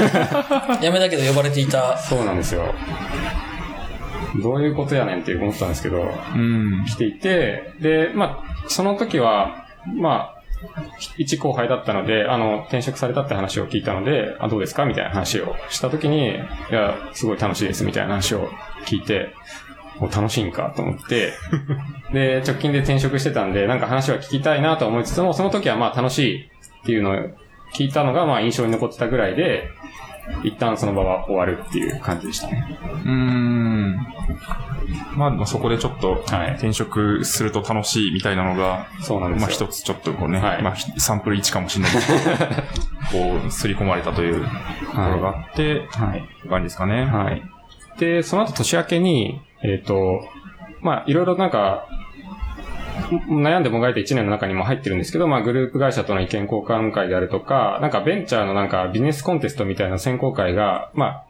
[0.82, 1.98] やめだけど呼ばれていた。
[1.98, 2.74] そうなんですよ。
[4.42, 6.02] どういうことやねんって思ったんですけど、
[6.36, 6.86] うん。
[6.86, 9.66] 来ていて、で、まあ、その時は、
[9.96, 10.42] まあ、
[11.18, 14.86] 一後輩だったので、あの、転職されたって話を聞いたので、あ、どうですか？
[14.86, 16.38] みたいな話をした時に、い
[16.72, 18.48] や、すごい楽しいですみたいな話を
[18.86, 19.34] 聞いて、
[20.00, 21.34] お楽しいんかと思って、
[22.14, 27.14] で、直近で転職してたんで、なんか話は聞きたいなと思いつつも、その時はまあ楽しいっていうのを
[27.74, 29.68] 聞いたのがまあ印象に残ってたぐらいで、
[30.44, 32.80] 一旦その場は終わるっていう感じでしたね。
[33.06, 33.96] うーん。
[35.16, 39.68] まあ、まあそこでちょっとはい転職すると楽しいみたいなのが、まあそうなんですよ。
[39.68, 46.24] 一つちょっとこうね、はいまあひサンプル1かもしれないですけど、こう、刷り込まれたというところがあって、はい。
[46.50, 47.06] 感じですかね。
[47.06, 47.42] はい。
[48.00, 50.22] で、その後年明けに、えっ、と、
[50.82, 52.01] まあ、いろいろなんか、ん
[53.30, 61.26] 悩んでもがいた1年の中にも入ってるんですけど、まあ、グループ会社との意見交換会であるとか、なんかベンチャーのなんかビジネスコンテストみたいな選考会が、まあ、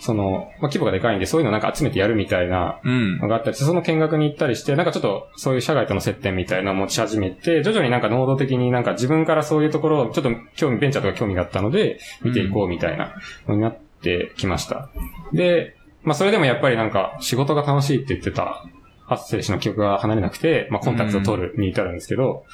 [0.00, 3.18] その、まあ、規模がでかいんで、そういうのなんか集めてやるみたいなうん。
[3.18, 13.14] のがあったりして、その見学に行ったりして、なんかちょっとそういう社外との接点みたいなのを持ち始めて、徐々になんか能動的になんか自分からそういうところをちょっと興味、ベンチャーとか興味があったので、見ていこうみたいな
[13.46, 14.88] のになってきました。
[15.34, 18.64] で、まあそれでもやっぱりなんか仕事が楽しいって言ってた
[19.10, 22.44] 発生氏の記憶が離れなくて、まあコンタクトを取るに至るんですけど、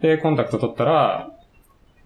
[0.00, 1.30] で、コンタクト取ったら、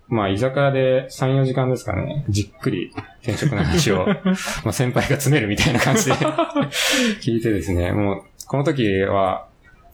[0.08, 2.90] まあ居酒屋で3、4時間ですかね、じっくり
[3.22, 4.04] 転職の話を、
[4.66, 6.14] まあ先輩が詰めるみたいな感じで
[7.22, 9.46] 聞いてですね、もう、この時は、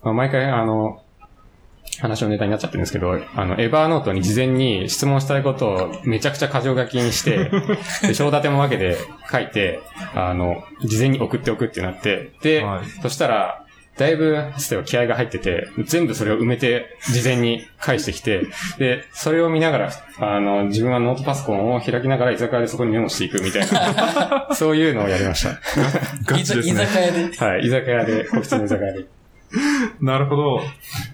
[0.02, 1.02] まあ、毎回あの、
[2.00, 7.50] 話のネタになっちゃってるんですけど、あの、エバーノートに事前に質問したいことをめちゃくちゃ箇条書きにして、
[8.02, 8.96] で、章立ても分けで
[9.30, 9.80] 書いて、
[10.14, 12.86] あの、事前に送っておくってなって、で、はい。
[13.02, 13.61] そしたら、
[13.98, 18.46] だいぶ、つては気合が入ってて、全部それを埋めて、事前に返してきて、
[18.78, 25.60] で、それを見ながら、あの、自分はノートパソコンを開きながら居酒屋でそこにメモしていくみたいな、 そういうのをやりました。
[26.24, 26.82] ガチですね。
[26.82, 27.36] 居酒屋で。
[27.36, 29.04] はい、居酒屋で、個室の居酒屋で。
[30.00, 30.60] なるほど。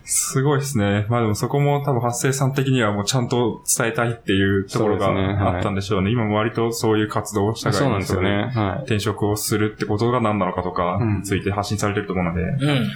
[0.04, 1.06] すごいですね。
[1.08, 6.10] まあでもそこも多分発生さん的にはもうちゃんと伝えたいっていうところそうですねはいがあったんでしょうね。
[6.10, 8.50] 今も割とそういう活動をしたそうなんですよね。
[8.54, 8.82] はい。
[8.84, 12.90] 転職をするってことが何なのかとかうんについて発信されてると思うので、うん。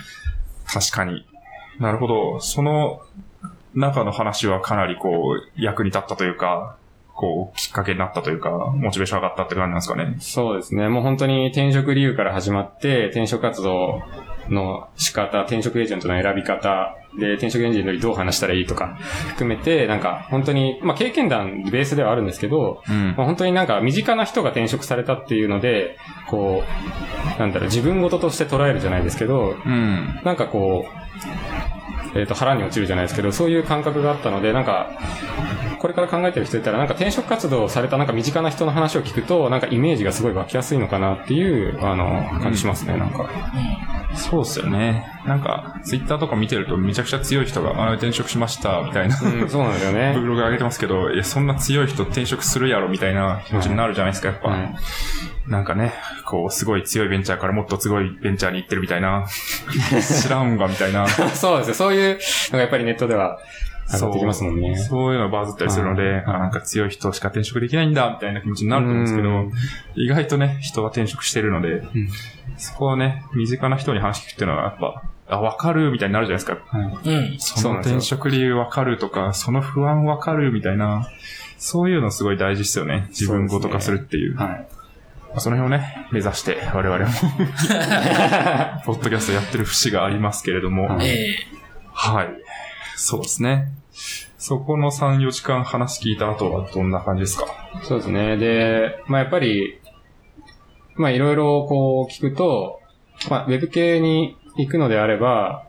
[0.66, 1.26] 確かに。
[1.80, 2.40] なるほど。
[2.40, 3.00] その
[3.74, 6.76] 中の話はかなりこう、役に立ったというか、
[7.14, 10.16] こう、きっかけになったというか、モチベーション上がったって感じなんですかね。
[10.18, 10.88] そうですね。
[10.88, 14.02] もう本当に転職理由から始まって、転職活動
[14.48, 18.96] の仕方、転職エージェントの選び方、で、転職エンジンよりどう話したらいいとか
[19.28, 25.98] 含めて、なんか本当に、まあ経験談ベースではあるんですけど、うんまあ、本当になんか身近な人が転職されたっていうので、
[26.28, 26.62] こ
[27.36, 30.20] う、なんだろう、自分事として捉えるじゃないですけど、うん。
[30.24, 31.81] なんかこう、
[32.14, 34.90] えっ、と、腹に落ちるじゃないですけど、そういう感覚があったので、なんか、
[35.78, 43.28] これから考えてる人いたら、なんか転職活動をされたなんか身近な人の話を聞くと、なんかイメージがすごい湧きやすいのかなっていう、あの、感じしますね、なんか。
[44.14, 45.06] そうっすよね。
[45.26, 49.18] なんか、ツイッターとか見てるとめちゃくちゃ強い人が、あ転職しました、みたいな。
[49.20, 50.14] うん、そうなんですよね。
[50.20, 54.48] ブログ上げてますけど、いや、そんな強い人転職するやろ、みたいな気持ちになるじゃないですか、やっぱ。
[54.48, 54.74] はい
[55.48, 55.92] なんかね、
[56.24, 59.26] こう、すごい強いベンチャーからもっとすごいベンチャーに行ってるみたいな、
[60.22, 61.06] 知らんが、みたいな。
[61.34, 61.74] そうですよ。
[61.74, 62.18] そういう
[62.52, 63.40] のがやっぱりネットでは
[63.92, 64.76] 上がってきますもんね。
[64.76, 69.52] そういうのがバズったりするので、はいあなんか強い人しか転職できないんだ、みたいな気持ちになると思うんですけどうん、
[69.94, 72.08] 意外とね、人は転職してるので、ん
[72.56, 75.02] そこはね、身近な人に話聞くっていうのはやっぱ、
[75.34, 76.76] あ、わかるみたいになるじゃないですか。
[76.76, 77.38] はいうん。
[77.38, 81.08] その転職理由わかるとか、その不安わかるみたいな、
[81.58, 83.06] そういうのすごい大事ですよね。
[83.08, 84.36] 自分ごと化するっていう。
[84.36, 84.66] はい。
[85.38, 87.10] その辺をね、目指して我々も、
[88.84, 91.36] ポッドキャストやってる節がありますけれども、はいええ
[91.94, 92.28] はい。
[92.96, 93.68] そうですね。
[94.38, 97.46] そこの3、4時間話聞いた後はどんな感じですか？
[97.82, 98.36] そうですね。
[98.36, 99.78] で、まあやっぱり、
[100.96, 102.80] まあいろいろこう聞くと、
[103.30, 105.66] まあウェブ系に行くのであれば、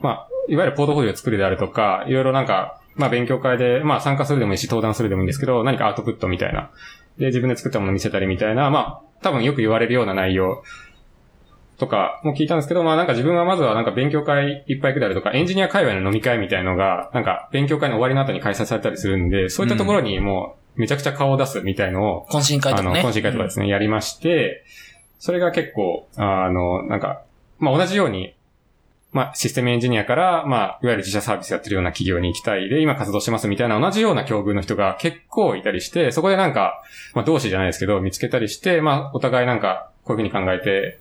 [0.00, 6.70] まあ、いわゆるポートフォリオを作るであるとか、いろいろなんか、まあ勉強会で、まあ参加するでもいいし、登壇するでもいいんですけど、何かアウトプットみたいな。
[7.18, 10.62] で、自分で作ったものを見せたりみたいな、まあ、多分よく言われるような内容
[11.78, 23.04] とかも聞いたんですけど、まあなんか自分はまずはなんか勉強会いっぱい行くであるとか、エンジニア界隈の飲み会みたいのが、なんか勉強会の終わりの後に開催されたりするんで、そういったところにもうめちゃくちゃ顔を出すみたいのを、懇親会とあの、かね。
[23.04, 24.64] 懇親会とかですね、やりまして、
[25.18, 27.22] それが結構、あの、なんか、
[27.60, 28.34] まあ、同じように、
[29.12, 36.82] まあ、システムエンジニアから、まあ、いわゆる自社サービスやってるような企業に行きたいで、今活動してますみたいな同じような境遇の人が結構いたりして、そこでなんか、
[37.14, 41.00] まあ、同志じゃないですけど、見つけたりして、まあ、お互いなんか、こういうふうに考えて、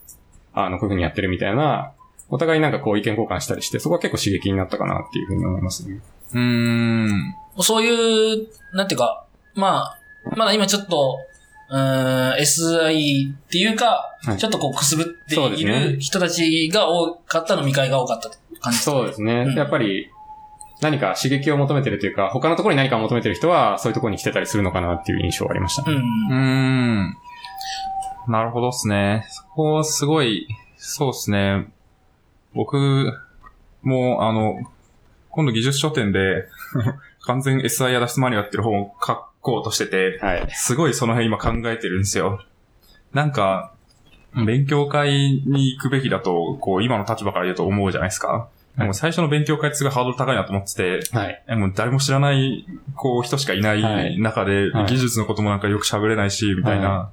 [0.54, 1.94] あの、こういうふうにやってるみたいな、
[2.30, 6.00] お互いなんかこう意見交換したりして、そこは結構刺激になったかなっていうふうに思いますね。
[6.34, 7.36] うん。
[7.60, 10.00] そういう、なんていうか、まあ、
[10.36, 11.20] まだ今ちょっと、
[11.70, 19.46] うーん、SI っていうか、はいちょっとこうくすぶっていねる人たちが多かった飲み会が多かった感じですかそうですね。
[19.48, 20.10] うんやっぱり、
[20.82, 25.96] 何か刺激を求めてるというか、他のところに何かを求めてる人は、そういうところに来てたりするのかなっていう印象はありましたね。
[25.96, 26.02] うん。
[26.02, 27.18] うーん。
[28.28, 29.26] なるほどっすね。
[29.30, 30.48] そこすごい、
[30.78, 31.68] そうっすね。
[32.54, 33.12] 僕
[33.82, 34.60] も、あの、
[35.30, 36.48] 今度技術書店で、
[37.26, 40.48] 完全 SI 脱出マニュアルっていう本を書こうとしてて、はい。
[40.52, 42.44] すごいその辺今考えてるんですよ。
[43.14, 43.74] なんか、
[44.46, 48.50] 勉強会に行くべきだと、こう、今の立場から言うと思うじゃないですか。
[48.78, 51.44] でも最初の勉強会ってすごいハードル高いなと思ってて、はい。
[51.48, 52.66] えもう誰も知らない、
[52.96, 57.10] こう、人しかいなはいい中で、はい技術のこともなんかよく喋れないし、みたいな、は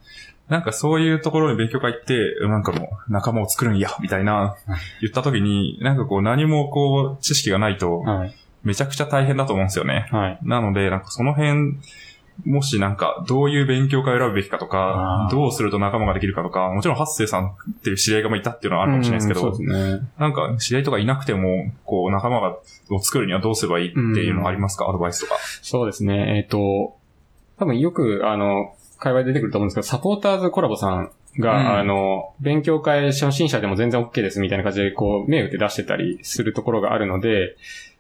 [0.49, 4.57] なんかそういうところに勉強会行って、なんかもう仲間を作るんや、みたいな、
[5.01, 8.35] 言った時に、なんかこう何もこう、知識がないと、はい。
[8.63, 10.09] めちゃくちゃ大変だと思うんですよね。
[10.11, 10.39] はい。
[10.43, 11.79] なので、なんかその辺、
[12.45, 20.07] もしなんか、どういう勉強会を選ぶべきかとかどうすると仲間ができるかとか、もちろん、ハッセイさんっていう知り合いがいたっていうのはあるかもしれないですけど、うんね。
[20.19, 22.57] なんか、知り合いとかいなくても、こう、仲間が、
[22.91, 25.37] を作るにはどうすればいいっていうのはありますか、アドバイスとか。
[25.63, 26.37] そうですね。
[26.37, 26.97] えっ、と、
[27.59, 37.57] 多分よく、あの、会話で出てくると思うんですけど、サポーターズコラボさんが、うんあの、勉強会初心者でも全然 OK ですみたいな感じで、こう、目打って出してたりするところがあるので、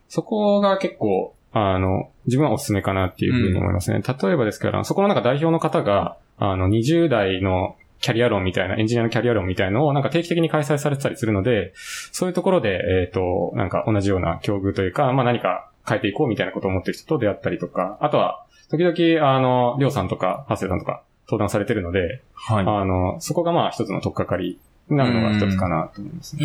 [0.08, 4.02] そこが結構、あの、自分はおすすめかなっていうふうに思いますね。
[4.02, 11.72] 例えばですから、そこのなんか代表の方が、あの、20代のキャリア論みたいな、エンジニアのキャリア論みたいのをなんか定期的に開催されてたりするので、
[12.12, 22.64] そういうところで、えっ、と、なんか同じような境遇というか、まあ何か変えていこうみたいなことを思ってる人と出会ったりとか、あとは、時々、あの、りょうさんとか、ハッセイさんとか、登壇されてるので、はい。
[22.66, 24.58] あの、そこがまあ一つの取っかかり
[24.90, 26.42] になるのが一つかなと思いますね。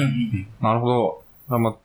[0.62, 1.24] なるほど。
[1.49, 1.76] あまあ、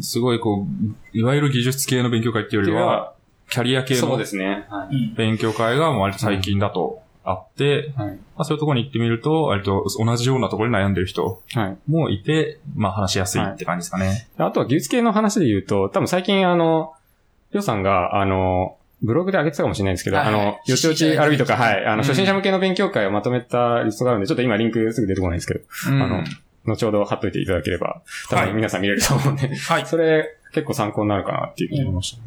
[0.00, 0.66] すごいこ
[1.14, 3.14] う、いわゆる技術系の勉強会っていうよりは、
[3.48, 4.66] キャリア系のそうですね。
[4.68, 4.94] はい。
[4.94, 5.14] うん。
[5.14, 8.08] 勉強会が割と最近だと、あって、はい。
[8.08, 11.76] まあ、そういうところに行ってみると、割と同じようなところに悩んでる人はい。
[11.88, 14.28] もいて、まあ話しやすいって感じですかね。
[14.38, 16.94] あとは技術系の話で言うと、多分最近あの、
[17.52, 26.24] りょうさんが、あの、ブログで上げてたかもしれないんですけど、はいはいあの、よちよち RB とか、はい、あの、うん初心者向けの勉強会をまとめたリストがあるんで、ちょっと今リンクすぐ出てこないんですけど、うんあの、
[26.66, 29.86] 後ほど貼っといていただければ、多はい分皆さん見れると思うんで、はい。
[29.86, 32.22] それ結構参考になるかなっていうふうに思いましたね。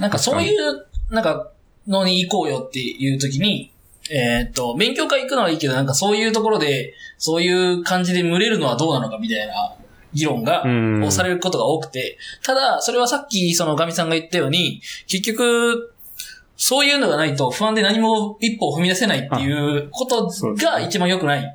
[0.00, 1.50] なんかそういう、なんか、
[1.86, 3.72] のに行こうよっていう時に、
[4.10, 9.74] えーっと、勉強会行くのはいいけど、なんかそういうところで、そういう感じで群れるのはどうなのかみたいな
[10.12, 15.94] 議論が、うんをされることが多くて、ただ、それはさっき、その、ガミさんが言ったように、結局、
[16.56, 21.50] そういうのがないと不安で何も一歩を踏み出せないっていうことが一番良くないうん。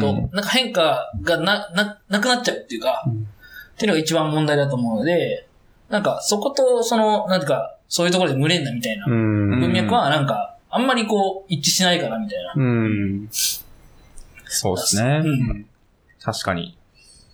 [0.00, 3.26] と、なんか変化がな、な、なくなっちゃうっていうか、うん
[3.74, 5.46] っていうのが一番問題だと思うので、
[5.88, 9.60] なんかそこと、その、なんていうか、そういうところで群れんなみたいなうん。
[9.60, 12.52] 文脈はなんか、あんまりこう、一致しないかなみたいな。
[12.56, 13.28] うん。
[14.44, 15.22] そうですね。
[15.24, 15.66] うん。
[16.20, 16.76] 確かに。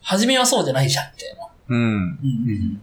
[0.03, 1.49] 初めはそうじゃないじゃん、みたいな。
[1.69, 2.19] うん。
[2.23, 2.83] うん。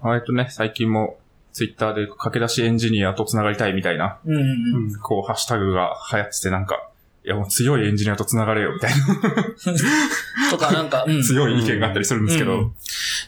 [0.00, 1.18] 割とね、最近も、
[1.52, 4.36] ツイッターで駆け出しエンジニアと繋がりたいみたいな、うん。
[4.36, 4.40] う
[4.86, 5.00] ん。
[5.00, 6.88] こう、ハッシュタグが流行っててなんか、
[7.24, 8.92] いやもう強いエンジニアと繋がれよみたい
[10.50, 11.24] とか、なんか、うんな。
[11.24, 12.52] 強い意見があったりするんですけど。
[12.52, 12.72] うん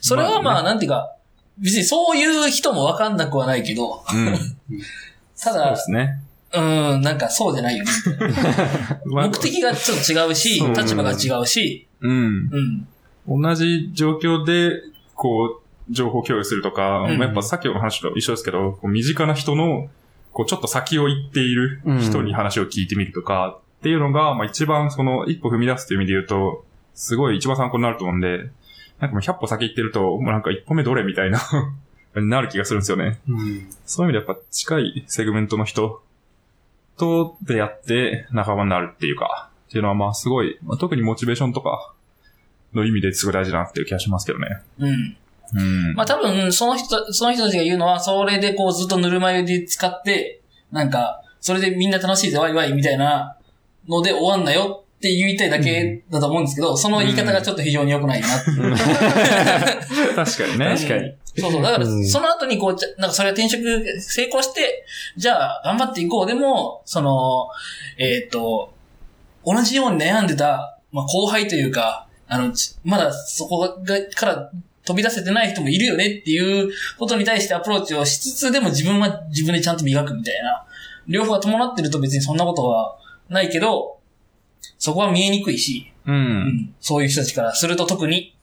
[0.00, 1.14] それはまあ、まあなんていうか、
[1.58, 4.34] 別にそういう人もわかんなくはないけど、うん。
[5.40, 6.20] たそうでだ、すね。
[6.52, 6.60] う
[6.98, 7.90] ん、なんかそうじゃないよね。
[9.06, 12.86] まあ目的がちょっと違うし立場が違うし、うん。
[13.26, 13.42] うん。
[13.42, 14.72] 同じ状況で、
[15.14, 19.88] こう、情報共有するとか、うんまあやっぱさっきの話と一緒ですけど、こう身近な人の、
[20.32, 26.64] こう、ちょっと先を行っている人に話を聞いてみるとか、っていうのが、まあ一番その、一歩踏み出すという意味で言うと、
[26.94, 28.48] すごい一番参考になると思うんで、
[28.98, 31.38] なんかもう100歩先行ってると、もうなんか一歩目どれみたいな、
[32.16, 33.18] なる気がするんですよね。
[33.28, 33.68] うん。
[33.84, 36.02] そういう意味でやっぱ近いセグメントの人
[36.96, 41.92] と出会って仲間になるっていうか、っていうのはまあすごい、まあ特にモチベーションとか
[42.72, 44.62] の意味ですごい大事だなっていう気がしますけどね。
[44.78, 45.16] うん。
[45.56, 45.94] うん。
[45.94, 50.40] まあ多分、その人、その人たちが言うのは、それでこうずっとぬるま湯で使って、
[50.72, 53.36] なんか、それでみんな楽しいぜ、ワイワイみたいな
[53.88, 58.74] ので終わんなよって言いたいだけだと思うんですけど、その言い方がちょっと非常に良くないなっていう。
[60.16, 60.74] 確かにね。
[60.76, 61.14] 確かに。
[61.36, 61.62] そうそう。
[61.62, 63.62] だから、うんその後にこう、じゃなんかそれが転職
[64.00, 66.26] 成功して、じゃあ頑張っていこう。
[66.26, 67.48] でも、その、
[67.98, 68.72] えーっと、
[69.44, 73.74] 同じように悩んでた、まあ、後輩というか、あの、ちまだそこが、
[74.14, 74.50] から
[74.86, 80.64] 飛び出せてない人もいるよねっていうことに対してアプローチをしつつ、でも自分は自分でちゃんと磨くみたいな。
[81.06, 82.96] 両方が伴ってると別にそんなことは
[83.34, 83.98] ないけど、
[84.78, 86.12] そこは見えにくいし、う。
[86.12, 88.34] うんん、そういう人たちからすると特に。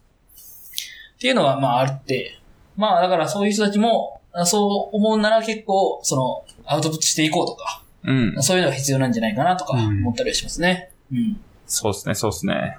[1.16, 2.40] っていうのはまああって、
[2.76, 8.44] まあだからそういう人たちも、あそう思うなら結構、その、アウトプットしていこうとか、うん。
[8.44, 10.92] そういうのが必要なんじゃないかなとかうん思ったりはしますね。
[11.12, 11.40] うん。
[11.68, 12.78] そうですね、そうですね。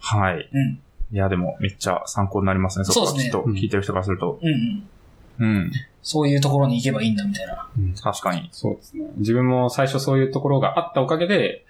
[0.00, 0.48] はい。
[0.52, 0.80] うん。
[1.10, 2.84] いや、でもめっちゃ参考になりますね。
[2.84, 4.38] そうですねきっと聞いてる人からすると。
[4.42, 4.84] うん
[5.38, 5.56] うん。
[5.56, 5.72] うん。
[6.02, 7.68] そういうところに行けばいいんだみたいな。
[8.00, 8.48] 確かに。
[8.52, 9.06] そうですね。
[9.16, 11.64] 自分も最初そういうところがあったおかげで、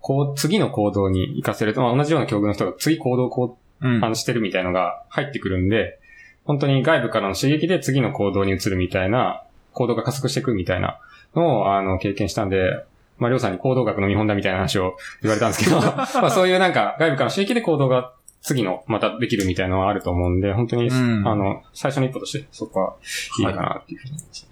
[0.00, 5.98] こう、次の行動に活かせると、まあ、同じような境遇の人が次行動をこう、うんあの、してるみたいのが入ってくるんで、
[6.44, 10.98] 本当に外部からの刺激で次の行動に移るみたいな、行動が加速していくみたいな
[11.34, 12.84] のを、あの、経験したんで、
[13.18, 18.12] まあ、りょうさんに行動学の見本だみたいな話を言われたんですけど、 まあ、そういうなんか、外部からの刺激で行動が
[18.42, 22.96] 次の、またできるみたいなのはあると思うんで、本当に、うんあの、最初の一歩として、そこは
[23.38, 24.48] いいかなっていうふうに思います。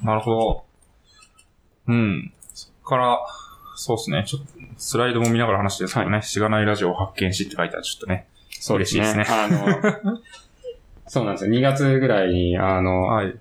[0.00, 0.06] うん。
[0.06, 0.64] なるほど。
[1.88, 2.32] うん。
[2.52, 3.20] そっから、
[3.76, 4.24] そうですね。
[4.26, 6.22] ちょっと、スライドも見ながら話してるんですけどね。
[6.22, 7.82] しがないラジオを発見しって書いてある。
[7.84, 8.26] ちょっとね。
[8.50, 9.02] そうですね。
[9.02, 10.20] 嬉しいですあの、
[11.06, 11.52] そうなんですよ。
[11.52, 13.36] 2月ぐらいに、あの、はい。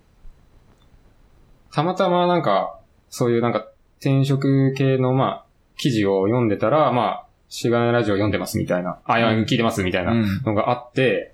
[1.72, 2.80] たまたまなんか、
[3.10, 3.68] そういうなんか
[4.00, 5.46] 転職系のまあ、
[5.78, 10.42] 記事を読んでたら、まあ、しがないラジオ読んでますみたいな、あ、いや、聞いてますみたいなうん。
[10.44, 11.34] のがあって、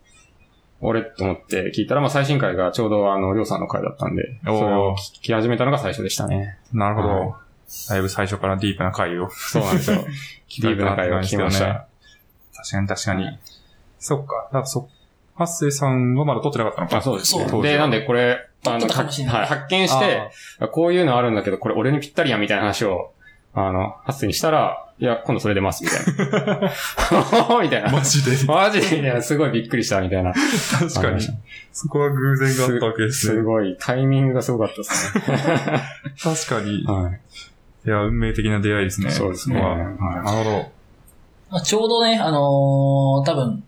[0.81, 6.57] 俺と思って聞いたら、まあ最新回がちょうどあの、りょうさんの回だったんで、それを聞き始めたのが最初でしたね。
[6.73, 7.07] なるほど。
[7.07, 7.29] はい
[7.89, 9.97] だいぶ最初からディープな回をそうなんですよ。
[10.47, 11.85] 聞ディープな回を聞きました。
[12.55, 13.39] 確かに確かに。
[13.99, 14.35] そっか。
[14.45, 14.87] だからそ、
[15.35, 16.97] ハッセイさんはまだ撮ってなかったのか。
[16.97, 17.61] あ、そうですね。
[17.61, 20.31] で、なんでこれ、撮ってたかもしれないはい、発見して、
[20.71, 23.11] こういうのあるんだけど、これ俺にぴったりや、みたいな話を、
[23.53, 26.71] あの、発生にしたら、いや、今度それ出ます、みたいな。
[27.61, 27.91] みたいな。
[27.91, 28.45] マジで。
[28.45, 30.33] マジで、いや、すごいびっくりした、みたいな。
[30.33, 31.27] 確かに。
[31.71, 33.35] そこは偶然があったわけですね。
[33.35, 35.23] すごい、タイミングがすごかったですね。
[36.21, 36.81] 確かに。
[36.81, 37.89] いはい。
[37.89, 39.09] や、運命的な出会いですね。
[39.11, 39.87] そうですねはいなる
[40.23, 40.71] ほど。
[41.49, 43.63] まあ、ちょうどね、あのー多分、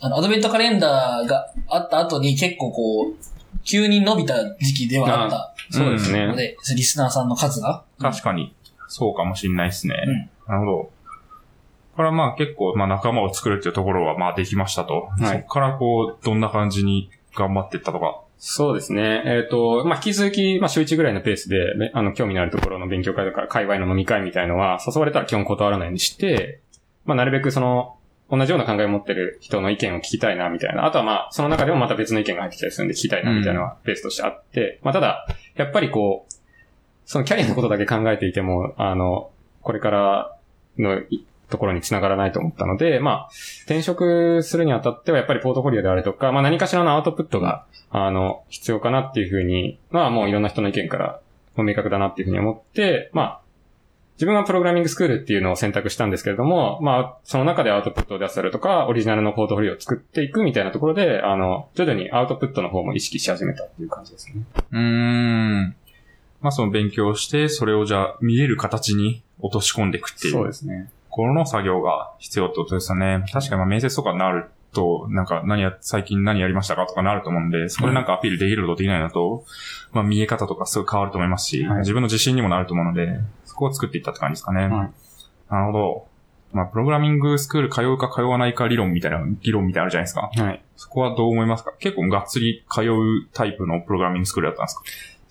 [0.00, 3.14] あの、アドベントカレンダーがあった後に結構こう、
[3.64, 6.26] 急に伸びた時期ではあったそうですね。
[6.26, 7.84] ので、リスナーさんの数が。
[8.00, 8.54] 確かに。
[8.92, 10.30] そうかもしんないですね。
[10.46, 10.72] なるほど。
[10.82, 10.90] こ
[11.96, 15.08] れからまあ結構、まあ仲間を作るっていうところはまあできましたと。
[15.18, 18.20] はいそこからこう、どんな感じに頑張っていったとか。
[18.36, 19.22] そうですね。
[19.24, 26.60] えっ、と、まあ、引き続き、まあ、週1ぐらいのペースで、ねあの、興味のあるところの勉強会とか、界隈の飲み会みたいのは、誘われたら基本断らないようにして、
[27.04, 27.96] まあ、なるべくその、
[28.28, 30.86] 同じような考えを持ってる人の意見を聞きたいな、みたいな。
[30.86, 35.24] あとはまあ、その中でもまた別の意見が入ってきたりするんで聞きたいな、みたいなのはベースとしてあって、まあ、ただ、
[35.54, 36.34] やっぱりこう、
[37.04, 39.30] そのキャリアのことだけ考えていても、あの、
[39.62, 40.36] これから
[40.78, 41.02] の
[41.48, 43.30] ところに繋がらないと思ったので、まあ、
[43.64, 51.20] 転職するにあたってはやっぱりポートフォリオであるとか、まあ何かしらのアウトプットが、あの、必要かなっていうふうに、まあもういろんな人の意見から
[51.56, 53.42] もう明確だなっていうふうに思って、まあ、
[54.16, 64.42] 自分はプログラミングスクールっていうのを選択したんですけれども、まあ、その中でアウトプットを出せるとか、オリジナルのポートフォリオを作っていくみたいなところで、あの、徐々にアウトプットの方も意識し始めたっていう感じですね。
[64.70, 65.76] うーん。
[66.42, 70.34] まあその勉強して、それをじゃあ見える形に落とし込んでいくっていう。
[70.34, 70.90] そうですね。
[71.08, 73.24] この作業が必要ってことですよね。
[73.32, 79.44] 確かにまあ面接とかになると、なんか何や、最近何やりましたかとかなると思うんで、そこでなんかアピールできるのとできないのと、
[79.92, 84.68] まあ見え方とかすごい変わると思いますし、はい自分の自信にもなると思うので、そこを作っていったって感じですかね。
[84.68, 84.90] はい
[85.50, 86.06] なるほど。
[86.54, 90.30] まあプログラミングスクール通うか通わないか理論みたいな、議論みたいなのあるじゃないですか。
[90.42, 90.62] はい。
[90.76, 91.72] そこはどう思いますか？
[91.78, 94.82] 結構がっつり通うタイプのプログラミングスクールだったんですか？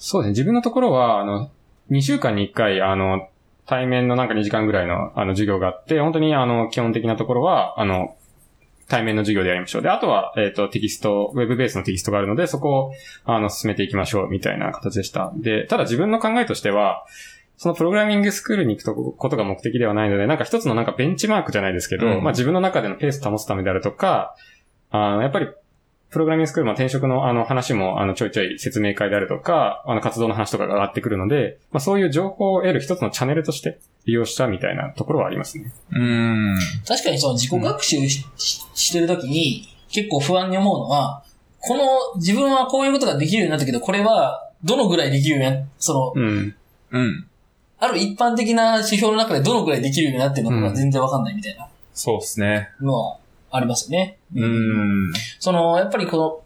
[0.03, 0.31] そうですね。
[0.31, 1.51] 自分のところは、あの、
[1.91, 3.29] 2週間に1回、あの、
[3.67, 8.17] 対面のなんか2時間ぐらいの、あの、授業があって、本当に、あの、基本的なところは、あの、
[8.87, 9.81] 対面の授業でやりましょう。
[9.83, 12.93] で、あとは、えっ、と、テキスト、ウェブベースのテキストがあるので、そこを、
[13.25, 15.31] あの、進めていきましょう、みたいな形でした。
[15.37, 17.05] で、ただ自分の考えとしては、
[17.57, 24.35] そのプログラミングスクールに行くとことが目的ではないので、なんか一つのなんかベンチマークじゃないですけど、うんまあ自分の中でのペースを保つためであるとか、
[24.89, 25.47] あの、やっぱり
[26.11, 35.71] プログラミングスクールも転職のあの話もあのちょいちょい説明会であるとか、あの活動の話とかが上がってくるので、まあそういう情報を得る一つのチャンネルとして利用したみたいなところはありますね。
[35.91, 36.59] うーん。
[36.85, 41.23] 確かにその自己学習し,、してるときに結構不安に思うのは、
[41.59, 41.85] この
[42.17, 46.55] 自分はこういうことができるようになったけど、これはどのぐらいできるようにな、その、うん。
[46.91, 47.27] うん。
[47.79, 52.69] ある一般的な指標の中でどのぐらいできるようになってるのかが全然わかんないみたいなそうですね。
[52.79, 53.17] のは
[53.51, 54.17] ありますよね。
[54.33, 55.13] うーん。
[55.39, 56.41] その、やっぱりこの、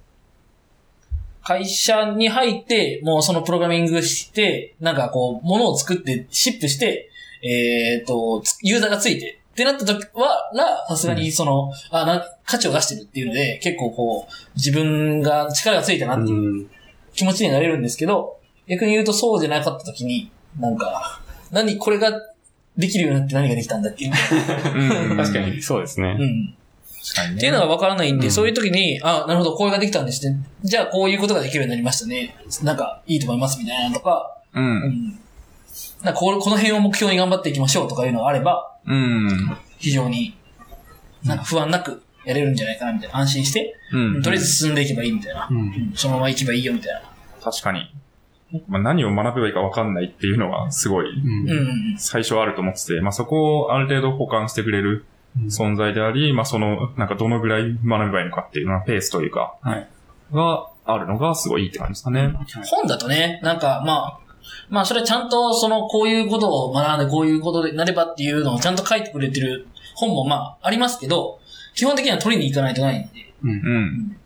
[1.43, 7.11] 会社に入って、もうそのプログラミングして、なんかこう、ものを作って、シップして、
[7.43, 16.69] えっ、と、つユーザーがついて、ってなった時は、ら、さすがにその、あな、価値を出してるっていうので、結構こう、自分が力がついたなっていううん。
[17.13, 22.11] 気持ちになれるんですけど、逆に言うとそうじゃなかった時に、なんか、何、これが
[22.75, 24.09] できるようになって何ができたんだっけ
[25.15, 26.17] 確かに、そうですね。
[26.19, 26.55] うん。
[27.13, 30.37] っていうのが分からないんで、うんそういう時に、あ、なるほど、これができたんですね。
[30.63, 32.35] じゃあ、こういうことができるようになりましたね。
[32.63, 34.59] なんか、いいと思います、みたいなのとか、う。
[34.59, 35.19] うんん。
[36.03, 39.57] なんかこれ、この辺を目標に頑張っていきましょうとかいうのがあれば、うん。
[39.77, 40.35] 非常に、
[41.23, 43.17] なんか不安なくやれるんじゃないかな、みたいな。
[43.17, 44.21] 安心して、うん。
[44.23, 45.47] とりあえず進んでいけばいいみたいな。
[45.49, 47.01] うんうんそのまま行けばいいよ、みたいな。
[47.43, 47.93] 確かに。
[48.67, 51.07] まあ、何を学べばいいか分かんないっていうのがすごい
[51.97, 55.05] 最初あると思ってて、まあ、そこをある程度補完してくれる
[55.47, 59.87] 存在であり、まあ、その、なんかどのぐらい学べばいいのかっていうのはペースというか、はい。
[60.33, 62.33] があるのがすごいいいって感じですかね。
[62.69, 64.19] 本だとね、なんか、まあ、
[64.69, 71.39] まあ、それはちゃんと、その、こういうことを学んで、こういうことでなればっていうのをちゃんと書いてくれてる本も、まあ、ありますけど、
[71.75, 74.17] 基本的には取りに行かないとないんで、うん。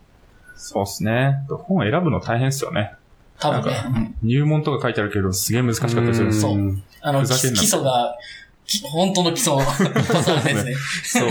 [0.55, 1.45] そうですね。
[1.49, 2.93] 本選ぶの大変ですよね。
[3.39, 6.51] 多分ね入門とか書いてあるけど、すげえ難しかったりするんですよ。
[6.51, 8.38] そうあの、基礎が、き
[8.91, 10.75] 本当の基礎ですね。
[11.03, 11.29] そう。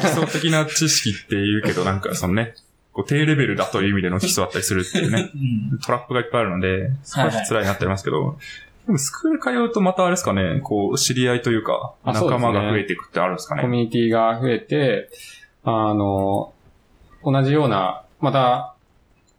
[0.00, 2.54] 基礎的な知識って言うけど、なんかそのね、
[2.92, 5.30] こう低レベルだという意味での基礎だったりするっていうね、
[5.72, 8.38] うんトラップがいっぱいあるので、少し辛いなってありますけど、
[8.86, 13.62] でもスクール通うとまたあれですかね、こう、知り合いというか、仲間が増えていくってあるんですかね？
[13.62, 15.10] コミュニティが増えて、
[15.62, 16.54] あの、
[17.22, 18.74] 同じような、また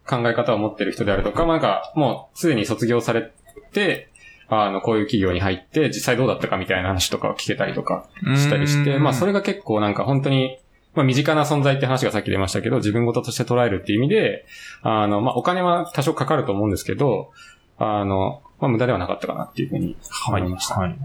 [0.08, 3.32] 考え方を持ってる人であるとか、まあなんかもうすでに卒業され
[3.74, 4.10] て、
[4.50, 10.58] あの、こういう企業に入って実際どうだったかみたいな話とかを聞けたりとかしたりして、まあそれ、れが結構なんか本当に、
[10.96, 14.46] まあ身近な存在って話がさっき出ましたけど、自分事として捉えるっていう意味で、
[14.82, 17.32] あの、まあお金は多少かかると思うんですけど、
[17.78, 20.42] あの、まあ無駄ではなかったかなっていうふうにはい。
[20.42, 20.76] 思いました。
[20.76, 20.98] はい。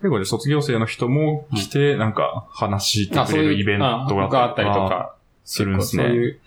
[0.00, 6.38] 結構で卒業生の人も来て、なんか話してくれるイベントあががあったりとか、するんですね。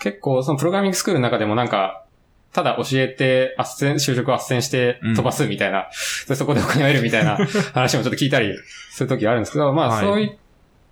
[0.00, 2.03] 結構そのプログラミングスクールの中でもなんか、
[2.54, 5.88] ただ教えて、斡旋、就職を斡旋して飛ばすみたいな、
[6.28, 7.36] でそこでお金を得るみたいな
[7.74, 8.54] 話もちょっと聞いたり
[8.90, 10.36] するときあるんですけど、まあはいそういっ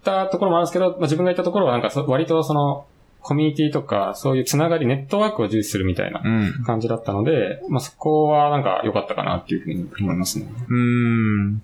[0.04, 2.86] たところもあるんですけど、まあ自分が行ったところはなんかそ割とその、
[3.22, 6.64] コミュニティとか、そういうつながり、ネットワークを重視するみたいなうん。
[6.64, 10.46] 感じだったので、まあそこはなんか良かったかなっていうふうに思いますね。
[10.68, 11.62] うーん。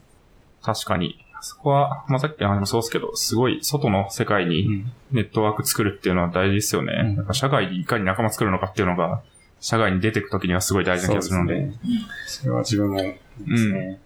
[0.62, 1.18] 確かに。
[1.40, 7.16] そこは、まあ、さっきの話もそうですけど、すごい外の世界にネットワーク作るっていうのは大事ですよね。
[7.16, 9.22] うん社外にいかに仲間作るのかっていうのが、
[9.60, 11.54] 社外に出てくときにはすごい大事な気がするので。
[11.54, 13.16] そうですねそれは自分もで
[13.56, 13.98] すね。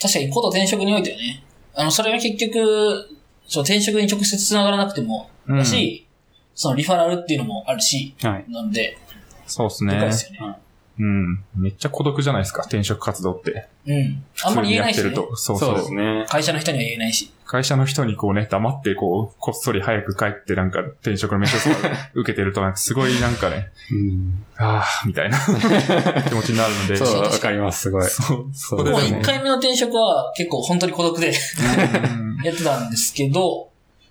[0.00, 1.42] 確かに、こと転職においてはね、
[1.74, 3.08] あの、それは結局、
[3.46, 6.06] そう、転職に直接繋がらなくても、うんだし、
[6.54, 8.44] そのリファラルっていうのもあるし、はい。
[8.48, 8.98] なんで、
[9.46, 10.14] そうですねでかいで。
[10.14, 10.56] すよね。
[10.98, 11.44] うん。
[11.54, 13.68] めっちゃ孤独じゃないですか、転職活動って。
[13.86, 14.24] うん。
[14.42, 15.14] あんまり言えないし、ね。
[15.14, 16.26] そうそそううですね。
[16.28, 17.30] 会社の人には言えないし。
[17.46, 24.44] 会社の人にこうね、黙ってこう、こっそり早く帰ってなんか転職の面接とか 受けてるとなんかすごいなんかね、うん。
[24.56, 25.38] ああ、みたいな
[26.28, 26.96] 気持ちになるので。
[26.96, 28.04] そう、わかります、すごい。
[28.04, 28.46] そう。
[28.52, 33.68] そ僕もこででも1回目の転職は結構本当に孤独でうん やってたんですけど、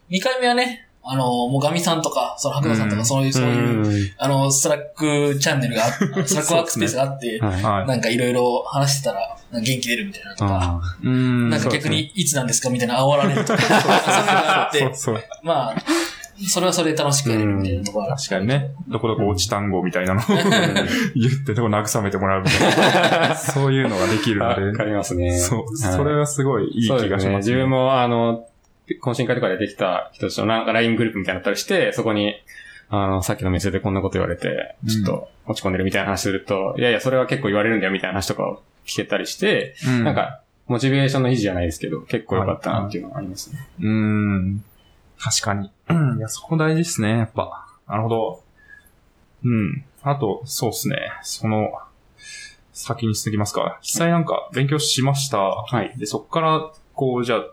[0.09, 5.91] 2回目はね、あの、もうガミさんとか、その白馬さんとか、うんそういう、そういう、うあの、 Slack チャンネルがあ、
[6.25, 7.39] Slack ワークスペースがあって。
[7.39, 14.91] なんかいろいろ話してたら、元気出るみたいなとか、なんか逆にいつなんですかみたいな煽られるとか、そういうのがあって。
[15.43, 15.75] まあ、
[16.49, 18.71] それはそれで楽しくやれるみたいなところがある確かにね。
[18.89, 20.23] どこどこ落ち単語みたいなのを
[21.15, 23.35] 言って、でも慰めてもらうみたいな。
[23.37, 24.77] そういうのができるので。
[24.77, 25.37] かりますね。
[25.37, 25.59] そう。
[25.59, 26.89] はいそれはすごいいい。
[26.89, 27.47] 気がします。
[27.47, 28.47] 自分も、あの、
[29.01, 32.35] 懇親会とかでできた人たちのなんか LINE グループみたいなのあったりして、そこに、
[32.89, 43.67] あの、さっきの店でこんなこと言われて、ちょっと落ち込んでるみたいな話すると、いやいや、それは結構言われるんだよみたいな話とかを聞けたりして、うんなん、か、モチベーションの維持じゃないですけど、結構良かったなっていうのがありますね。
[43.81, 44.63] うん。
[45.19, 45.71] 確かに。
[45.89, 47.67] うんいや、そこ大事ですね、やっぱ。
[47.87, 48.43] なるほど。
[49.43, 49.83] うん。
[50.01, 50.97] あと、そうですね。
[51.23, 51.71] その、
[52.73, 53.79] 先に進みますか。
[53.81, 55.39] 実際なんか勉強しました。
[55.39, 55.93] はい。
[55.97, 57.45] で、そこから、こう、じゃあ、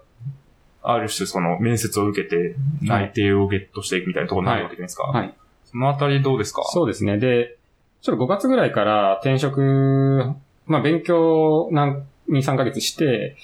[0.83, 2.57] ある種その面接を受けて、
[2.89, 5.05] はい内定をゲットしていくみたいなところになるわけじゃないですか。
[5.05, 5.35] はい。
[5.65, 6.63] そのあたりどうですか？
[6.73, 7.19] そうですね。
[7.19, 7.57] で、
[8.01, 10.35] ちょっと5月ぐらいから転職、
[10.67, 13.37] まあ勉強何、2、3ヶ月して、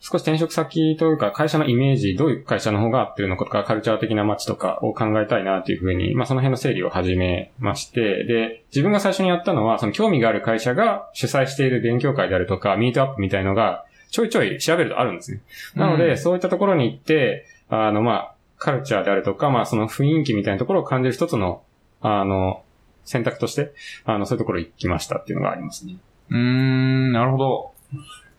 [0.00, 15.40] 少し転職先というか会社のイメージ、どういう会社の方が合ってるのかとか、カルチャー的な街とかを考えたいなというふうに、まあその辺の整理を始めまして、で、自分が最初にやったのは、その興味がある会社が主催している勉強会であるとか、ミートアップみたいのが、ちょいちょい調べるとあるんですね。
[15.74, 21.64] なので、うんそういったところに行って、あの、まあ、カルチャーであるとか、まあ、その雰囲気みたいなところを感じる一つの、
[22.00, 22.62] あの、
[23.04, 23.72] 選択として、
[24.04, 25.96] あの、そういうところ行きましたっていうのがありますね。
[26.30, 27.72] うーん、なるほど。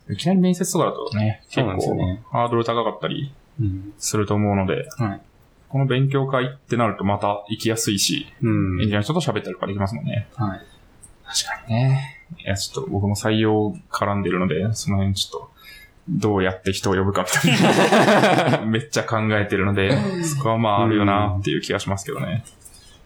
[0.09, 3.93] いきなり面接とかだとね、結構ねハードル高かったりうん。
[3.97, 5.21] すると思うので、はい
[5.67, 10.29] この勉強会ってなるとまた行きやすいし、うんエンジニアの人と喋ったりとかできますもんね。
[10.35, 10.61] はい。
[11.25, 12.23] 確かにね。
[12.37, 15.51] いや、ちょっと僕も採用絡んでるので、その辺ちょっと、
[16.07, 22.43] どうやって人を呼ぶかみたいな、 めっちゃ考えてるので、そこはまああるよなっていう気がしますけどね。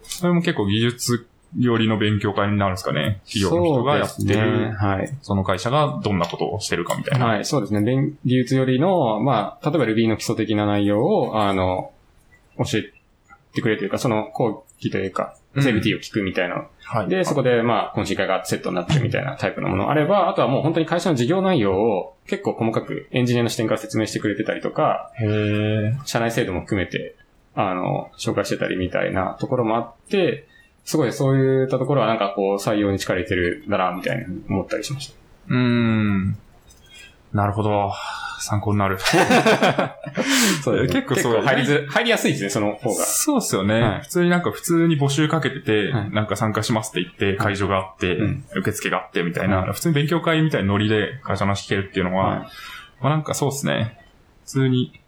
[0.02, 1.26] それも結構技術
[1.58, 3.20] 寄りの勉強会になるんですかね。
[3.24, 5.12] 企業の人がやってそうですねる、はい。
[5.22, 7.26] その会社がどんなことをしてるかみたいな。
[7.26, 7.80] はい、そうですね。
[7.80, 11.92] 勉技術よりの、まあ、例えば Ruby の基礎的な内容を、あの、
[12.58, 12.92] 教え
[13.54, 17.08] てくれるというか、その講義というか、うんセーブティーを聞くみたいなはい。
[17.08, 25.12] で、そこで、まあ、懇親会がセットになってるみたいなタイプのものあれば、あとはもう本当に会社の事業内容を結構細かくエンジニアの視点から説明してくれてたりとか、
[26.04, 27.14] 社内制度も含めて、
[27.54, 30.48] あの、紹介してたりみたいなところもあって、
[30.84, 35.14] すごいそういったところはなんかこう採用に力入れてるんだな、みたいに思ったりしました。
[35.48, 36.36] うーん。
[37.32, 37.92] なるほど。
[38.40, 38.98] 参考になる。
[40.64, 43.04] そう結構入りず、入りやすいですね、その方が。
[43.04, 52.38] そうっすよね、はい普通になんか普通に募集かけてて、はいなんか参加しますって言って、会場があって、うん受付があってみたいな、は普通に勉強会みたいなノリで会社の話聞けるっていうのは、はい
[53.02, 53.98] まあなんかそうっすね。
[54.44, 55.00] 普通に、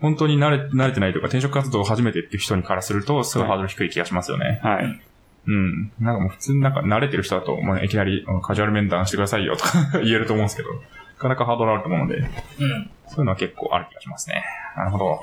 [0.00, 4.60] 本当に慣れ、慣れてないとか転職活動を初めてっていう人にからすると、すごいハードル低い気がしますよね。
[4.62, 5.00] はい。
[5.46, 5.92] うん。
[6.00, 10.78] なんかもう普通になんか慣れてる人だと、もういきなりうんカジュアル面談してくださいよとか 言えると思うんですけど、な
[11.20, 12.26] かなかハードルあると思うので、うん。
[13.08, 14.42] そういうのは結構ある気がしますね。
[14.76, 15.20] なるほど。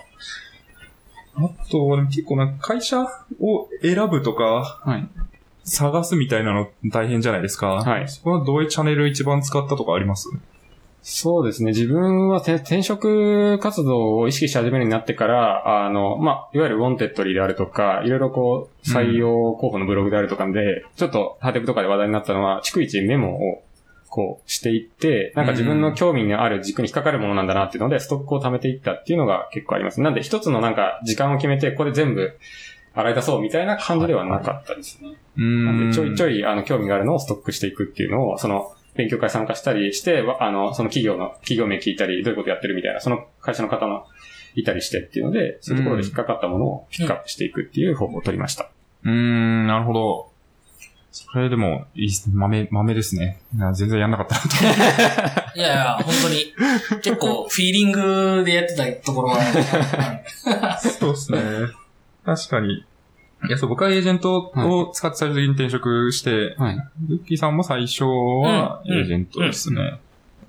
[1.35, 5.07] あと、でも結構なんか会社を選ぶとか、はい。
[5.69, 7.67] 探すみたいなの大変じゃないですか。
[7.67, 10.29] はいそこはどういうチャンネル一番使ったとかあります？
[11.01, 11.71] そうですね。
[11.71, 23.63] 自分はて転職活動を意識し始めるようになってから、あの、まあ、いわゆる Wantedly であるとか、いろいろこう、採用候補のブログであるとかで、ちょっとはてブとかで話題になったのは、逐一メモを
[24.09, 30.01] こうしていって、なんか自分の興味のある軸に引っかかるものなんだなっていうので、ストックを貯めていったっていうのが結構あります。
[30.01, 32.37] なんで一つのなんか時間を決めて、ここで全部
[32.93, 35.09] 洗い出そうみたいな感じではなかったですね。
[35.37, 36.23] うなんでちょいちい。
[36.23, 44.05] ょい、あの、興味があるのをストックしていくっていうのを、その、勉強会参加したりして、わあの、その企業の、企業名聞いたり、どういうことやってるみたいな、その会社の方の、
[44.55, 48.71] いたりしてっていうので、そういうところで引っかかったものをピックアップしていくっていう方法を取りました。
[49.03, 50.31] うーん、なるほど。
[51.11, 53.39] それでも、いい豆、豆ですね。
[53.55, 55.57] な全然やんなかったなと。
[55.57, 56.53] いやいや、本当に。
[57.01, 59.43] 結構、フィーリングでやってたところはあ
[60.73, 60.79] る。
[60.79, 61.39] そうですね。
[62.23, 62.73] 確かに。
[62.73, 62.85] い
[63.49, 66.75] や、そう、僕はエージェントを使って最終的に転職して、はい。
[67.09, 69.99] ルッキーさんも最初はうんエージェントですね。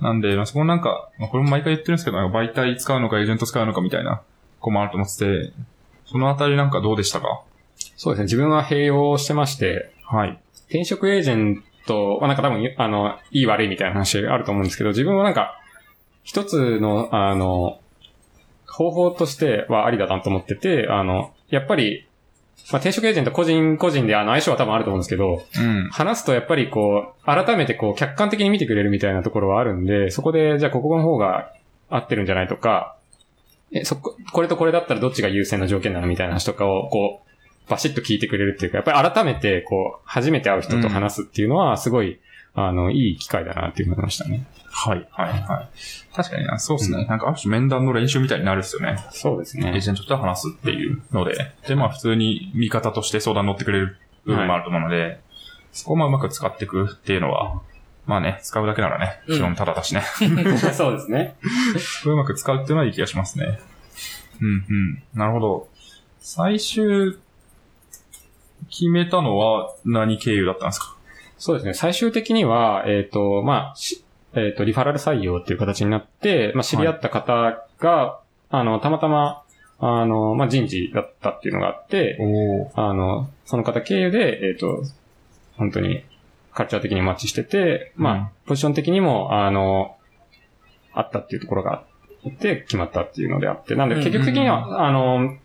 [0.00, 4.20] なんで、まあ、そこなんか、まあ、これも毎回言ってるんですけど、媒体使うのかエージェント使うのかみたいな、
[4.60, 5.18] こもあると思って
[5.48, 5.52] て、
[6.06, 7.42] そのあたりなんかどうでしたか？
[7.96, 8.24] そうですね。
[8.24, 10.38] 自分は併用してまして、はい。
[10.68, 15.60] 転職エージェントはなんか多分、あの、いい悪いみたいな話あると思うんですけど、自分はなんか、
[16.22, 17.80] 一つの、あの、
[18.66, 22.06] 方法としてはありだなと思ってて、あの、やっぱり、
[22.70, 25.88] まあ、転職エージェント個人個人であの相性は多分あると思うんですけど、うん。
[25.90, 31.52] 話すとやっぱりこう、改めてこう、客観的に見てくれるみたいなところはあるんで、そこで、じゃあここの方が
[31.88, 32.96] 合ってるんじゃないとか、
[33.72, 37.27] え、そこ、これとこれだったらどっちが優先の条件なのみたいな話とかを、こう、
[37.68, 42.18] バシッと聞いてくれるっていうか、やっぱり改めて、こう、初めて会う人と話すっていうのは、すごい、
[42.54, 44.46] あの、いい機会だなっていうふうに思いましたね。
[44.70, 45.68] はい、はい、はい。
[46.14, 47.04] 確かにな、そうですね。
[47.04, 48.96] なんか、ある種面談の練習みたいになるっすよね。
[49.12, 49.80] そうですねエー。
[49.80, 51.52] ジェントと話すっていうので。
[51.66, 55.20] で、まあ、普通に味方として相談乗ってくれる部分もあると思うので、
[55.72, 57.60] そこをまあうまく使っていくっていうのは、
[58.06, 60.02] まあね、使うだけならね、うん基本ただだしね。
[60.72, 61.36] そうですね。
[62.06, 63.58] うまく使うっていうのはいい気がしますね。
[64.40, 65.02] うんうん。
[65.14, 65.68] なるほど。
[66.18, 67.18] 最終、
[68.70, 70.96] 決めたのは何経由だったんですか？
[71.38, 71.74] そうですね。
[71.74, 74.04] 最終的には、えっ、と、まあ、し
[74.34, 78.20] えっ、と、リファラル採用っていう形になって、まあ、知り合った方が、
[78.50, 79.42] あの、たまたま、
[79.78, 84.82] あの、まあ、人事だったっていうのがあって、おあの、その方経由で、えっ、と、
[85.56, 86.04] 本当に、
[86.52, 88.28] カルチャー的にマッチしてて、まあ、うん。
[88.46, 89.96] ポジション的にも、あの、
[90.92, 91.84] あったっていうところが
[92.24, 95.36] あって、決まったっていうのであって、なんで、結局的には、あの、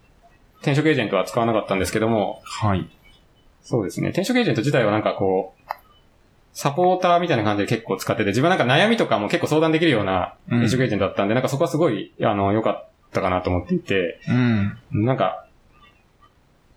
[0.61, 2.89] 転職エージェントは使わなかったんですけども、はい。
[3.63, 4.09] そうですね。
[4.09, 5.71] 転職エージェント自体はなんかこう、
[6.53, 14.77] サポーターみたいな感じで結構使ってて、自分はなんか悩みとかも結構相談できるようなうん転職エージェントだったんで、なんかそこはすごい、あの、良かったかなと思っていて、うん。
[14.91, 15.47] なんか、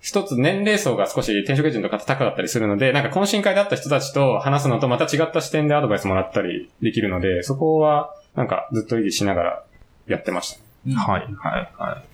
[0.01, 9.65] 一つ年齢層が少し転職エージェントが高かったりするので、なんか懇親会で会った人たちと話すのとまた違った視点でアドバイスもらったりできるので、そこはなんかずっと維持しながら
[10.07, 11.01] やってました。
[11.01, 12.05] はい、はい、はい。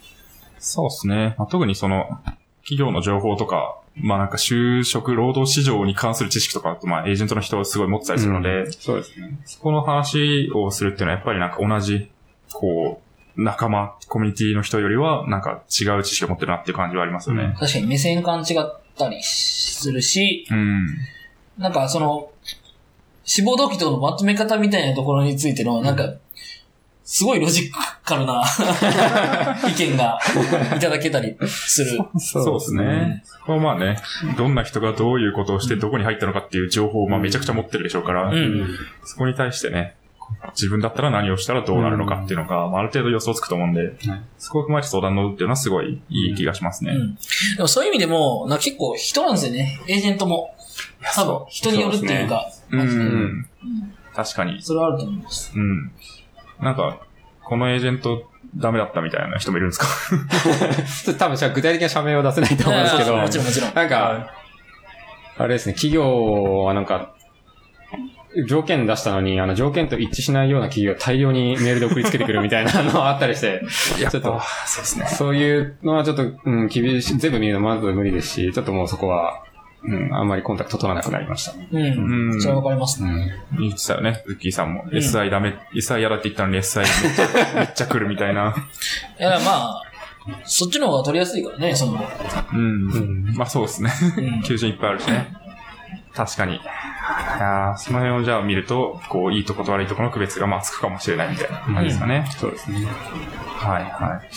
[0.58, 1.34] そうですね。
[1.36, 2.18] まあ、特にその、
[2.62, 9.38] 企業の情報とか、まあなんか就職、労働市場に関する知識とか、まあエージェントの人はすごい持ってたりするので、そうですね。
[9.44, 12.10] そこの話をするっていうのはやっぱりなんか同じ、
[12.52, 13.02] こ
[13.36, 17.54] う、仲間、コミュニティの人よりは、なんか違う知識を持ってるなっていう感じはありますよね。
[17.58, 20.86] 確かに目線感違ったりするし、うん。
[21.58, 22.30] なんかその、
[23.24, 26.14] 志望動機とのまとめ方みたいなところについての、なんか、
[27.04, 27.70] すごいロジ
[28.04, 28.42] カルな
[29.68, 30.18] 意見が
[30.76, 32.00] いただけたりする。
[32.18, 33.22] そうですね。
[33.24, 33.96] そこはまあね、
[34.36, 38.78] どんな人がどういうことをしてどこに入ったのかっていう情報をまあめちゃくちゃ持ってるでしょうから、うん。
[39.04, 39.96] そこに対してね、
[40.54, 43.92] 自分だったら何をしたらどうなるのかっていうのが、まあ、ある程度予想つくと思うんで、
[44.38, 46.92] そこを踏まえて相談乗るっていうのはすごいいい気がしますね。
[46.92, 47.14] うん。
[47.56, 49.80] でもそういう意味でも、な結構人なんですよね。
[49.88, 50.54] エージェントも。
[51.14, 53.46] 多分、人によるっていうか、うマジでん。
[54.14, 54.62] 確かに。
[54.62, 55.52] それはあると思います。
[55.54, 55.92] うん。
[56.62, 57.00] なんか、
[57.44, 59.86] このエージェントダメだったみたいな人もいるんですか？
[61.18, 63.74] 多分じゃあ具体的な社名は出せないと思うんですけど、もちろんもちろん。
[63.74, 64.30] なんか、
[65.38, 67.14] あれですね、企業はなんか、
[68.48, 73.62] 条件出したのに、あの、条件と一致しないような企業を大量にメールで送りつけてくるみたいなのがあったりして、
[73.98, 75.06] ちょっと、そうですね。
[75.06, 79.42] そういうのはちょっと、うん、厳しい、全部見るのまず無理ですし、ちょっともうそこは、
[79.84, 81.68] うん、あんまりコンタクト取らなくなりましたね。
[81.72, 82.32] うん。
[82.32, 83.34] うんそれはわかりますね。
[83.52, 83.58] うん。
[83.60, 84.84] 言ってたよね、ズッキーさんも。
[84.84, 87.26] ん SI ダメ、SI 嫌だって言ったのに SI めっちゃ、
[87.58, 88.54] めっちゃ来るみたいな。
[89.18, 89.82] いや、まあ、
[90.44, 92.04] そっちの方が取りやすいからね、その、
[92.52, 93.32] うん。
[93.32, 93.90] んまあそうですね。
[94.18, 95.36] うん求人いっぱいあるしね。
[96.14, 96.56] 確かに。
[96.56, 96.60] い
[97.40, 102.26] やーその辺をじゃあ見ると、こう、いいとこと悪いとこの区別がまあつくかもしれないみたいな感じですかね。
[102.38, 102.86] そうですね。
[103.56, 104.28] はいはい。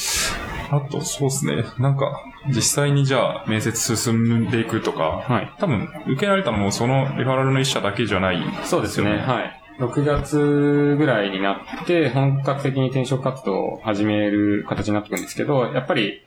[0.72, 1.63] あと、そうですね。
[1.77, 4.13] なんか、実際にじゃあ面接進
[4.45, 5.51] んでいくとか、はい。
[5.59, 8.43] 多分、受けられたのもそのリファラルの一社だけじゃない。
[8.63, 9.17] そうですね。
[9.17, 9.61] はい。
[9.80, 11.53] 6月ぐらいにな
[11.84, 16.22] って、本格的に転職活動を始める形になってくるんですけど、やっぱり、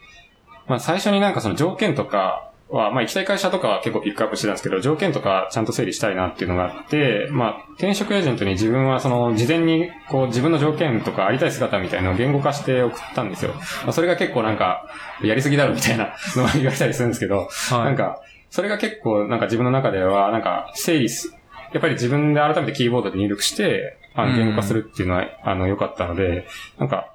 [0.66, 13.52] まあ最初になんかその条件とかは、まあ行きたい会社とかは結構ピックアップしてたんですけど、条件とかちゃんと整理したいなっていうのがあって、まあ転職エージェントに自分はその事前にこう自分の条件とかありたい姿みたいなのを言語化して送ったんですよ。
[13.84, 14.86] まあそれが結構なんか、
[15.22, 18.20] やりすぎだろみたいなのを言われたりするんですけど、はいなんか、
[18.50, 21.34] それが結構なんか自分の中では、なんか整理す、
[21.72, 26.46] やっぱり自分で改めてキーボードで入力して、あの、うん言語化するっていうのは、あの、良かったので、
[26.78, 27.12] なんか、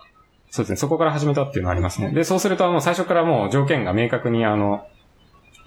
[0.49, 2.11] そうですね、そこから始めたっていうのはありますね。
[2.11, 4.85] で、そうすると、もう最初からもう条件が明確に、あの、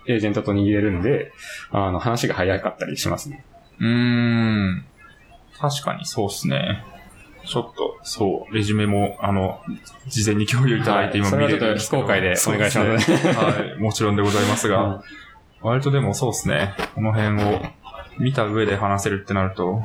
[0.09, 1.33] エージェントと握れるんで、
[1.71, 3.45] あの、話が早かったりしますね。
[3.81, 4.85] うーん。
[5.59, 6.85] 確かにそうですね。
[7.45, 9.61] ちょっと、そう、レジュメも、あの、
[10.09, 13.05] 事前に共有いただいて今それはちょっと見れるんですけど非公開でお願いします。
[13.05, 15.01] すねはい、もちろんでございますが、うん
[15.63, 17.61] 割とでもそうですね、この辺を
[18.19, 19.83] 見た上で話せるってなると、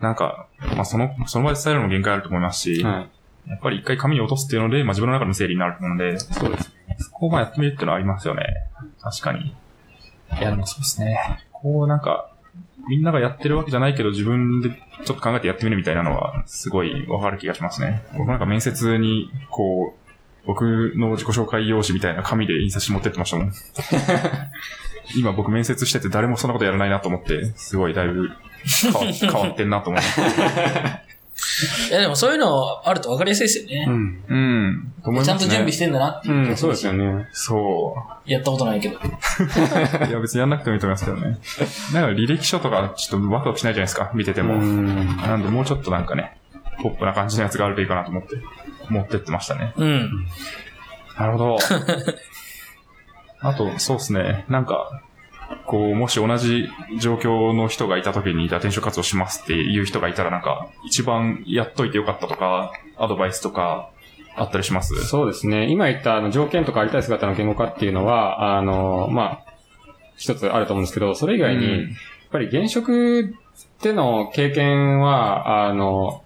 [0.00, 3.08] なんか、まあその、その場で伝えるのも限界あると思いますし、は
[3.46, 3.50] い。
[3.50, 6.73] やっぱり一回紙に落とすっていうので、まあ自分の中の整理になると思うので、そうです。
[6.98, 8.44] そこをまあやってみるっていうのはありますよね。
[9.00, 9.54] 確かに。
[10.38, 11.40] いや、でもそうですね。
[11.52, 12.30] こうなんか、
[12.88, 14.70] みんながやってるわけじゃないけど、自分で
[15.04, 18.02] ちょっと考えてやってみるみたいなのは、すごいわかる気がしますね。
[18.16, 23.52] 僕なんか面接に、こう、僕の自己紹介用紙みたいな紙で印刷して持ってってましたもん。
[25.16, 28.30] 今僕面接してて誰もそんなことやらないなと思って、すごいだいぶ
[28.64, 31.13] 変わ 変わってんなと思って。
[31.90, 33.86] いやでもそういうのあると分かりやすいですよね。
[33.88, 34.24] うん。
[34.28, 34.92] うん。
[35.02, 36.52] と思いますねちゃんと準備してんだなっていうう。
[36.52, 37.28] ん、そうですよね。
[37.32, 37.96] そ
[38.26, 38.30] う。
[38.30, 38.96] やったことないけど。
[40.08, 41.38] いや、別にやんなくてもいいと思いますけどね。
[41.92, 44.54] なんか履歴書とかちょっとワクワクしないじゃないですか、見てても。
[44.54, 45.16] うん。
[45.16, 46.38] なんで、もうちょっとなんかね、
[46.82, 48.36] ポップな感じのやつがあるといいかなと思って、
[48.88, 49.72] 持ってってましたね。
[49.76, 50.26] うん。
[51.18, 51.58] なるほど。
[53.40, 54.44] あと、そうですね。
[54.48, 55.02] なんか、
[55.66, 56.68] こう、もし同じ
[56.98, 63.90] 状況の人がいた時に、じゃあ転職活動しますっていう人がいたら、なんか、一番やっといてよかったとか、アドバイスとか、
[64.36, 64.96] あったりします？
[65.04, 65.70] そうですね。
[65.70, 69.52] 今言ったあの条件とかありたい姿の言語化っていうのは、あの、まあ、
[70.16, 71.96] 一つあると思うんですけど、それ以外に、うん
[72.34, 73.32] やっぱり現職
[73.80, 76.23] での経験は、あの、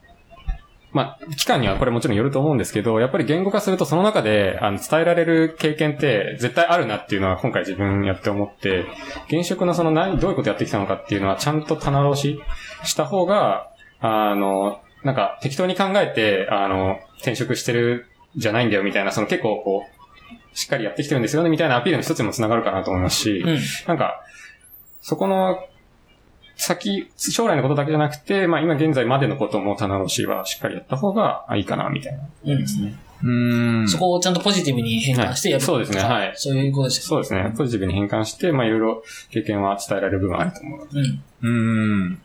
[0.93, 8.86] まあ、期間にはこれもちろんよると思うんですけど、やっぱり言語化するとその中であの伝えられる経験って絶対あるなっていうのは今回自分やって思って、
[9.28, 12.40] 現職のその何、どういうことやってきたのかっていうのはちゃんと棚卸
[12.85, 13.70] しした方が、
[14.01, 18.06] あの、なんか適当に考えて、あの、転職してる
[18.36, 23.59] じゃないんだよみたいな、その結構こう、しっかりやってきてるんですよねみたいなアピールの一つにもつながるかなと思いますし、うん。
[23.86, 24.23] なんか、
[25.01, 25.65] そこの、
[26.59, 32.20] 先、将来のことだけじゃなくて、まあ今現在までのことも棚卸しはしっかりやった方がいいかな、みたいな。
[32.44, 32.98] うん。
[33.22, 33.89] うーん。
[33.89, 37.55] そこをちゃんとポジティブに変換してやる、はいそうですねはいそういうことですよそうですね。
[37.56, 40.89] ポジティブに変換して、まあいろいろ経験は伝えられる部分あると思う。
[40.93, 41.22] うん。
[41.43, 42.18] うーん。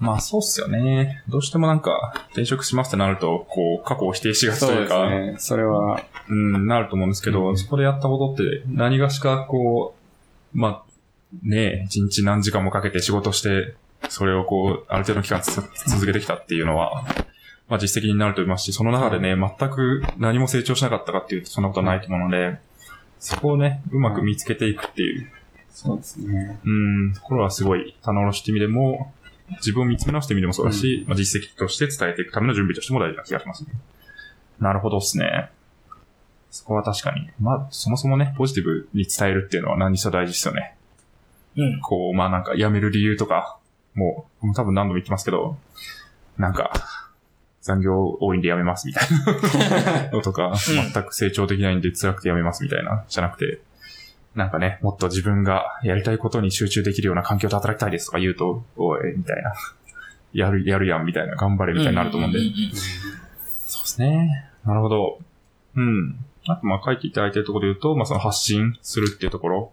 [0.00, 1.22] まあそうっすよね。
[1.28, 5.34] どうしてもなんか、転職しますってなると、こう、過去を否定しがちとそうですいうか、ね。
[5.38, 9.94] それは、うん、なると思うんですけど、うんそこでやったことって、何がしかこ
[10.54, 10.82] う、まあ、
[11.42, 13.74] ねえ、一日何時間もかけて仕事して、
[14.08, 15.54] それをこう、ある程度の期間つ
[15.88, 17.04] 続けてきたっていうのは、
[17.68, 22.58] まあ実績になると思いますし、その中でね、全く何も成長しなかったかっていうと、そんなことはないと思うので、
[23.18, 25.30] そこをね、うまく見つけていくっていう、
[25.70, 26.58] そうですね。
[26.64, 29.12] うん、ところはすごい、棚卸しって意味でも、
[29.56, 33.72] 自分を見つめ直してみてもそうだし、まあ実績として伝えていくための準備としても大事な気がしますね。
[34.60, 35.50] なるほどっすね。
[36.50, 37.28] そこは確かに。
[37.40, 40.74] まあ、そもそもね、ポジティブに伝えるっていうのは何にせよ大事ですよね。
[41.58, 41.80] うん。
[41.80, 43.58] こう、まあなんか辞める理由とか、
[43.94, 45.58] もう、多分何度も言ってますけど、
[46.38, 46.72] なんか、
[47.60, 49.08] 残業多いんで辞めますみたい
[50.04, 53.60] な のとか、全く成長できないんで辛くて辞めますみたいな、じゃなくて、
[54.34, 59.52] なんかね、もっと自分がやりたいことに集中できるような環境で働きたいですとか言うと、おい、みたいな。
[60.32, 62.38] やる、やるやん、みたいな、頑張れ、みたいになると思うんで。
[62.38, 62.72] そうで
[63.86, 64.48] すね。
[64.64, 65.18] なるほど。
[65.74, 66.16] うん。
[66.46, 69.72] あと、まあ、書いていただいてるところで言うと、まあ、その発信するっていうところ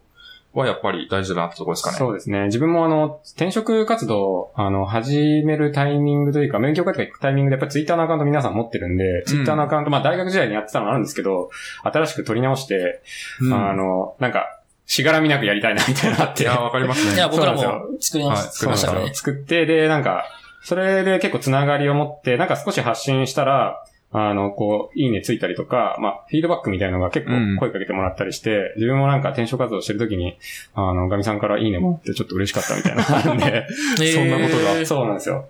[0.60, 1.98] はやっぱり大事だなってところですかね。
[1.98, 2.46] そうですね。
[2.46, 11.50] 自分もあの、転職活動を、あの、始めるタイミングというか、勉強会とか行くタイミングでやっぱりツイッターのアカウント皆さん持ってるんで、ツイッターのアカウント、まあ大学時代にやってたのもあるんですけど、
[11.84, 13.02] 新しく取り直して、
[13.42, 16.44] うんあの、なんか、しがらみなくやりたいなみたいなのあって。
[16.44, 17.16] いや、わかりますね。
[17.16, 17.62] いや、僕らも
[18.00, 18.60] 作りまはいす。
[18.60, 19.14] 作りました。
[19.14, 20.26] 作って、で、なんか、
[20.64, 23.84] それで結構つながりを持って、なんか少し発信したら、
[24.18, 30.38] あの、こう、いいねついたりとか、まあ、フィードバックみたいなのが結構うん声かけてもらったりして、自分もなんか転職活動してる時に、
[30.74, 33.04] あの、ガミさんからいいねもらってちょっと嬉しかったみたいな
[33.36, 35.50] で、そんなことがえーそうなんですよ。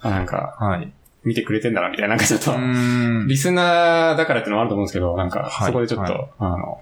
[0.00, 0.90] あなんか、はい。
[1.22, 6.80] 見てくれてんだな、みたいな、なんかちょっと、んリスナーだからってのもあると思うんですけど、なんか、はいそこでちょっと、はいあの、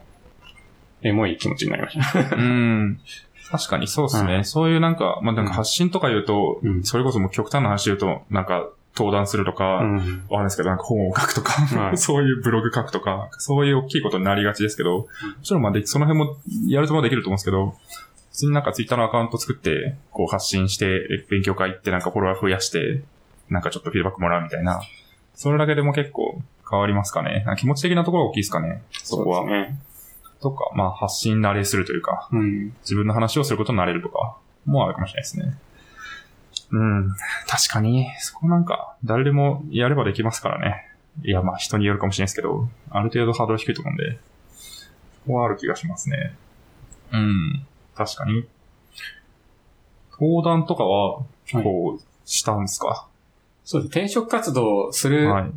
[1.03, 2.37] エモい気持ちになりました。
[2.37, 3.01] うん。
[3.51, 4.35] 確かにそうですね。
[4.35, 9.97] はいそういうなんか、まあなんか発信とか言うと、うんそれこそもう極端な話で言うと、なんか登壇するとか、うん。
[9.97, 15.07] わかんないですけど、なんか本を書くとか、はい そういうブログ書くとか、そういう大きいことになりがちですけど、も
[15.43, 16.37] ちろんまあでき、その辺も
[16.67, 17.75] やるともできると思うんですけど、
[18.31, 23.03] 普通になんかツイッターのアカウント作って、こう発信して、勉強会行ってなんかフォロワー増やして、
[23.49, 24.81] なんかちょっとフィードバックもらうみたいな、
[25.35, 27.47] それだけでも結構変わりますかね。
[27.59, 28.83] 気持ち的なところが大きいですかね。
[28.91, 29.43] そこは。
[29.43, 29.79] うですね。
[30.41, 32.75] とか、まあ発信慣れするというか、うん。
[32.83, 35.57] 自分の話をすることになれるとか、もあるかもしれないですね。
[36.71, 37.15] うん。
[37.47, 40.89] 確かに、そこなんか、誰でもやればできますからね。
[41.23, 44.19] いや、まあ人によるかもしれないですけど、ある程度ハードル低いと思うんで、こ
[45.29, 46.35] こはある気がしますね。
[47.13, 47.67] うん。
[47.95, 48.47] 確かに。
[50.19, 51.23] 登壇とかは、
[51.63, 53.07] こう、したんですか？
[53.65, 53.91] そうです。
[53.91, 55.51] 転職活動する、はい。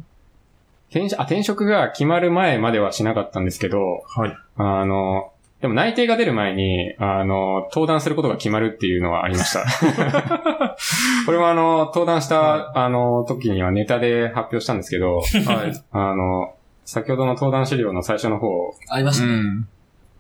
[0.90, 4.38] 転職、あ、転職が決まる前まではしなかったんですけど、はい。
[4.58, 5.32] あの、
[5.62, 9.66] でも内定が出る前に、あの、登壇することが決まるっていうのはありました。
[11.26, 15.22] これもあの、登壇した、あの、時にはネタで発表したんですけど、は
[15.68, 15.84] い。
[15.92, 19.34] あの、先ほどの登壇資料の最初の方ありましたね。
[19.34, 19.68] うん。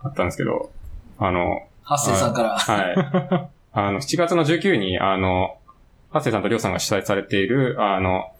[0.01, 0.71] あったんですけど、
[1.17, 2.57] あの、ハッセンさんから。
[2.57, 2.95] はい。
[3.71, 5.57] あの、7月の19に、あの、
[6.11, 8.31] ハッセイさんとりょうさんが主催されている、あの、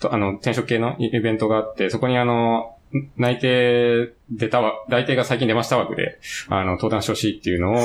[0.00, 2.76] とあの、転職系のイイベントがあって、そこにあの、
[3.16, 6.18] 内定出たわ、内定が最近出ました枠で、
[6.48, 7.76] あの、登壇してほしいっていうのを、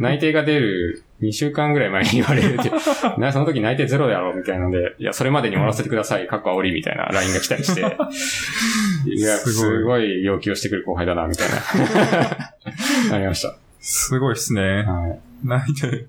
[0.00, 2.74] 内定が出る2週間ぐらい前に言われるっていう、
[3.18, 7.80] なその時内定ゼロやろ、みたいなので、いや、それまでに終わらせてください、かっこ煽り、みたいな LINE が来たりして、
[9.06, 13.54] いや、すごい要求をしてくる後輩だな、みたいな、 なりました。
[13.80, 14.82] すごいっすね。
[14.82, 15.20] はい。
[15.44, 16.06] 内定、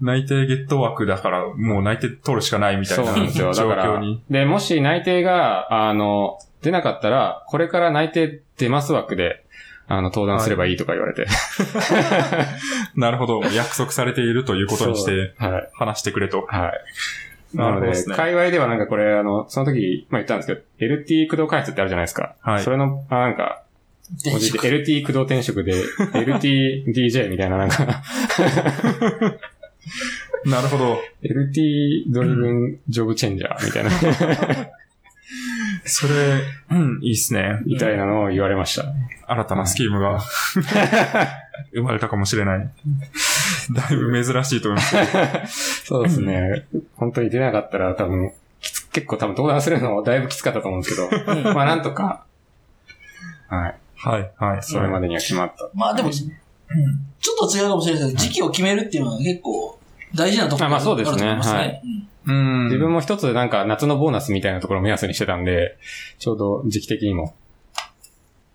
[0.00, 3.48] 内定ゲット枠だから、もう内定取るしかないみたいなそうなんですよ。
[3.48, 4.00] だ状から
[4.30, 9.43] で、もし内定が、あの、出なかったら、これから内定出ます枠で、
[9.86, 11.26] あの、登壇すればいいとか言われて。
[12.96, 13.42] なるほど。
[13.52, 15.68] 約束されているということにして、はい。
[15.74, 16.46] 話してくれと。
[16.48, 16.72] はい。
[17.56, 18.16] なので、なるほどですね。
[18.16, 20.46] 界隈ではなんかこれ、あの、その時、まあ言ったんです
[20.78, 22.34] けど、LT 駆動開発ってあるじゃないですか。
[22.40, 23.62] はいそれの、あなんか、
[24.24, 25.74] LT 駆動転職で、
[26.12, 27.84] LTDJ みたいななんか、
[30.44, 30.98] なるほど。
[31.22, 33.90] LT ドリブンジョブチェンジャーみたいな、
[35.84, 36.40] それ、
[36.70, 37.60] うん、いいっすね。
[37.66, 38.84] みたいなのを言われました。
[39.26, 40.20] 新たなスキームが
[41.74, 42.70] 生まれたかもしれない。
[43.72, 45.08] だいぶ珍しいと思いますけど。
[45.84, 46.66] そうですね。
[46.96, 52.24] 本当に出なかったら多分、きつ結構多分登壇するのだいぶきつかったと思うんですけど、まあなんとか、
[53.48, 53.74] はい。
[53.96, 54.62] はい、はい。
[54.62, 55.68] それまでには決まった。
[55.74, 56.14] まあでも、うん
[57.20, 59.78] ちょっと違うかもしれないですけど、時期を決めるっていうのは結構
[60.14, 62.64] 大事なところあまあそうですねあると思いますはいうんうん。
[62.66, 65.76] 自分も一つなんか夏のボーナスみたいなところを目安にしてたんで、
[66.18, 67.34] ちょうど時期的にも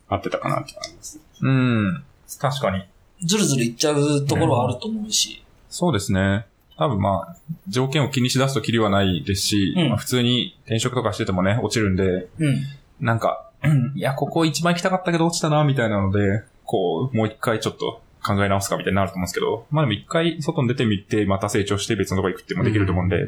[0.08, 1.20] 合ってたかなって思います。
[1.42, 2.04] うん。
[2.40, 2.86] 確かに。
[3.26, 5.44] ずるずるいっちゃうところはあると思うし。
[5.70, 6.46] そうですね。
[6.78, 7.36] 多分まあ、
[7.68, 12.64] 条件を気にしだすときりはないですし、うんまあ普通に転職とかしててもね、落ちるんで、うん。
[13.02, 23.28] なんか、うんいや、ここ一番行きたかったけど落ちたな、みたいなので、こう、もう一回ちょっと考え直すかみたいになると思うんですけど、まあでも一回外に出てみて、また成長して別のとこ行くっていうのもできると思うんで、まあ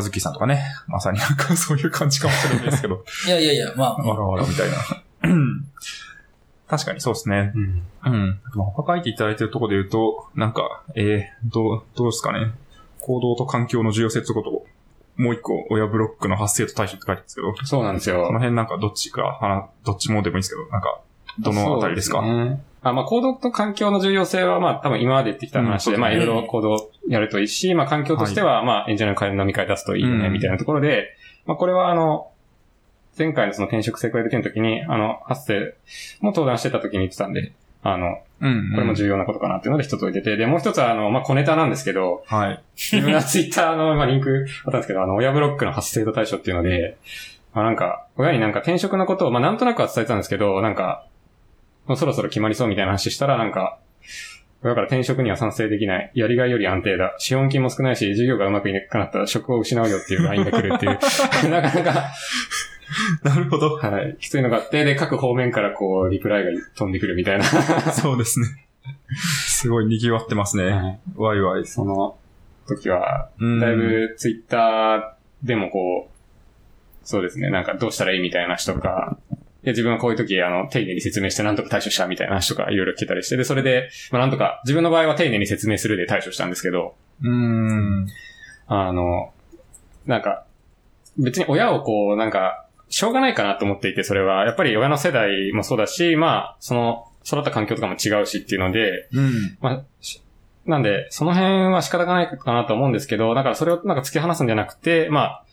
[0.00, 4.76] ズッキーさんとかね、まさになんか そういう感じかもしれないですけど、いやいやいや、まあ、わらわらみたいな。
[5.24, 5.66] うん
[6.68, 7.52] 確かにそうですね。
[7.54, 7.82] うん。
[8.06, 8.40] うん。
[8.54, 12.52] まあ、他書いていただいてるところで言うと、なんか、えー、どう、どうですかね。
[12.98, 14.64] 行動と環境の重要性ってこと
[15.16, 18.26] もう一個、親ブロックの発生と対処って書いてるんですけど、そうなんですよ。
[18.26, 21.00] その辺なんかどっちか、話どっちもでもいいんですけど、なんか、
[21.38, 22.22] どのあたりですか？
[22.84, 30.32] あ、まあ、行動と環境の重要性は、まあ、多分今まで言ってきた話で、うんまあ、いろいうんろ行動やるといいし、まあ、環境としては、まあ、エンジニアの会の飲み会出すといいよね、うん。
[30.32, 32.30] みたいなところで、まあ、これは、あの、
[33.16, 35.74] 前回のその転職成功やるの時に、あの、発生
[36.20, 37.52] も登壇してた時に言ってたんで、
[37.84, 42.62] あの、うん、これも重要なことかなっていうので一つ置いてて、で、もう一つは、あの、まあ、小ネタなんですけど、はい。
[42.74, 46.96] 自分がツイッターの、まあ、リンクあったんですけど、あの、親ブロックの発生度対処っていうので、
[47.54, 51.06] まあ、なんか、親になんか転職のことを、まあ、なんとなくは伝えてたんですけど、なんか、
[51.86, 53.78] もうそろそろ決まりそうみたいな話したら、なんか、
[54.64, 56.10] 親から転職には賛成できない。
[56.14, 57.14] やりがいより安定だ。
[57.18, 60.92] 資本金も少ないし、授業がうまくいかなかったら職を失うよっていう LINE が来るっていう、
[61.50, 62.12] なかなか、
[63.24, 63.76] なるほど。
[63.76, 67.44] はい、きついのがあって、で、各方面からこう、リプライが飛んでくるみたいな。
[67.92, 68.46] そうですね。
[69.16, 70.64] すごい賑わってますね。
[70.70, 71.66] はいワイワイ。
[71.66, 72.16] その
[72.68, 79.18] 時は、うんだい、ぶツイッターでもこう、そうですね、なんかどうしたらいいみたいな話とか、
[79.64, 88.08] いや自分はこういう時、あの、丁寧に説明してなんとか対処したみたいな話とかいろいろ聞けたりして、で、それで、まあなんとか、自分の場合は丁寧に説明するで対処したんですけど、うん。
[88.66, 89.32] あの、
[90.06, 90.44] なんか、
[91.16, 99.58] 別に親をこう、なんか、しょうがないかなと思っていて、それは、やっぱり親の世代もそうだし、まあ、その、育った環境とかも違うしっていうので、うん。
[99.60, 100.22] まあ、し
[100.66, 105.44] なんで、その辺は仕方がないかなと思うんですけど、だからそれをなんか突き放すんじゃなくて、まあ、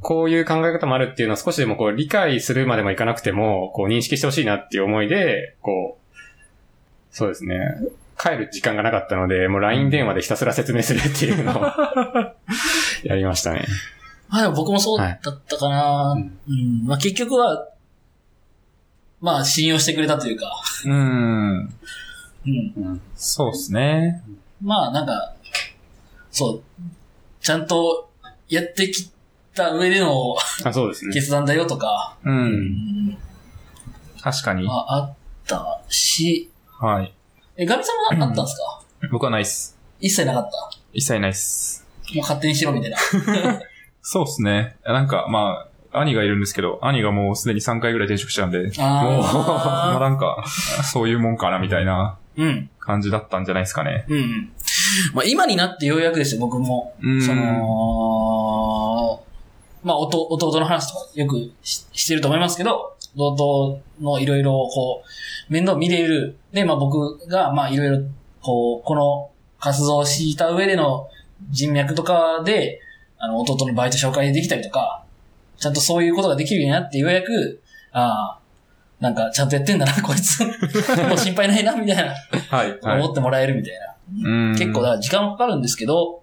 [0.00, 6.16] こういう考え方もあるっていうのは少しでもこう理解するまでもいかなくても、こう認識してほしいなっていう思いで、こう、
[7.10, 7.58] そうですね。
[8.18, 11.64] 帰る時間がなかったので、もう LINE 電話でひたすら説明するっていうのを
[13.04, 13.66] やりましたね。
[14.28, 15.76] まあでも僕もそうだったかな。
[15.82, 16.84] はいうん。
[16.84, 17.68] まあ結局は、
[19.20, 20.50] まあ信用してくれたというか、
[20.84, 21.74] うん。
[22.46, 23.00] うん。
[23.16, 24.22] そうですね。
[24.62, 25.34] まあなんか、
[26.30, 26.62] そう、
[27.40, 28.10] ちゃんと
[28.48, 29.10] やってき
[29.54, 31.12] た上での あ、そうですね。
[31.12, 32.30] 決断だよとか、う。
[32.30, 33.18] うんん、
[34.22, 34.64] 確かに。
[34.66, 35.14] まああっ
[35.46, 36.50] たし、
[36.80, 37.12] はい。
[37.56, 39.76] え、ガミさんはあったんですか、僕はないっす。
[40.00, 40.78] 一切なかった？
[40.92, 41.86] 一切ないっす。
[42.14, 42.96] もう勝手にしろみたいな。
[44.02, 44.76] そうっすね。
[44.84, 50.44] なんか、まあ、兄がいるんですけど、兄がもうすでに3回ぐらい転職したんで、 まああなんか、
[50.84, 52.16] そういうもんかなみたいな。
[52.78, 54.04] 感じだったんじゃないですかね。
[54.08, 54.52] うんうん。
[55.14, 56.94] まあ今になってようやくですよ、僕も。
[57.02, 57.42] うんその、
[59.82, 66.36] まあ弟弟の話とかよくししてると思いますけど、弟のいろいろこう、面倒見れる。
[66.52, 67.98] で、まあ僕がまあいろいろ
[68.42, 71.08] こう、この活動をした上での
[71.50, 72.80] 人脈とかで、
[73.18, 75.04] あの弟のバイト紹介できたりとか、
[75.58, 77.60] ちゃんとそういうことができるようになってようやく、
[77.92, 78.40] ああ、
[79.00, 80.44] なんかちゃんとやってんだな、 こいつ。
[80.44, 82.14] もう心配ないな、みたいな。
[82.48, 82.78] はい。
[82.80, 83.86] 思ってもらえるみたいな。
[84.24, 86.22] うん結構だから時間はかかるんですけど、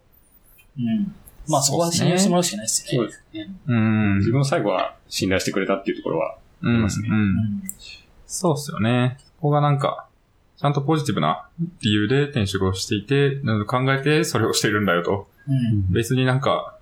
[0.78, 1.16] うん。
[1.48, 3.10] まあそこは信用してもらうしかないですよね。
[3.10, 3.56] そうですね。
[3.68, 4.18] うん。
[4.18, 6.82] 自分も最後は信頼してくれたっていうところは、うん。
[6.82, 7.64] ますねうんうん
[8.28, 9.18] そうっすよね。
[9.38, 10.08] ここがなんか、
[10.58, 11.48] ちゃんとポジティブな
[11.82, 15.28] 理由で転職をしていて、考えてそれをしてるんだよと。
[15.48, 15.92] うん。
[15.92, 16.78] 別になんか、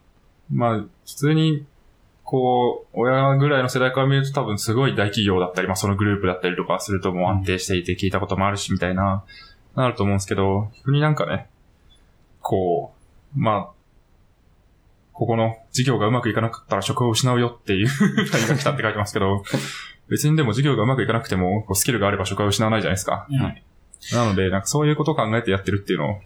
[0.52, 1.66] まあ、普通に、
[2.24, 9.24] こう、親ぐらいの世代から見ると多分すごい大企業だったり、まあそのグループだったりとかするともう安定していて聞いたこともあるし、みたいな、
[9.76, 11.48] なると思うんですけど、逆になんかね、
[12.42, 12.94] こ
[13.36, 13.75] う、まあ、
[15.16, 17.88] ここの事業がうまくいかなかったら職を失うよっていう
[18.32, 19.44] LINE が来たって書いてますけど、
[20.10, 23.26] 別にでも事業がうまくいかなくても、スキルがあれば職は失わないじゃないですか。
[23.30, 23.64] うんはい
[24.14, 26.20] なので、なんかそういうことを考えてやってるっていうのを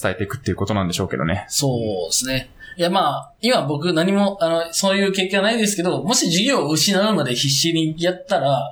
[0.00, 1.46] 伝えていくっていうことなんでしょうけどね。
[1.48, 2.50] そうですね。
[2.76, 8.70] いやまあ、今僕何も、あの、そういう経験はないですけど、もし授業を失うまで必死にやったら、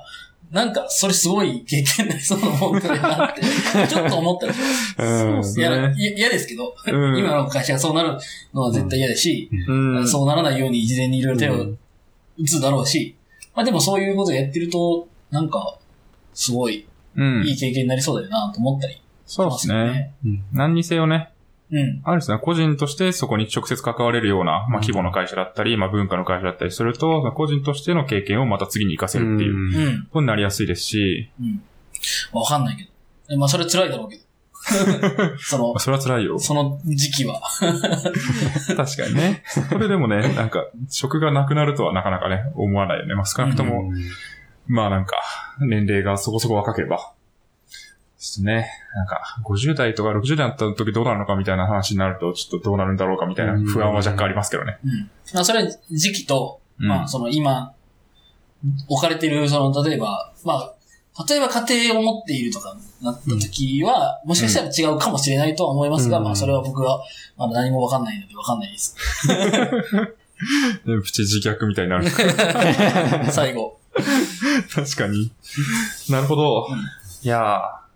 [0.51, 3.41] なんか、それすごい経験になりそうなもんだなって、
[3.87, 4.57] ちょっと思ったりし
[4.97, 5.35] うん。
[5.35, 5.59] ます。
[5.59, 5.69] 嫌
[6.29, 7.19] ですけど、うん。
[7.19, 8.17] 今の会社がそうなる
[8.53, 10.07] のは絶対嫌だし、うん。
[10.07, 11.75] そうならないように事前にいろいろ手を
[12.37, 13.15] 打つだろうし、
[13.53, 15.77] まあでもそういうことやってると、なんか、
[16.33, 17.43] すごいうん。
[17.45, 20.13] いい経験になりそうだよなと思ったりそうですね。
[20.51, 21.29] 何にせよね、
[21.71, 22.01] うん。
[22.03, 30.03] あるですね、個人としてそこに直接関われるような、まあ規模の会社だったり、まあ文化の会社だったりすると、個人としての経験をまた次に活かせるっていう。
[30.05, 31.61] ことになりやすいですし、うん。
[32.31, 32.89] わかんないけど。
[33.29, 34.23] でまあそれ辛いだろうけど。
[35.39, 36.37] そのまあ、それは辛いよ。
[36.37, 37.41] その時期は。
[38.75, 39.43] 確かにね。
[39.69, 43.15] これでもね、なんか、職がなくなるとはなかなかね、思わないよね。
[43.15, 43.91] まあ少なくとも、
[44.67, 45.17] まあなんか、
[45.59, 47.13] 年齢がそこそこ若ければ。
[48.19, 48.69] ですね。
[48.93, 54.77] なんか、50代とか60代だった時どうなるのかみたいな話になると、ちょっとどうなるんだろうかみたいな不安は若干ありますけどね。
[54.83, 55.09] うん。
[55.33, 57.73] まあそれは時期と、うんまあその今、
[58.89, 60.75] 置かれてる、その、例えば、まあ、
[61.27, 67.01] 例えば家庭を持っているとかなった時は、もしかしたら違うかもしれないとは思いますが、うんまあそれは僕は
[67.37, 68.95] まだ何もわかんないのでわかんないです。
[70.85, 72.09] でプチ自虐みたいになる。
[73.31, 73.79] 最後。
[74.73, 75.31] 確かに。
[76.09, 76.67] なるほど。
[76.69, 76.79] うん
[77.21, 77.88] いやー、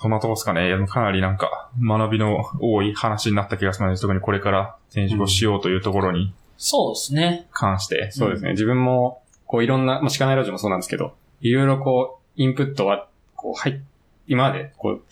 [0.00, 0.68] そんなとこですかね。
[0.68, 7.48] いやかなりなんか、学びの多い話になった気がするので、特にこれから転職をしようというところにそうですね。
[7.52, 8.10] 関して。
[8.10, 8.52] そうですね。
[8.52, 13.78] 自分も、こういろんな、まあ、しかないラジオもそうなんですけど、いろいろこう、インプットは、こう、はい、
[14.26, 15.02] 今まで、こう、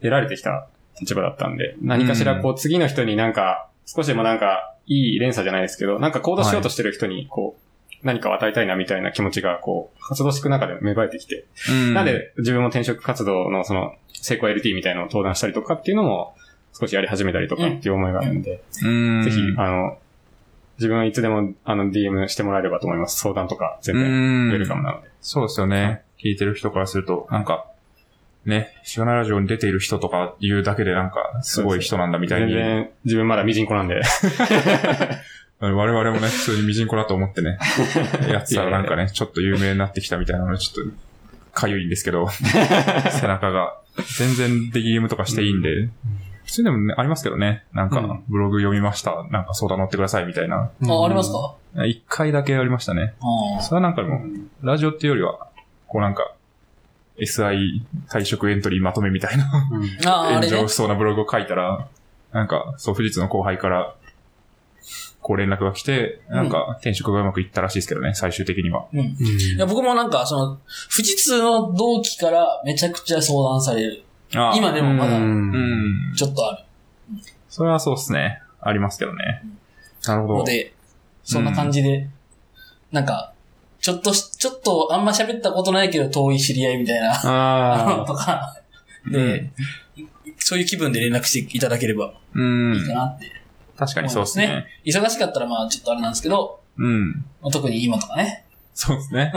[0.00, 0.66] 得られてきた
[1.00, 7.67] 立場だったんで、何かしらこう、次の人になんか、少しでもなんか、いい連鎖じゃないですけど、なんか行動しようとしてる人に、こう、
[8.02, 16.34] 何かを与えたいなみたいな気持ちが、こう、活動していく中で芽生えてきて、うんなんで自分も転職活動のその、成功 LT みたいなのを登壇したりとかっていうのも、
[16.78, 19.98] 少しやり始めたりとかっていう思いがあるんで、うんぜひ、あの、
[20.78, 23.18] 自分はいつでも、あの、DM してもらえればと思います。
[23.18, 25.08] 相談とか、全う然、んウェルカムなので。
[25.20, 26.02] そうですよね。
[26.22, 27.66] 聞いてる人からすると、なんか、
[28.44, 32.52] ね、シガナラジオに出ている人とか言うだけでなんか、すごい人なんだみたいに。
[32.52, 34.00] 全然、自分まだミジンコなんで。
[35.60, 37.58] 我々もね、普通にミジンコだと思ってね、
[38.30, 40.92] やってたらなんかね、ちょっと有名になってきたみたいなので、ちょっと、
[41.52, 42.28] かゆいんですけど、
[43.10, 43.74] 背中が。
[44.16, 45.88] 全然 DM とかしていいんで、
[46.44, 50.70] 普通でもね、ありますけどね、なんかうん、ブログ読みました、なんか相談乗ってくださいみたいな。
[50.88, 51.54] あ、ありますか？
[51.84, 53.14] 一回だけありましたね。
[53.58, 54.20] あそれはなんかでも、
[54.62, 55.48] ラジオっていうよりは、
[55.88, 56.32] こうなんか、
[57.18, 59.50] SI 退職エントリーまとめみたいな
[60.06, 60.08] あ。
[60.08, 60.74] ああ、あれね炎上し。
[60.74, 61.88] そうなブログを書いたら、
[62.32, 63.94] なんか、そう、富士通の後輩から、
[65.28, 68.86] こう連絡が来て、なんか、転職がうまくいったらしいですけどね、最終的には。
[68.94, 69.00] うん。
[69.00, 70.58] いや僕もなんか、その、
[70.90, 74.04] 富士通の同期からめちゃくちゃ相談される。
[74.34, 75.18] あ今でもまだ。
[76.16, 76.64] ちょっとある
[77.50, 78.40] それはそうですね。
[78.62, 79.42] ありますけどね。
[80.06, 80.38] なるほど。
[80.38, 80.72] ので、
[81.24, 82.08] そんな感じで、
[82.90, 83.34] なんか、
[83.82, 88.56] ちょっとし、ちょっとあんま喋ったことないけど遠い知り合いみたいな、あとか、
[89.04, 89.50] うんで、
[90.38, 92.94] そういう気分で連絡していただければうんいいか。
[92.94, 93.37] なって
[93.78, 94.66] 確かにそうですね。
[94.84, 97.12] 忙しかったらまあちょっとあれなんですけど、うん。
[97.40, 98.44] まあ特に今とかね。
[98.74, 99.32] そうですね。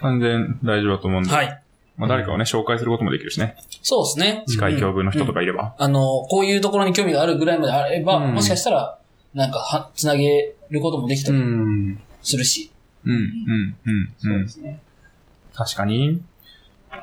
[0.00, 1.30] 完全大丈夫だと思うんで。
[1.30, 1.62] はい。
[1.96, 3.56] まあ誰かをね、紹介することもできるしね。
[3.82, 4.44] そうですね。
[4.46, 5.74] 近い境遇の人とかいれば。
[5.78, 6.00] あの、
[6.30, 8.98] こういうところに興味があるぐらいまであれば、うんもしかしたら、
[9.34, 12.00] なんか、は、つなげることもできたうりん。
[12.22, 12.70] するし。
[13.04, 14.48] うん、うん、うん、うん。
[14.48, 14.80] すね。
[15.54, 16.22] 確かに。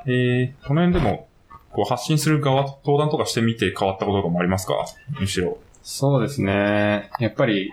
[0.08, 1.28] えー、この辺でも、
[1.72, 4.86] こう発信する側、登壇とかしてみて変わったこととかもありますか？
[5.20, 5.58] むしろ。
[5.88, 7.12] そうですね。
[7.20, 7.72] やっぱり、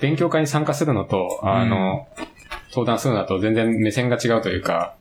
[0.00, 2.08] 勉強会に参加するのと、あの、
[2.70, 4.96] 登壇するのと全然目線が違うというか、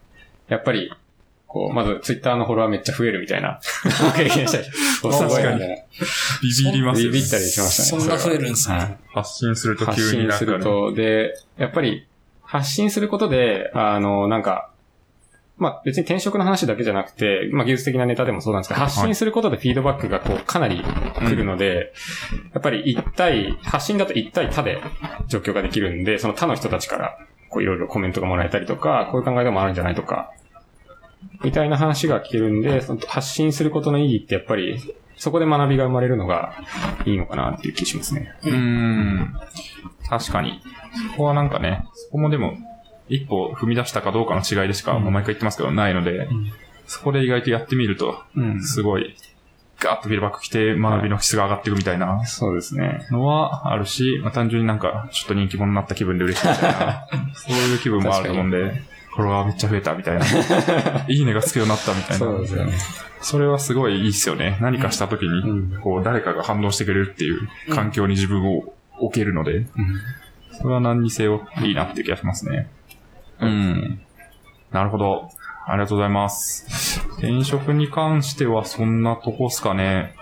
[0.49, 0.91] やっぱり、
[1.47, 3.61] こう、まずツイッターのフォロワーめっちゃ増えるみたいな
[4.17, 4.65] 経験したり、
[5.01, 5.75] おすごいなみたいな。
[6.41, 8.01] ビビりますビビったりしましたね。
[8.01, 8.75] そんな増えるんですね。
[8.75, 10.57] はい発信すると発急に信すなんかね。
[10.57, 12.05] ると、で、やっぱり、
[12.43, 14.70] 発信することで、あの、なんか、
[15.61, 21.93] まあ別に転職の話だけじゃなくて、まあ技術的なネタでもそうなんですけど、発信することでフィードバックがこうかなり来るので、
[22.51, 24.81] やっぱり一対、発信だと一対他で
[25.27, 27.15] 状況ができるんで、その他の人たちから
[27.51, 30.31] こういろいろコメントがもらえたりとか、こういう考えでもあるんじゃないとか、
[31.43, 34.79] みたいな話が聞けるんで、その発信することの意義ってやっぱり、
[35.15, 36.55] そこで学びが生まれるのが
[37.05, 38.33] いいのかなっていう気しますね。
[38.43, 39.35] うーん。
[40.09, 40.61] 確かに。
[41.11, 42.57] ここはなんかね、そこもでも、
[43.11, 46.27] 一歩踏み出したかどうかの違いでしか、毎回言ってますけど、ないので、
[46.87, 49.15] そこで意外とやってみると、うんすごい、
[49.79, 53.05] ガーッとフィードバック来て、学びの質が上がっていくみたいなそうですね。
[53.11, 60.25] のはあるし、まあ、単純になんか、ちょっと人気者になった気分で嬉しいみたいな、 そういう気分もあると思うんで、フォロワーめっちゃ増えたみたいな、
[61.09, 62.17] いいねがつくようになったみたいな。
[62.17, 62.73] そうですよね。
[63.21, 64.57] それはすごいいいっすよね。
[64.61, 69.65] 何かした時に、うんこう、誰かが反応してくれるっていう環境に自分を置けるので、
[70.51, 72.67] それは何にせよいいなっていう気がしますね。
[73.41, 74.01] うん。
[74.71, 75.29] なるほど。
[75.67, 77.01] ありがとうございます。
[77.17, 80.15] 転職に関してはそんなとこっすかね。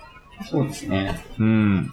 [0.50, 1.24] そうですね。
[1.40, 1.92] うん。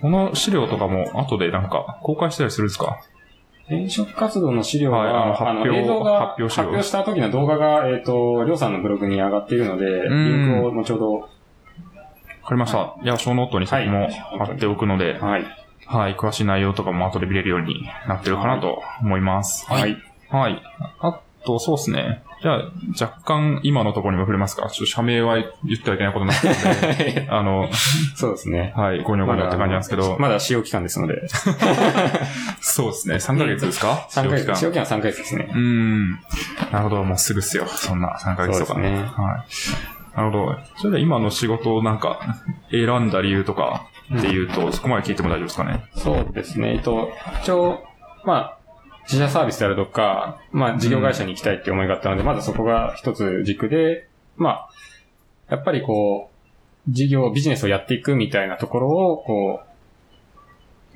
[0.00, 3.00] この資料とかも後でなんか公開したりするんですか？
[3.66, 11.28] 転職活動の資料は、はいあの発表映像が発表資料した時の動画が、えっ、と、りょうさんのブログに上がっているので、リンクを後ほど、わか
[12.50, 12.96] りました。
[13.00, 14.08] いや、ショーノートにそこも
[14.44, 15.44] 貼っておくので、はい。
[15.90, 19.66] はい、詳しい内容とかも後で見れるようになってるかなと思います。
[19.66, 19.96] はい。
[20.28, 20.62] はい。
[21.00, 22.22] あと、そうですね。
[22.42, 24.70] じゃあ、若干今のところにも触れますか？
[24.70, 25.44] ちょっと社名は言
[25.74, 27.68] ってはいけないことになってるので、あの、
[28.14, 28.72] そうですね。
[28.76, 31.26] はい、ごにょごにょって感じなんですけど、まだ使用期間ですので、
[32.62, 33.16] そうですね。
[33.16, 35.56] 3ヶ月ですか？3ヶ月、使用期間使用期間3ヶ月ですねう。
[35.56, 36.10] ーん。
[36.12, 36.18] な
[36.74, 37.66] るほど、もうすぐっすよ。
[37.66, 38.74] そんな3ヶ月とか。
[38.74, 40.16] そうですねはい。
[40.16, 40.58] なるほど。
[40.76, 42.38] それで今の仕事をなんか、
[42.70, 45.84] 選んだ理由とかっていうと、そこまで聞いても大丈夫ですかね？
[45.94, 46.74] そうですね。
[46.74, 47.12] えっと、
[47.42, 47.84] 一応、
[48.24, 48.58] まあ、
[49.04, 54.68] 自社サービスであるとか、まあ、事業会社に行きたいっていう思いがあったので、まずそこが一つ軸で、まあ、
[55.48, 56.30] やっぱりこ
[56.88, 59.60] う、事業、ビジネスをやっていくみたいなところを、こ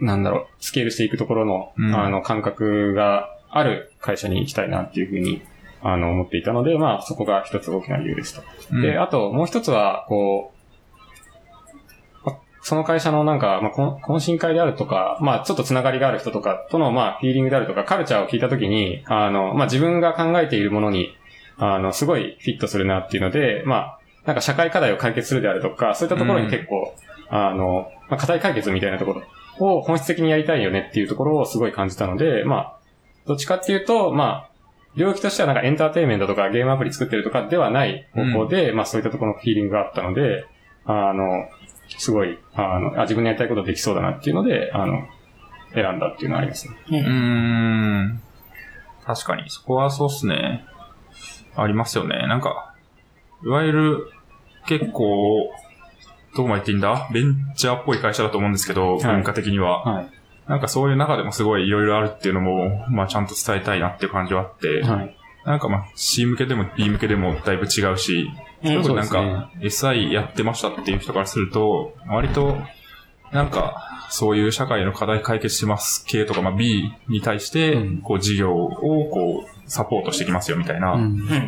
[0.00, 5.42] う、なんだろう、スケールしていくところの、うんあの、感覚がある会社に行きたいなっていうふうに、
[5.82, 8.42] あの、思っていたので、まあ、そこが一つ大きな理由ですと。
[8.72, 10.53] うんで、あと、もう一つは、こう、ま
[12.64, 21.14] その会社のなんか、まあ、懇懇親会であるとか、まあ、ちょっとつながりがある人とかとの、まあ、フィーリングであるとか、カルチャーを聞いたときに、あの、まあ、自分が考えているものに、
[21.58, 26.94] あの、すごいフィットするなっていうので、まあ、なんか社会課題を解決するであるとか、そういったところに結構、
[27.28, 29.12] あの、まあ、課題解決みたいなとこ
[29.58, 32.76] ろを本質的にやりたいよねっていうところをすごい感じたので、まあ、
[33.26, 34.50] どっちかっていうと、まあ、
[34.96, 40.46] 領域としてはなんかエンターテインメントとかゲームアプリ作ってるとかではない方向で、まあそういったところのフィーリングがあったので、
[40.86, 41.48] あの、
[41.88, 45.06] すごい、あの、あ自分のやりたいことできそうだなっていうので、あの、
[45.74, 46.76] 選んだっていうのはありますね。
[46.88, 48.22] うーん。
[49.04, 50.64] 確かに、そこはそうっすね。
[51.56, 52.26] ありますよね。
[52.26, 52.74] なんか、
[53.44, 54.10] いわゆる、
[54.66, 55.52] 結構、
[56.36, 57.08] どこまで言っていいんだ？
[57.12, 59.84] ベンチャーっぽい会社だと思うんですけど、はい文化的には。
[59.84, 60.10] はい。
[60.48, 65.16] なんかそういう中でもすごいいろいろあるっていうのも、まあちゃんと伝えたいなっていう感じはあって、はい。
[65.44, 72.56] なんかまあ C 向けでも B 向けでもだいぶ違うし、うん特になんか SI やってましたっていう人からすると、割と、
[73.32, 78.70] なんか、そういう社会の課題解決します系とか、まあ B に対してうん、こう事業を
[79.10, 80.96] こう、サポートしてきますよみたいな。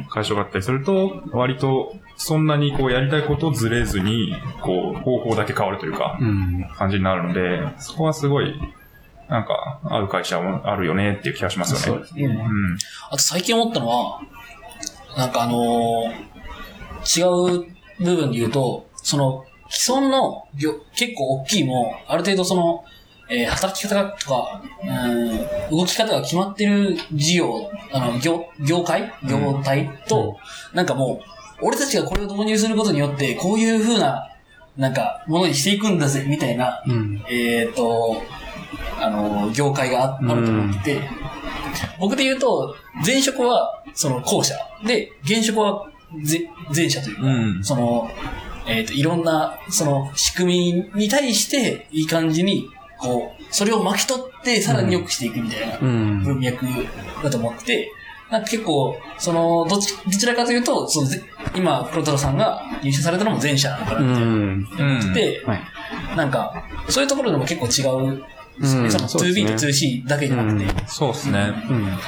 [0.08, 6.68] 会社があったりすると、割と、そんなにこうやりたいことをずれずに、こう、方法だけ変わるというか、うん。
[6.76, 8.54] 感じになるので、そこはすごい、
[9.28, 11.84] なんか、合う会社もあるよねっていう気がしますよね。
[11.84, 12.24] そうですね。
[12.24, 12.78] うん。
[13.10, 14.22] あと最近思ったのは、
[15.16, 16.35] なんかあのー
[17.04, 17.66] 違う
[17.98, 22.84] 部分で言うと、その、既存の業結構大きいも、ある程度その、
[23.28, 29.12] えー働き方がとか、うん、動き方が決まってる事業、あの、業、業界？
[29.28, 30.36] 業態と、
[30.72, 31.20] なんかも
[31.60, 34.30] う、俺たちがこれを導入することによって、こういう風な、
[34.76, 37.24] なんか、ものにしていくんだぜ、みたいな、うん。
[37.28, 38.22] えっ、と、
[39.00, 41.00] あの、業界がああると思ってて、
[41.98, 44.54] 僕で言うと、前職は、その後者。
[44.86, 45.88] で、現職は
[46.22, 48.10] ぜ前者というか、うんその、
[48.66, 52.68] えっ、と、いろんな、その、仕組みに対して、いい感じに、
[52.98, 56.22] こう、それを巻き取って、さらに良くしていくみたいなうん。
[56.22, 56.66] 文脈
[57.22, 57.92] だと思ってて、
[58.30, 61.22] なんか結構、その、どっち、どちらかというと、そのぜ
[61.54, 64.26] 今、黒太郎さんが入社されたのも前者なのかなうみたいな。
[64.26, 65.00] ん。
[65.00, 65.14] うん。
[65.14, 65.60] で、はい
[66.16, 68.24] なんか、そういうところでも結構違う、
[68.58, 70.66] です 2B ねと 2C だけじゃなくて。
[70.86, 71.52] そうですね。
[71.68, 71.98] うん。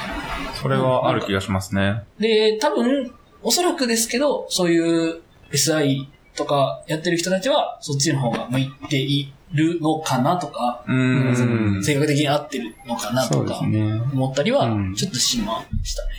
[0.59, 2.03] それはある気がしますね。
[2.19, 5.21] で、多分、おそらくですけど、そういう
[5.51, 11.83] SI とかやってる人たちは、そっちの方が向いているのかなとか、ううんん。
[11.83, 13.59] 性格的に合ってるのかなとか。
[13.59, 16.09] 思ったりはうん、ちょっとしましたね。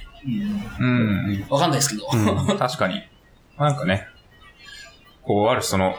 [0.81, 1.47] うん。
[1.49, 2.09] わかんないですけど。
[2.13, 3.03] うん確かに。
[3.59, 4.07] なんかね、
[5.23, 5.95] こう、ある種その、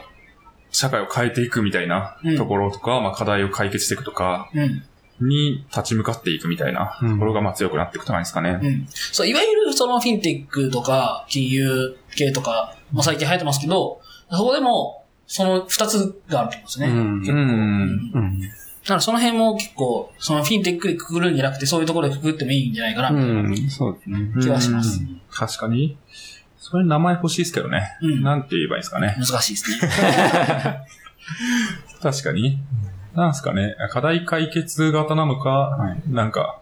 [0.70, 4.82] 社会を変えていくみたいなうんところとか、まあ課題を解決していくとかうん。
[5.28, 8.58] に立ち向かっていくみたいなところがまあ強くなっていくとかですかね。
[8.62, 8.86] うん。
[8.88, 14.00] そう、いわゆるそのフィンテックとか、金融系とか、まあ最近流行ってますけど、
[14.30, 16.86] そこでも、その二つがあると思うんですね。
[16.88, 16.94] うん。
[16.94, 18.12] うん。
[18.14, 18.40] うん。
[18.40, 23.70] だからその辺も結構、そのフィンテックでくくるんじゃなくて、そういうところでくくってもいいんじゃないかな、うん。
[23.70, 24.18] そうですね。
[24.42, 25.00] 気はします。
[25.00, 25.96] うん確かに。
[26.58, 27.96] それ名前欲しいですけどね。
[28.02, 29.16] うんなんて言えばいいですかね。
[29.18, 29.78] 難しいですね。
[32.02, 32.58] 確かに。
[33.14, 33.76] なんすかね。
[33.90, 36.60] 課題解決型なのか、はいなんか、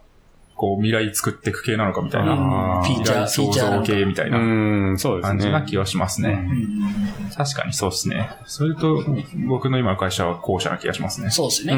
[0.55, 2.35] こう未来作っていく系なのかみたいな。
[2.83, 3.81] フィーチャー、未来創造。
[3.81, 5.29] 系みたいなうん、そうですね。
[5.29, 6.29] 感じな気はしますね。
[6.29, 8.29] うん確かにそうですね。
[8.45, 9.03] それと、
[9.47, 11.31] 僕の今の会社は後者な気がしますね。
[11.31, 11.73] そうですね。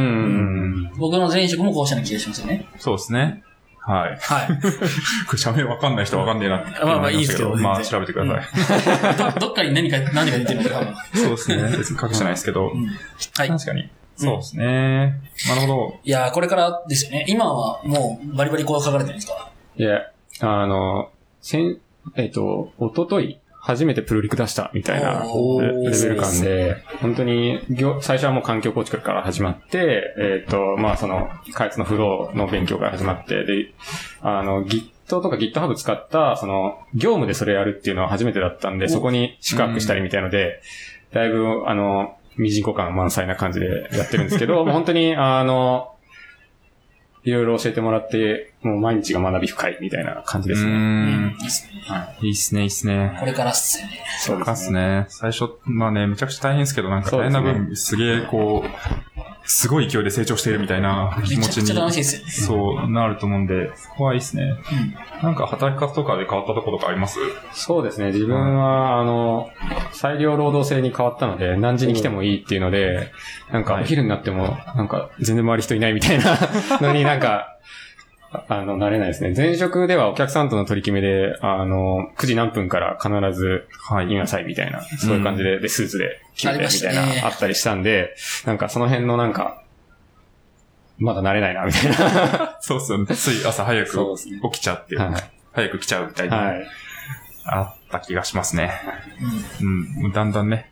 [0.97, 2.67] 僕の前職もこうしたな気がしますよね。
[2.79, 3.43] そうですね。
[3.85, 4.17] はい。
[4.19, 4.47] はい。
[5.27, 9.33] これ社名わかんない人わかんねえなってまあまあいいですけど思まあ調べてください。
[9.33, 11.05] ど どっかに何か、何が出てるのか。
[11.13, 11.77] そうですね。
[11.77, 12.71] 別に隠してないですけど。
[12.73, 13.49] うんはい。
[13.49, 13.89] 確かに。
[14.15, 15.21] そうですね。
[15.47, 15.99] なるほど。
[16.03, 17.25] いやー、これからですよね。
[17.27, 20.11] 今はもうバリバリこう書かれてるんですかいや、
[20.41, 21.09] あの、
[21.41, 21.81] 先、
[22.15, 33.73] えっ、と、おととい、初めてプルリク出したみたいなおーレレベル感で、本当に業、最初はもう環境構築から始まって、えっ、と、まあその、開発のフローの勉強から始まって、で、
[34.21, 40.61] あの、Git とか GitHub 使った、その、業務でそれやるっていうのは初めてだったんで、おそこに宿泊したりみたいので、
[41.13, 45.95] だいぶ、あの、ミジンコ感満載な感じでやってるんですけど、もう本当に、あの、
[47.23, 50.71] いろいろ教えてもらって、もう毎日が学び深いみたいな感じですうね。
[50.71, 51.37] ん。
[51.41, 51.81] いいっすね。
[52.21, 53.17] いいっすね、いいっすね。
[53.19, 53.99] これからっすよね。
[54.19, 55.05] そうかっすね。
[55.09, 58.69] 最初、まあね、めちゃくちゃ大変ですけど、なんか大変な分、すげえ、こう、
[59.45, 62.31] すごい勢いで成長しているみたいな気持ちめちゃくちゃ楽しいに、ですよね。
[62.31, 64.55] そうなると思うんで、そこはいいっすね。
[65.21, 67.19] なんか働き方とかで変わったところとかあります？
[67.51, 68.13] そうですね。
[68.13, 69.49] 自分は、あの、
[69.91, 73.11] 裁量労働制に変わったので、何時に来てもいいっていうので、
[73.51, 76.37] なんかお昼になっても、なんか全然周り人いないみたいな
[76.79, 77.52] のになんか、
[78.47, 79.33] あの、慣れないですね。
[79.35, 88.15] 前職ではお客さんとの取り決めで、あの、9時何分から必ずはいいなさいみたいな、そういう感じで、で、スーツで決めてありましたみたいねな、あったりしたんで、
[88.45, 89.63] なんかその辺のなんか、
[90.97, 92.57] まだ慣れないな、みたいな。
[92.61, 93.05] そうっすよね。
[93.15, 94.15] つい朝早く
[94.51, 95.13] 起きちゃって、はい
[95.53, 96.67] 早く来ちゃうみたいな、はい。
[97.45, 98.71] あった気がしますね。
[99.61, 100.11] うんうん。
[100.11, 100.71] だんだんね、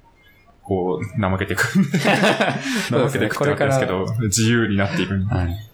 [0.64, 1.64] こう、怠けていく。
[2.90, 5.14] 怠けていくってわけですけど、自由になっていく。
[5.26, 5.71] はい。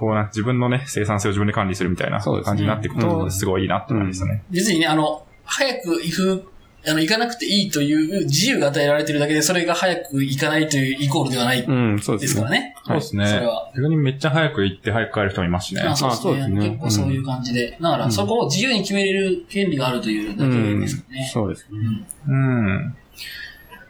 [0.00, 4.42] こうな、自分のね、生産性を自分で管理するみたいな感じになっていくうと、んすごいいいなって感じですよね。
[4.50, 6.52] 別にね、あの、早く行く、
[6.86, 12.42] あの、行かなくていいという自由が与えられてるだけで、それが早く行かないというイコールではないうん、そうでですすね。
[12.46, 12.74] からね。
[12.86, 13.26] そうですね。
[13.26, 15.82] それは逆にめっちゃ早く行って早く帰る人もいますしね。
[15.82, 16.70] あそうですね。
[16.70, 17.76] 結構そういう感じで。
[17.78, 21.30] だから、そこを自由に決めれる権利があるというだけうんですよね。
[21.30, 21.78] そうですね。
[22.26, 22.94] うん。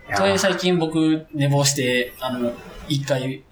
[0.09, 2.53] いやそれ最近僕寝坊して、あの、
[2.89, 3.45] 一回、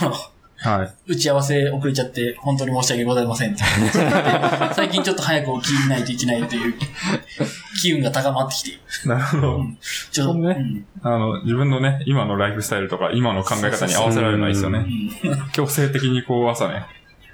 [0.00, 0.12] あの、
[0.60, 1.12] はい。
[1.12, 3.56] 打ち合わせ遅れちゃって、本当に申し訳ございません。
[4.74, 6.74] 最近ちょっと早く起きないといけないという
[7.80, 9.64] 機運が高まってきて、なるほど。
[10.10, 14.80] ちょっと、ねうんあの、自分のね、今のライフスタイルとか、今の考え方に合わせられるのはいいですようね。
[14.80, 16.82] ん強制的にこう朝ね、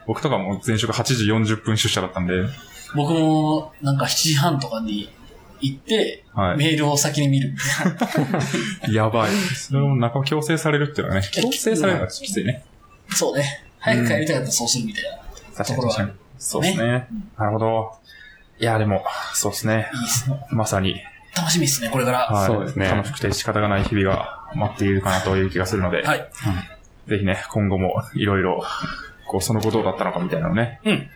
[0.06, 2.44] 僕とかも前職8時40分出社だったんで、
[2.94, 5.08] 僕もなんか7時半とかに
[5.60, 6.56] 行って、はい。
[6.58, 7.54] メールを先に見る。
[8.92, 9.30] やばい。
[9.32, 12.62] それをなんか強制されるっていうのはね、強制されるのはきついね。
[13.10, 13.64] そうね。
[13.78, 15.02] 早く帰りたかったらそうするみたい
[15.56, 15.64] な。
[15.64, 16.18] ところは確かに。
[16.38, 17.08] そうですね。
[17.38, 17.92] なるほど。
[18.58, 19.04] いや、でも、
[19.34, 19.90] そうですね。
[19.94, 20.46] いいですね。
[20.50, 21.00] まさに、
[21.36, 22.18] 楽しみですね、これから。
[22.26, 22.46] はい。
[22.46, 26.30] そうですね楽しくて仕方がない日々が待っているかなという気がするので、はい。
[27.08, 28.62] ぜひね、今後もいろいろ、
[29.26, 30.80] こう、その後どうだったのかみたいなのをね。
[30.84, 31.10] うん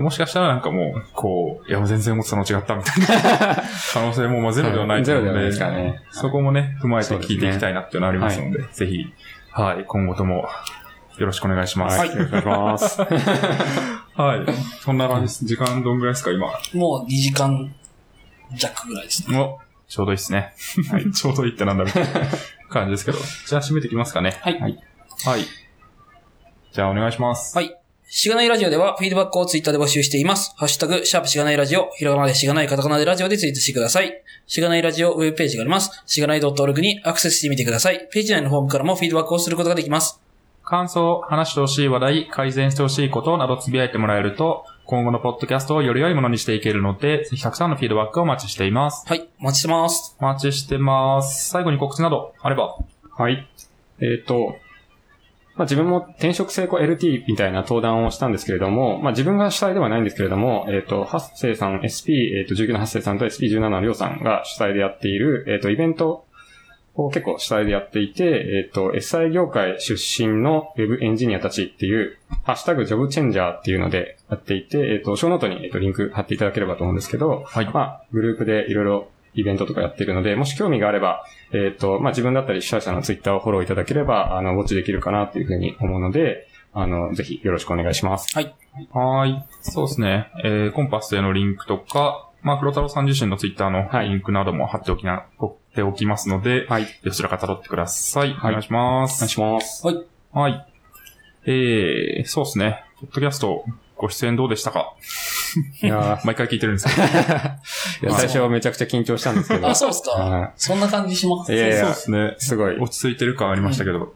[0.00, 3.56] もしかしたらなんかもう、こう、いや、全然思ってたの違ったみたいな
[3.92, 9.12] 可能性もまあゼロではないと思うので、ゼロではないですからねそこもね、踏まえて聞いていきたいなっていうのはありますので、ぜひ、
[9.50, 10.48] はい、今後とも
[11.18, 11.98] よろしくお願いします。
[11.98, 12.08] はい。
[12.10, 13.00] よろしくお願いします。
[14.16, 14.54] はい。
[14.82, 15.44] そんな感じです。
[15.44, 16.48] 時間どんぐらいですか、今。
[16.74, 17.74] もう2時間
[18.54, 19.38] 弱ぐらいですね。
[19.38, 19.58] お、
[19.88, 20.54] ちょうどいいですね。
[20.90, 21.10] はい。
[21.12, 22.10] ちょうどいいってなんだみたいな
[22.68, 23.18] 感じですけど。
[23.18, 24.36] じゃあ締めていきますかね。
[24.40, 24.78] はいはい。
[25.24, 25.44] はい。
[26.72, 27.56] じゃあお願いします。
[27.56, 27.74] はい。
[28.06, 30.52] しがないラジオでは、フィードバックをツイッターで募集しています。
[30.56, 34.22] ハッシュタグ、シャープしがないラジオ、ひらがなでしがないカタカナでラジオでツイートしてください。
[34.46, 36.02] しがないラジオウェブページがあります。
[36.06, 38.08] しがない .org にアクセスしてみてください。
[38.12, 40.23] ページ内のフォームからもフィードバックをすることができます。
[40.64, 49.06] 感想、話してほしい話題、改善してほしいことなどつぶやいてもらえると、今後のポッドキャストをより良いものにしていけるので、ぜひたくさんのフィードバックをお待ちしています。
[49.06, 49.28] はい。
[49.40, 50.16] お待ちしてます。
[50.18, 51.50] お待ちしてます。
[51.50, 52.76] 最後に告知などあれば。
[53.16, 53.46] はい。
[54.00, 54.56] えっ、と、
[55.56, 66.23] まあ、自分も転職成功 LT みたいな登壇をしたんですけれども、まあ、自分が主体ではないんですけれども、えっ、と、八世さん、SP、えっ、と、19の八世さんと SP17 のりょうさんが主体でやっている、えっ、と、イベント
[66.94, 68.24] を結構主体でやっていて、
[68.64, 77.70] えっ、と、SI 業界出身のウェブエンジニアたちっていう、ハッシュタグジョブチェンジャーっていうのでやっていて、えっ、と、ショーノートに、えっとリンク貼っていただければと思うんですけど、はい。
[77.72, 88.36] まあ、グループでいろいろイベントとかやっているので、もし興味があれば、えっ、と、まあ、自分だったり主催者のツイッターをフォローいただければ、あの、ウォッチできるかなというふうに思うので、あの、ぜひよろしくお願いします。
[88.92, 89.44] はーい。
[89.62, 90.30] そうですね。
[90.44, 96.86] えー、コンパスへのリンクとか、まあ、黒太郎さん自身のツイッターのはいリンクなども貼っておきな、貼っておきますので、はい。
[97.04, 98.32] どちらか辿ってください。
[98.34, 99.28] はいお願いしまお願いす。
[99.28, 99.82] します。
[100.32, 100.66] はい。
[101.46, 102.84] えー、そうですね。
[103.00, 103.64] ポッドキャスト、
[103.96, 104.94] ご出演どうでしたか？
[105.82, 107.02] いや 毎回聞いてるんですけど。
[107.06, 107.56] ー
[108.02, 109.68] いや最初はめちゃくちゃ緊張したんですけど。
[109.68, 111.52] あ、そうですかはそんな感じします？
[111.52, 112.34] いやいやそうですね。
[112.38, 114.14] すごい、落ち着いてる感ありましたけど。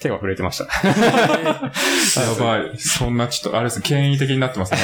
[0.00, 0.64] 手が震えてました。
[0.88, 2.78] やばい。
[2.78, 4.78] そんなちょっと、あれですね、権威的になってますね。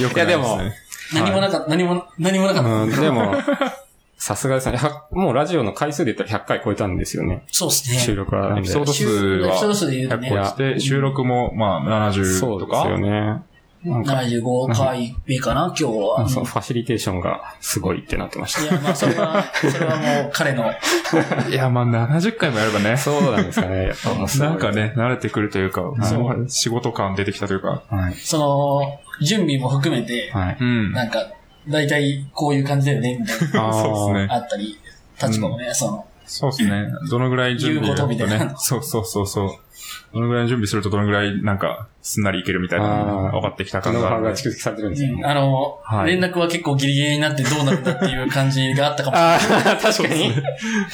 [0.00, 0.72] よくないですね。
[1.14, 2.68] 何もなかった、何も、何もなかった。
[2.70, 3.34] うん、でも、
[4.24, 4.78] さすがですね。
[4.78, 7.44] 100もうラジオの回数で言ったら100回超えたんですよね。
[7.52, 7.98] そうですね。
[7.98, 8.58] 収録は。
[8.58, 12.84] エピソード数エピソードは数で言うとね100個して、収録もまあ70とか？
[12.84, 13.10] そうですよ。
[13.10, 13.42] ね。
[13.84, 16.26] なんか、75回目かな、今日は。
[16.26, 18.62] そのファシリテーションがすごいってなってました。
[18.62, 20.72] いや、まあ、それは、それはもう 彼の、
[21.50, 22.96] いや、まあ70回もやればね。
[22.96, 23.88] そうなんですかね。
[23.88, 27.82] やっぱもうなんかね、慣れてくるというか、そう仕事感出てきたというか。
[27.90, 28.14] はい。
[28.14, 30.56] その、準備も含めて、はい。
[30.58, 30.92] うん。
[30.92, 31.18] なんか、
[31.68, 34.28] 大体こういう感じだよね、みたいな、そうですね。
[34.30, 34.78] あったり、
[35.22, 36.88] 立場もね、その、そうですね。
[37.10, 38.54] どのぐらい準備言うことね。
[38.56, 39.58] そうそうそうそう。
[40.12, 45.24] どのぐらいの準備するとどのぐらいなんか、すんなりいけるみたいなのが分かってきた感がが蓄積されてるんですよね。
[45.24, 49.64] あの、はい連絡は結構ギリギリになってどうなるんだっていう感じがあったかもしれない。
[49.66, 50.32] ああ、 確かに。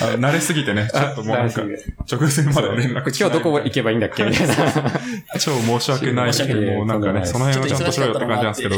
[0.01, 4.55] あ慣れすぎてね、ちょっともうなんか、直前まで連絡今日どこ行けばいいんだっけみたいな。
[5.39, 8.77] 超申し訳ないし、申し訳ないもうなんかね、その辺をちゃんとしろよって感じなんですけど。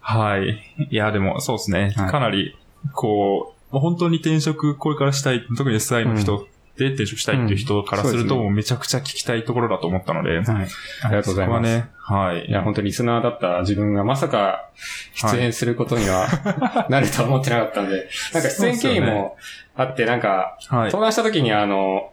[0.00, 0.88] はい。
[0.90, 1.92] いや、でも、そうですね。
[1.96, 2.56] はいかなり、
[2.92, 6.46] こう、もう本当に転職、これからしたい、特に SI の人
[6.76, 10.36] で転職したいっていう人からすると、めちゃくちゃ聞きたいところだと思ったので。
[10.36, 10.68] はい。
[11.02, 11.68] ありがとうございます。
[11.68, 12.46] はね、はい。
[12.46, 14.70] いや、本当にリスナーだった自分がまさか
[15.14, 16.28] 出演することには
[16.88, 19.36] なるとは思ってなかったんで、なんか出演経緯も
[19.74, 20.84] あって、なんか、はい。
[20.84, 22.12] 登壇した時にあの、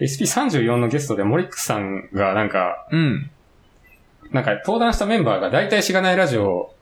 [0.00, 3.30] SP34 のゲストでモリックスさんがなんか、うん。
[4.32, 6.74] なんか登壇したメンバーが大体しがないラジオ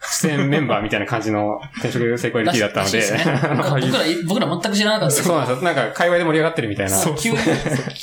[0.00, 3.24] 出演メンバーみたいな感じの転職成功 LT だったので、ですね
[3.56, 5.64] 僕ら、僕ら全く知らなかったですけどそうなんですよ。
[5.64, 6.92] なんか会話で盛り上がってるみたいな。
[6.92, 7.38] そう急に、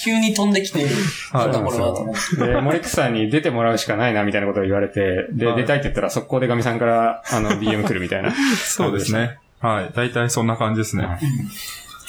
[0.03, 0.85] 急に飛んできて、
[1.31, 2.47] はいなんだこれはと思って。
[2.47, 8.33] で、森口さんに出てもらうしかないな、みたいなことを言われて、で、はい出たいって言ったら、速攻でガミさんから、あの、 DM 来るみたいな。
[8.55, 9.37] そうですね。
[9.61, 9.91] はい。
[9.95, 11.05] 大体そんな感じですね。
[11.05, 11.19] はい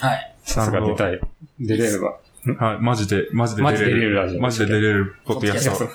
[0.01, 0.35] はい。
[0.43, 1.21] さすが出たい。
[1.61, 2.19] 出れれば。
[2.59, 2.79] はい。
[2.81, 4.01] マジで、マジでマジで出れる。
[4.01, 5.89] 出れるラジオマジで出れるポッドキャスポト。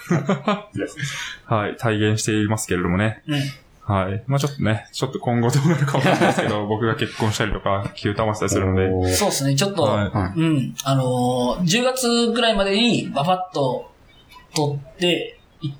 [1.54, 1.76] はい。
[1.78, 3.22] 体現していますけれどもね。
[3.28, 3.40] うん。
[3.90, 4.24] はい。
[4.28, 9.14] まあちょっとね、ちょっと今後どうなるかわかんないですけど、 僕が結婚したりとか、急たましたりするので。
[9.16, 10.76] そうですね、ちょっと、はいはいうん。
[10.84, 13.90] あのー、10月ぐらいまでにババッと
[14.56, 15.72] 撮って、い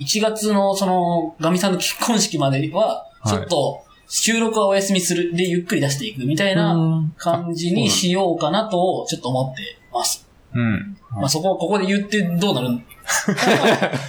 [0.00, 6.76] 1月のその、ガミさんの結婚式までは、はいちょっと、収録はお休みする、で、ゆっくり出していくみたいな
[7.16, 9.62] 感じにしようかなと、ちょっと思って
[9.92, 10.25] ます。
[10.56, 10.96] うん。
[11.10, 12.68] まあそこ、ここで言ってどうなる？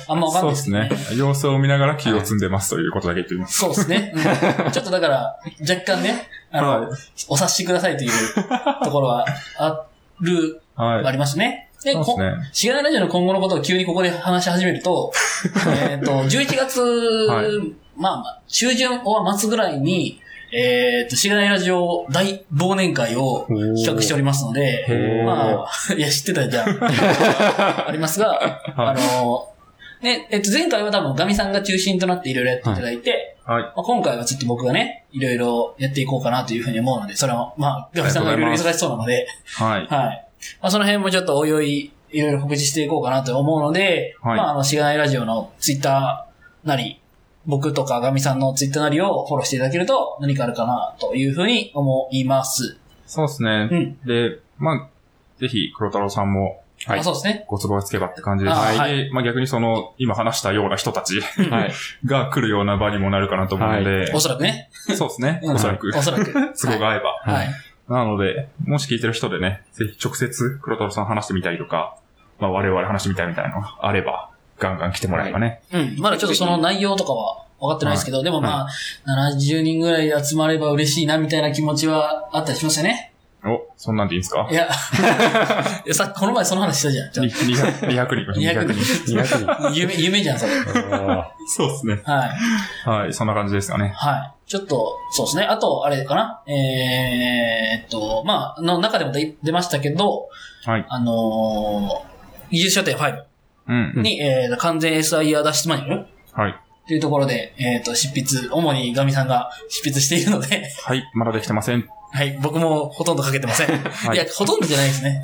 [0.07, 1.27] あんまわかんそうでないですすけどねね。。
[1.29, 3.57] 様子を見ながら気を積んでますということだけ言っています。
[3.57, 4.19] そうですね、う
[4.69, 6.89] ん ちょっとだから、若干ね、あの、はい
[7.27, 8.11] お察しくださいという
[8.83, 9.25] ところは
[9.57, 9.85] あ
[10.21, 11.05] る、はい。
[11.05, 11.69] ありますね。
[11.83, 12.49] で、そうですこね。
[12.53, 15.11] しがないラジオの今後のことを急にここで話し始めると、
[15.89, 17.47] えっと、11月、はい
[17.97, 20.21] まあまあ、中旬は末ぐらいに、
[20.51, 26.77] えっと、しがないラジオ大忘年会を企画しておりますので、まあ、 いや、知ってたじゃん。
[26.81, 29.49] ありますが、あの、
[30.01, 33.63] ね、えっと、前回は多分ガミさんが中心となっていろいろやっていただいて、はい。
[33.63, 39.87] まあ、今回はちょっと僕がね、いろいろやっていこうかなというふうに思うので、それは、まあ、ガミさんがいろいろ忙しそうなので、はい。
[39.87, 40.27] はい。
[40.61, 47.01] まあ、その辺もちょっとおいおいいろいろ告知していこうかなと思うので、はいまあ、あの、しがないラジオのツイッターなり、
[47.47, 52.77] 僕とかガミさんのツイッターなりをフォローしていただけると何かあるかなというふうに思います。
[53.05, 53.69] そうですね。
[53.71, 53.97] うん。
[54.05, 54.89] で、まあ、
[55.39, 57.45] ぜひ、黒太郎さんもはいあそうですね。
[57.47, 61.71] ご都合がつけばって感じですはいでまあ逆にその、今話したような人たちはい。
[62.05, 64.69] が来るような場にもなるかなと思うので、おそらくね。
[64.95, 65.39] そうですね。
[65.43, 65.91] うんおそらく。
[65.95, 66.33] おそらく。
[66.55, 67.33] 都合が合えば。
[67.33, 67.47] はい。
[67.89, 71.95] なので、もし聞いてる人でね、ぜひ直接黒太郎さん話してみたいとか、
[72.39, 74.29] まあ我々話してみたいみたいなのがあれば、
[74.59, 75.61] ガンガン来てもらえばね。
[75.71, 75.95] うん。
[75.99, 78.67] まだちょっとその内容とかは分かってないですけど、でもまあ、
[79.07, 83.13] 70人ぐらい集まれば嬉しいなみたいな気持ちはあったりしましたね。
[83.45, 84.47] お、そんなんでいいんですか？
[84.49, 84.65] いや、
[85.85, 87.11] いやさこの前その話したじゃん。
[87.11, 88.31] じゃあに 200, 200人。
[88.41, 88.67] 200
[89.23, 89.73] 200人。
[89.79, 90.51] 夢、夢じゃん、それ。
[90.91, 92.01] あそうですね。
[92.03, 92.89] はい。
[92.89, 93.93] はい、そんな感じですよね。
[93.95, 94.33] はい。
[94.49, 95.43] ちょっと、そうですね。
[95.43, 96.41] あと、あれかな？
[96.47, 100.27] えーっと、まあ、の中でも出出ましたけど、
[100.65, 100.85] はい。
[100.89, 103.23] あのー、技術書店5うん。
[103.67, 106.51] に、えー、完全 SIR 脱出マニュアルはい。
[106.51, 111.85] っていうところで、えーっと、執筆、主にガミさんが 執筆しているので、はい、まだできてません。
[112.13, 113.67] はい、僕もほとんどかけてません。
[113.67, 115.21] はいいや、ほとんどじゃないですね。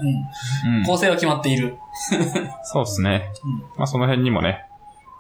[0.66, 0.78] うん。
[0.80, 0.84] うん。
[0.84, 1.76] 構成は決まっている。
[2.64, 3.30] そうですね。
[3.46, 4.66] うんまあその辺にもね、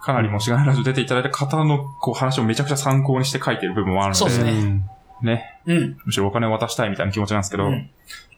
[0.01, 4.89] かなりもしがないラジオ出ていただいた方のこう話をめちゃくちゃ参考にして書いてる部分もあるので、そうですねん
[5.21, 5.61] ね。
[5.65, 5.97] うん。
[6.03, 7.89] むしろお金を渡したいみたいな気持ちなんですけど、うん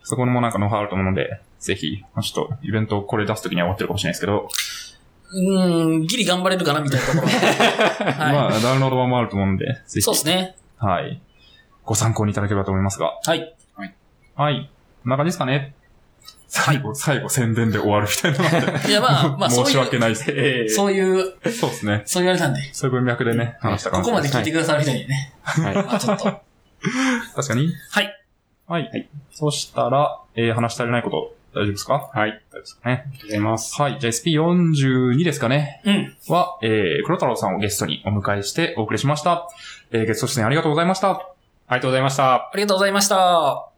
[0.06, 4.50] そこにもなんかノウハウあると思うので、ぜひ、まあちょっとイベントをこれ出すときには終わってるかもしれないですけど、
[5.32, 7.28] うーん、ギリ頑張れるかなみたいなところ。
[8.14, 9.94] はまあダウンロード版もあると思うので、ぜい。
[9.96, 10.56] ひ、そうですね。
[10.78, 11.20] はい。
[11.84, 13.56] ご参考にいただければと思いますが、はい。
[14.36, 14.70] はい。
[15.04, 15.74] こんな感じですかね。
[16.48, 20.26] 最後、 最後宣伝で終わるみたいなので いや、まあ、まあ、そう申しいう、訳ないです。
[20.32, 22.04] えそういう、そうですね。
[22.06, 25.76] そう言われたんで、そういう文脈でね、話したかもここまで聞いていくださる人にね、はい。
[25.76, 26.24] まあちょっと。
[27.36, 27.74] 確かに。
[27.92, 28.25] はい。
[28.68, 28.84] はい。
[28.84, 29.08] はい。
[29.32, 32.10] そしたら、えー、話し足りないこと、大丈夫ですか？
[32.14, 32.30] はい。
[32.32, 33.04] あり大丈夫ですかね。
[33.12, 33.82] がとうございます。
[33.82, 34.00] はい。
[34.00, 35.82] じゃあ SP42 ですかね。
[35.86, 36.16] うん。
[36.30, 39.48] は、えー、黒太郎さんをゲストにお迎えしてお送りしました。
[39.92, 41.12] えー、ゲスト出演ありがとうございました。
[41.12, 41.20] あ
[41.72, 42.34] りがとうございました。
[42.36, 43.75] ありがとうございました。